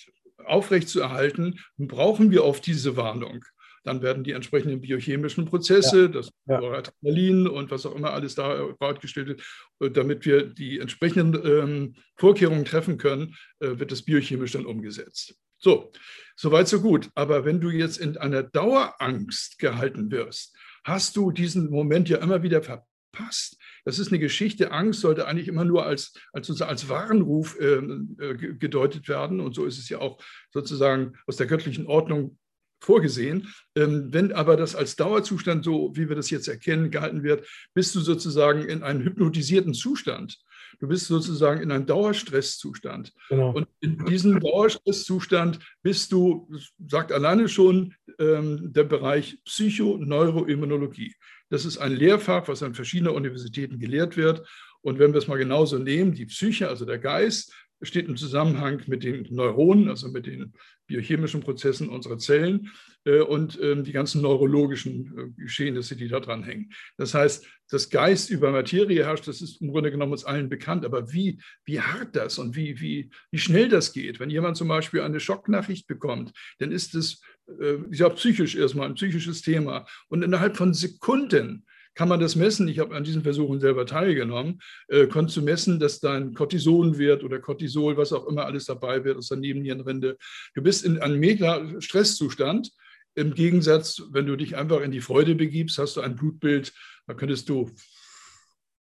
aufrechtzuerhalten, 0.45 1.59
brauchen 1.79 2.31
wir 2.31 2.45
oft 2.45 2.64
diese 2.66 2.97
Warnung. 2.97 3.45
Dann 3.85 4.03
werden 4.03 4.24
die 4.24 4.32
entsprechenden 4.32 4.80
biochemischen 4.80 5.45
Prozesse, 5.45 6.03
ja. 6.03 6.09
das 6.09 6.30
ja. 6.47 6.61
Adrenalin 6.61 7.47
und 7.47 7.70
was 7.70 7.87
auch 7.87 7.95
immer 7.95 8.12
alles 8.12 8.35
da 8.35 8.74
bereitgestellt 8.78 9.28
wird, 9.28 9.43
äh, 9.80 9.91
damit 9.91 10.24
wir 10.26 10.47
die 10.47 10.80
entsprechenden 10.80 11.47
ähm, 11.47 11.95
Vorkehrungen 12.16 12.64
treffen 12.64 12.99
können, 12.99 13.37
äh, 13.61 13.78
wird 13.78 13.93
das 13.93 14.03
biochemisch 14.03 14.53
dann 14.53 14.66
umgesetzt. 14.66 15.37
So, 15.59 15.93
soweit 16.37 16.68
so 16.68 16.80
gut. 16.80 17.11
Aber 17.14 17.45
wenn 17.45 17.61
du 17.61 17.70
jetzt 17.70 17.99
in 17.99 18.16
einer 18.16 18.43
Dauerangst 18.43 19.59
gehalten 19.59 20.11
wirst, 20.11 20.57
hast 20.85 21.16
du 21.16 21.30
diesen 21.30 21.70
Moment 21.70 22.09
ja 22.09 22.18
immer 22.18 22.43
wieder 22.43 22.62
verpasst. 22.62 23.59
Das 23.85 23.99
ist 23.99 24.09
eine 24.09 24.18
Geschichte. 24.18 24.72
Angst 24.72 25.01
sollte 25.01 25.26
eigentlich 25.26 25.49
immer 25.49 25.64
nur 25.64 25.85
als, 25.85 26.14
als, 26.32 26.61
als 26.61 26.89
Warnruf 26.89 27.59
äh, 27.61 27.76
äh 27.76 28.55
gedeutet 28.59 29.09
werden. 29.09 29.41
Und 29.41 29.55
so 29.55 29.66
ist 29.66 29.78
es 29.78 29.89
ja 29.89 29.99
auch 29.99 30.18
sozusagen 30.51 31.14
aus 31.26 31.37
der 31.37 31.47
göttlichen 31.47 31.87
Ordnung 31.87 32.39
vorgesehen. 32.85 33.49
Ähm, 33.74 34.09
wenn 34.12 34.32
aber 34.32 34.57
das 34.57 34.74
als 34.74 34.97
Dauerzustand, 34.97 35.64
so 35.64 35.93
wie 35.95 36.09
wir 36.09 36.16
das 36.16 36.30
jetzt 36.30 36.49
erkennen, 36.49 36.91
gehalten 36.91 37.22
wird, 37.22 37.47
bist 37.74 37.95
du 37.95 38.01
sozusagen 38.01 38.68
in 38.68 38.82
einem 38.82 39.03
hypnotisierten 39.03 39.74
Zustand. 39.74 40.39
Du 40.80 40.89
bist 40.89 41.07
sozusagen 41.07 41.61
in 41.62 41.70
einem 41.70 41.87
Dauerstresszustand. 41.87 43.12
Genau. 43.28 43.53
Und 43.53 43.68
in 43.80 44.05
diesem 44.07 44.41
Dauerstresszustand 44.41 45.59
bist 45.82 46.12
du, 46.12 46.49
sagt 46.87 47.12
alleine 47.12 47.49
schon 47.49 47.95
ähm, 48.18 48.72
der 48.72 48.85
Bereich 48.85 49.39
Psychoneuroimmunologie. 49.45 51.14
Das 51.51 51.64
ist 51.64 51.78
ein 51.78 51.93
Lehrfach, 51.93 52.49
was 52.49 52.62
an 52.62 52.74
verschiedenen 52.74 53.14
Universitäten 53.14 53.78
gelehrt 53.78 54.16
wird. 54.16 54.47
Und 54.80 54.99
wenn 54.99 55.12
wir 55.12 55.18
es 55.18 55.28
mal 55.28 55.39
genauso 55.39 55.78
nehmen, 55.78 56.12
die 56.12 56.26
Psyche, 56.26 56.68
also 56.68 56.85
der 56.85 56.99
Geist, 56.99 57.53
steht 57.85 58.09
im 58.09 58.16
Zusammenhang 58.16 58.82
mit 58.87 59.05
den 59.05 59.26
Neuronen, 59.30 59.89
also 59.89 60.09
mit 60.09 60.26
den 60.26 60.53
biochemischen 60.87 61.41
Prozessen 61.41 61.89
unserer 61.89 62.18
Zellen 62.18 62.70
äh, 63.05 63.20
und 63.20 63.59
ähm, 63.62 63.85
die 63.85 63.93
ganzen 63.93 64.22
neurologischen 64.22 65.18
äh, 65.18 65.43
Geschehnisse, 65.43 65.97
die 65.97 66.09
da 66.09 66.20
dran 66.20 66.43
hängen. 66.43 66.70
Das 66.97 67.14
heißt, 67.14 67.47
das 67.70 67.91
Geist 67.91 68.30
über 68.30 68.51
Materie 68.51 69.05
herrscht, 69.05 69.26
das 69.26 69.41
ist 69.41 69.61
im 69.62 69.70
Grunde 69.70 69.91
genommen 69.91 70.12
uns 70.12 70.24
allen 70.24 70.49
bekannt. 70.49 70.85
Aber 70.85 71.12
wie, 71.12 71.41
wie 71.64 71.80
hart 71.80 72.14
das 72.14 72.39
und 72.39 72.57
wie, 72.57 72.80
wie, 72.80 73.11
wie 73.30 73.39
schnell 73.39 73.68
das 73.68 73.93
geht, 73.93 74.20
wenn 74.20 74.30
jemand 74.30 74.57
zum 74.57 74.68
Beispiel 74.68 75.01
eine 75.01 75.20
Schocknachricht 75.20 75.87
bekommt, 75.87 76.32
dann 76.59 76.72
ist 76.72 76.95
es 76.95 77.22
äh, 77.61 77.76
ja 77.91 78.09
psychisch 78.11 78.57
erstmal 78.57 78.89
ein 78.89 78.95
psychisches 78.95 79.43
Thema. 79.43 79.87
Und 80.09 80.22
innerhalb 80.22 80.57
von 80.57 80.74
Sekunden 80.74 81.64
kann 81.95 82.09
man 82.09 82.21
das 82.21 82.37
messen? 82.37 82.69
Ich 82.69 82.79
habe 82.79 82.95
an 82.95 83.05
diesen 83.05 83.23
Versuchen 83.23 83.61
selber 83.61 83.87
teilgenommen. 83.87 84.61
Äh, 84.89 85.07
konntest 85.07 85.37
du 85.37 85.43
messen, 85.43 85.79
dass 85.79 86.01
dein 86.01 86.35
Cortisonwert 86.35 87.23
oder 87.23 87.39
Cortisol, 87.39 87.97
was 87.97 88.13
auch 88.13 88.27
immer 88.27 88.45
alles 88.47 88.67
dabei 88.67 89.05
wird 89.05 89.17
aus 89.17 89.29
der 89.29 89.39
Nebennierenrinde, 89.39 90.17
du 90.55 90.63
bist 90.63 90.85
in 90.85 90.99
einem 90.99 91.21
mega 91.21 91.81
Stresszustand. 91.81 92.71
Im 93.15 93.35
Gegensatz, 93.35 94.03
wenn 94.11 94.27
du 94.27 94.37
dich 94.37 94.57
einfach 94.57 94.81
in 94.81 94.91
die 94.91 95.01
Freude 95.01 95.37
begibst, 95.37 95.79
hast 95.79 95.97
du 95.97 96.01
ein 96.01 96.17
Blutbild, 96.17 96.73
da 97.07 97.15
könntest 97.15 97.49
du 97.49 97.71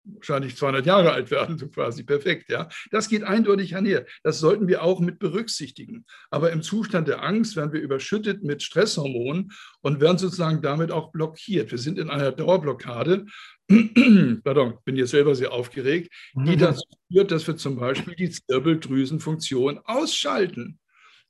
wahrscheinlich 0.04 0.56
200 0.56 0.86
Jahre 0.86 1.12
alt 1.12 1.30
werden, 1.30 1.58
so 1.58 1.68
quasi 1.68 2.02
perfekt. 2.02 2.50
Ja, 2.50 2.68
das 2.90 3.08
geht 3.08 3.22
eindeutig 3.22 3.76
einher. 3.76 4.06
Das 4.22 4.38
sollten 4.38 4.68
wir 4.68 4.82
auch 4.82 5.00
mit 5.00 5.18
berücksichtigen. 5.18 6.04
Aber 6.30 6.52
im 6.52 6.62
Zustand 6.62 7.08
der 7.08 7.22
Angst 7.22 7.56
werden 7.56 7.72
wir 7.72 7.80
überschüttet 7.80 8.42
mit 8.42 8.62
Stresshormonen 8.62 9.52
und 9.80 10.00
werden 10.00 10.18
sozusagen 10.18 10.62
damit 10.62 10.90
auch 10.90 11.12
blockiert. 11.12 11.70
Wir 11.70 11.78
sind 11.78 11.98
in 11.98 12.10
einer 12.10 12.32
Dauerblockade. 12.32 13.26
Pardon, 14.44 14.74
bin 14.84 14.96
jetzt 14.96 15.10
selber 15.10 15.34
sehr 15.34 15.52
aufgeregt, 15.52 16.12
die 16.34 16.56
mhm. 16.56 16.58
dazu 16.58 16.84
führt, 17.10 17.30
dass 17.30 17.46
wir 17.46 17.56
zum 17.56 17.76
Beispiel 17.76 18.14
die 18.14 18.30
Zirbeldrüsenfunktion 18.30 19.78
ausschalten. 19.84 20.78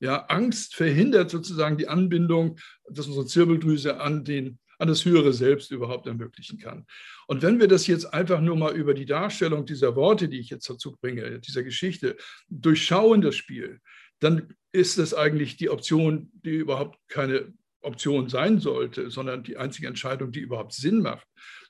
Ja, 0.00 0.26
Angst 0.26 0.74
verhindert 0.74 1.30
sozusagen 1.30 1.78
die 1.78 1.88
Anbindung, 1.88 2.58
dass 2.90 3.06
unsere 3.06 3.26
Zirbeldrüse 3.26 4.00
an 4.00 4.24
den 4.24 4.58
an 4.84 4.88
das 4.88 5.06
höhere 5.06 5.32
Selbst 5.32 5.70
überhaupt 5.70 6.06
ermöglichen 6.06 6.58
kann. 6.58 6.86
Und 7.26 7.40
wenn 7.40 7.58
wir 7.58 7.68
das 7.68 7.86
jetzt 7.86 8.04
einfach 8.12 8.42
nur 8.42 8.56
mal 8.56 8.76
über 8.76 8.92
die 8.92 9.06
Darstellung 9.06 9.64
dieser 9.64 9.96
Worte, 9.96 10.28
die 10.28 10.38
ich 10.38 10.50
jetzt 10.50 10.68
dazu 10.68 10.92
bringe, 11.00 11.40
dieser 11.40 11.62
Geschichte, 11.62 12.16
durchschauen 12.50 13.22
das 13.22 13.34
Spiel, 13.34 13.80
dann 14.20 14.54
ist 14.72 14.98
das 14.98 15.14
eigentlich 15.14 15.56
die 15.56 15.70
Option, 15.70 16.30
die 16.44 16.56
überhaupt 16.56 16.98
keine 17.08 17.54
Option 17.80 18.28
sein 18.28 18.60
sollte, 18.60 19.10
sondern 19.10 19.42
die 19.42 19.56
einzige 19.56 19.86
Entscheidung, 19.86 20.32
die 20.32 20.40
überhaupt 20.40 20.74
Sinn 20.74 21.00
macht. 21.00 21.26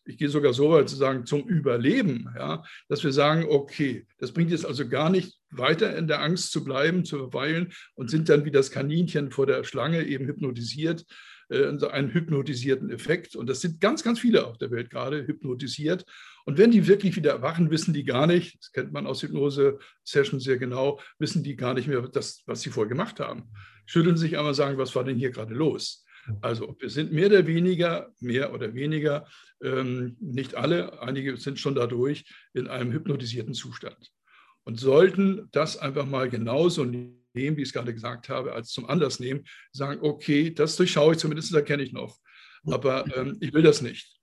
Ich 0.06 0.18
gehe 0.18 0.28
sogar 0.28 0.52
so 0.52 0.70
weit 0.70 0.88
zu 0.88 0.96
sagen, 0.96 1.24
zum 1.24 1.48
Überleben, 1.48 2.28
ja, 2.36 2.64
dass 2.88 3.04
wir 3.04 3.12
sagen, 3.12 3.46
okay, 3.48 4.06
das 4.18 4.32
bringt 4.32 4.50
jetzt 4.50 4.66
also 4.66 4.88
gar 4.88 5.08
nicht 5.08 5.38
weiter 5.50 5.96
in 5.96 6.08
der 6.08 6.20
Angst 6.20 6.50
zu 6.50 6.64
bleiben, 6.64 7.04
zu 7.04 7.16
verweilen 7.18 7.72
und 7.94 8.10
sind 8.10 8.28
dann 8.28 8.44
wie 8.44 8.50
das 8.50 8.72
Kaninchen 8.72 9.30
vor 9.30 9.46
der 9.46 9.62
Schlange 9.62 10.04
eben 10.04 10.26
hypnotisiert, 10.26 11.06
einen 11.50 12.12
hypnotisierten 12.12 12.90
Effekt. 12.90 13.36
Und 13.36 13.48
das 13.48 13.60
sind 13.60 13.80
ganz, 13.80 14.02
ganz 14.02 14.20
viele 14.20 14.46
auf 14.46 14.58
der 14.58 14.70
Welt 14.70 14.90
gerade 14.90 15.26
hypnotisiert. 15.26 16.04
Und 16.44 16.58
wenn 16.58 16.70
die 16.70 16.86
wirklich 16.86 17.16
wieder 17.16 17.32
erwachen, 17.32 17.70
wissen 17.70 17.94
die 17.94 18.04
gar 18.04 18.26
nicht, 18.26 18.58
das 18.60 18.72
kennt 18.72 18.92
man 18.92 19.06
aus 19.06 19.22
Hypnose-Sessions 19.22 20.44
sehr 20.44 20.58
genau, 20.58 21.00
wissen 21.18 21.42
die 21.42 21.56
gar 21.56 21.74
nicht 21.74 21.88
mehr, 21.88 22.02
das, 22.02 22.42
was 22.46 22.60
sie 22.60 22.70
vorher 22.70 22.88
gemacht 22.88 23.20
haben. 23.20 23.50
Schütteln 23.86 24.16
sich 24.16 24.38
einmal 24.38 24.54
sagen, 24.54 24.78
was 24.78 24.94
war 24.94 25.04
denn 25.04 25.16
hier 25.16 25.30
gerade 25.30 25.54
los? 25.54 26.04
Also 26.40 26.74
wir 26.78 26.88
sind 26.88 27.12
mehr 27.12 27.26
oder 27.26 27.46
weniger, 27.46 28.10
mehr 28.20 28.54
oder 28.54 28.74
weniger, 28.74 29.26
ähm, 29.62 30.16
nicht 30.20 30.54
alle, 30.54 31.00
einige 31.02 31.36
sind 31.36 31.58
schon 31.58 31.74
dadurch 31.74 32.24
in 32.54 32.66
einem 32.66 32.92
hypnotisierten 32.92 33.52
Zustand 33.54 34.10
und 34.64 34.80
sollten 34.80 35.48
das 35.52 35.76
einfach 35.76 36.06
mal 36.06 36.30
genauso 36.30 36.84
nehmen 36.84 37.23
nehmen, 37.34 37.56
wie 37.56 37.62
ich 37.62 37.68
es 37.68 37.72
gerade 37.72 37.92
gesagt 37.92 38.28
habe, 38.28 38.52
als 38.52 38.70
zum 38.70 38.88
Anlass 38.88 39.20
nehmen, 39.20 39.44
sagen, 39.72 40.00
okay, 40.02 40.52
das 40.52 40.76
durchschaue 40.76 41.14
ich, 41.14 41.18
zumindest 41.18 41.52
erkenne 41.54 41.82
ich 41.82 41.92
noch. 41.92 42.18
Aber 42.66 43.04
ähm, 43.16 43.36
ich 43.40 43.52
will 43.52 43.62
das 43.62 43.82
nicht. 43.82 44.14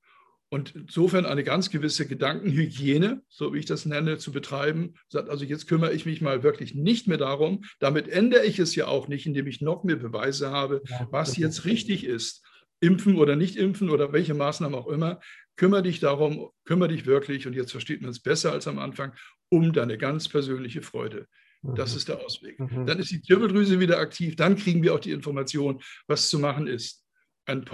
Und 0.54 0.76
insofern 0.76 1.26
eine 1.26 1.46
ganz 1.46 1.70
gewisse 1.70 2.06
Gedankenhygiene, 2.06 3.22
so 3.30 3.54
wie 3.54 3.60
ich 3.60 3.66
das 3.66 3.86
nenne, 3.86 4.18
zu 4.18 4.34
betreiben. 4.34 4.96
Sagt, 5.08 5.30
also 5.30 5.46
jetzt 5.46 5.66
kümmere 5.68 5.94
ich 5.94 6.06
mich 6.06 6.20
mal 6.20 6.44
wirklich 6.44 6.76
nicht 6.76 7.08
mehr 7.08 7.18
darum. 7.18 7.64
Damit 7.80 8.10
ändere 8.10 8.46
ich 8.46 8.60
es 8.60 8.76
ja 8.76 8.88
auch 8.88 9.08
nicht, 9.08 9.26
indem 9.26 9.48
ich 9.48 9.62
noch 9.62 9.86
mehr 9.86 9.96
Beweise 9.96 10.52
habe, 10.52 10.82
was 11.10 11.38
jetzt 11.38 11.64
richtig 11.64 12.04
ist. 12.04 12.46
Impfen 12.82 13.16
oder 13.16 13.38
nicht 13.38 13.56
impfen 13.56 13.90
oder 13.90 14.12
welche 14.12 14.34
Maßnahmen 14.34 14.78
auch 14.78 14.88
immer. 14.88 15.22
Kümmere 15.56 15.84
dich 15.84 16.02
darum, 16.02 16.50
kümmere 16.66 16.90
dich 16.90 17.06
wirklich, 17.06 17.48
und 17.48 17.54
jetzt 17.54 17.72
versteht 17.72 18.02
man 18.02 18.10
es 18.10 18.20
besser 18.20 18.52
als 18.52 18.68
am 18.68 18.80
Anfang, 18.80 19.14
um 19.48 19.72
deine 19.72 19.98
ganz 19.98 20.28
persönliche 20.28 20.82
Freude. 20.82 21.28
Das 21.64 21.92
mhm. 21.92 21.98
ist 21.98 22.08
der 22.10 22.20
Ausweg. 22.26 22.60
Mhm. 22.60 22.86
Dann 22.86 23.00
ist 23.00 23.12
die 23.12 23.22
Zirbeldrüse 23.22 23.80
wieder 23.80 24.00
aktiv, 24.00 24.36
dann 24.36 24.56
kriegen 24.56 24.82
wir 24.82 24.96
auch 24.96 25.00
die 25.00 25.12
Information, 25.12 25.82
was 26.08 26.30
zu 26.30 26.40
machen 26.40 26.68
ist. 26.68 27.04
Ein, 27.46 27.66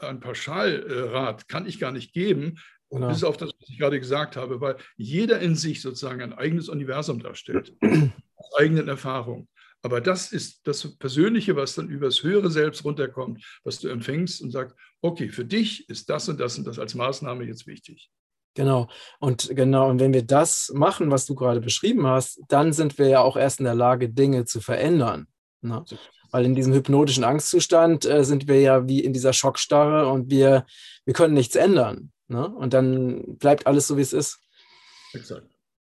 ein 0.00 0.20
Pauschalrat 0.20 1.48
kann 1.48 1.66
ich 1.66 1.78
gar 1.78 1.92
nicht 1.92 2.12
geben, 2.12 2.58
genau. 2.90 3.08
bis 3.08 3.24
auf 3.24 3.36
das, 3.36 3.50
was 3.58 3.68
ich 3.68 3.78
gerade 3.78 3.98
gesagt 3.98 4.36
habe, 4.36 4.60
weil 4.60 4.76
jeder 4.96 5.40
in 5.40 5.56
sich 5.56 5.80
sozusagen 5.80 6.20
ein 6.20 6.32
eigenes 6.32 6.68
Universum 6.68 7.20
darstellt, 7.20 7.74
aus 8.36 8.54
eigenen 8.58 8.88
Erfahrungen. 8.88 9.48
Aber 9.82 10.02
das 10.02 10.32
ist 10.32 10.66
das 10.66 10.98
Persönliche, 10.98 11.56
was 11.56 11.74
dann 11.74 11.88
übers 11.88 12.22
höhere 12.22 12.50
Selbst 12.50 12.84
runterkommt, 12.84 13.42
was 13.64 13.78
du 13.78 13.88
empfängst 13.88 14.42
und 14.42 14.50
sagst, 14.50 14.76
okay, 15.00 15.30
für 15.30 15.44
dich 15.46 15.88
ist 15.88 16.10
das 16.10 16.28
und 16.28 16.38
das 16.38 16.58
und 16.58 16.66
das 16.66 16.78
als 16.78 16.94
Maßnahme 16.94 17.44
jetzt 17.44 17.66
wichtig. 17.66 18.10
Genau. 18.54 18.88
Und 19.20 19.54
genau, 19.54 19.88
und 19.88 20.00
wenn 20.00 20.12
wir 20.12 20.24
das 20.24 20.70
machen, 20.74 21.10
was 21.10 21.26
du 21.26 21.34
gerade 21.34 21.60
beschrieben 21.60 22.06
hast, 22.06 22.40
dann 22.48 22.72
sind 22.72 22.98
wir 22.98 23.08
ja 23.08 23.20
auch 23.20 23.36
erst 23.36 23.60
in 23.60 23.64
der 23.64 23.74
Lage, 23.74 24.08
Dinge 24.08 24.44
zu 24.44 24.60
verändern. 24.60 25.28
Ne? 25.62 25.84
Weil 26.32 26.44
in 26.44 26.54
diesem 26.54 26.72
hypnotischen 26.72 27.24
Angstzustand 27.24 28.06
äh, 28.06 28.24
sind 28.24 28.48
wir 28.48 28.60
ja 28.60 28.88
wie 28.88 29.00
in 29.00 29.12
dieser 29.12 29.32
Schockstarre 29.32 30.08
und 30.08 30.30
wir, 30.30 30.66
wir 31.04 31.14
können 31.14 31.34
nichts 31.34 31.54
ändern. 31.54 32.12
Ne? 32.28 32.48
Und 32.48 32.74
dann 32.74 33.38
bleibt 33.38 33.66
alles 33.66 33.86
so, 33.86 33.96
wie 33.96 34.02
es 34.02 34.12
ist. 34.12 34.38
Exakt. 35.12 35.46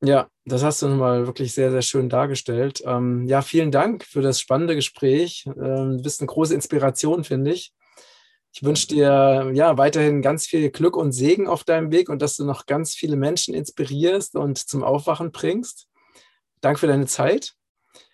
Ja, 0.03 0.28
das 0.45 0.64
hast 0.64 0.82
du 0.82 0.88
nochmal 0.88 1.26
wirklich 1.26 1.53
sehr, 1.53 1.72
sehr 1.72 1.82
schön 1.82 2.10
dargestellt. 2.10 2.82
Ähm, 2.86 3.26
ja, 3.28 3.41
vielen 3.41 3.72
Dank 3.72 4.03
für 4.03 4.22
das 4.22 4.39
spannende 4.39 4.76
Gespräch. 4.76 5.45
Ähm, 5.47 5.97
du 5.97 6.03
bist 6.03 6.22
eine 6.22 6.28
große 6.28 6.53
Inspiration, 6.53 7.24
finde 7.24 7.51
ich. 7.51 7.74
Ich 8.56 8.64
wünsche 8.64 8.88
dir 8.88 9.51
ja 9.53 9.78
weiterhin 9.78 10.22
ganz 10.22 10.47
viel 10.47 10.70
Glück 10.70 10.95
und 10.95 11.12
Segen 11.12 11.49
auf 11.49 11.66
deinem 11.66 11.91
Weg 11.91 12.08
und 12.08 12.22
dass 12.22 12.38
du 12.38 12.45
noch 12.45 12.68
ganz 12.68 12.95
viele 12.95 13.18
Menschen 13.18 13.53
inspirierst 13.53 14.38
und 14.38 14.58
zum 14.58 14.82
Aufwachen 14.82 15.34
bringst. 15.34 15.89
Danke 16.62 16.80
für 16.80 16.88
deine 16.88 17.06
Zeit. 17.06 17.53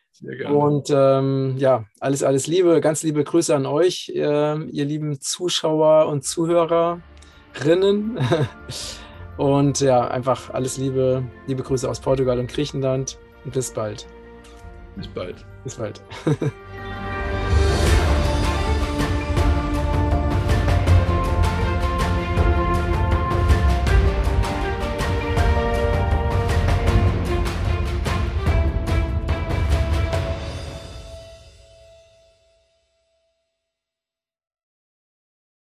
Sehr 0.09 0.35
gerne. 0.35 0.57
Und 0.57 0.89
ähm, 0.89 1.57
ja, 1.57 1.85
alles, 1.99 2.23
alles 2.23 2.47
Liebe, 2.47 2.81
ganz 2.81 3.03
liebe 3.03 3.23
Grüße 3.23 3.55
an 3.55 3.67
euch, 3.67 4.09
äh, 4.15 4.63
ihr 4.63 4.85
lieben 4.85 5.21
Zuschauer 5.21 6.07
und 6.07 6.25
Zuhörerinnen. 6.25 7.03
und 9.37 9.79
ja, 9.79 10.07
einfach 10.07 10.49
alles 10.49 10.77
Liebe, 10.77 11.23
liebe 11.45 11.61
Grüße 11.61 11.87
aus 11.87 11.99
Portugal 11.99 12.39
und 12.39 12.47
Griechenland 12.47 13.19
und 13.45 13.53
bis 13.53 13.71
bald. 13.71 14.07
Bis 14.95 15.07
bald. 15.07 15.45
Bis 15.63 15.75
bald. 15.75 16.01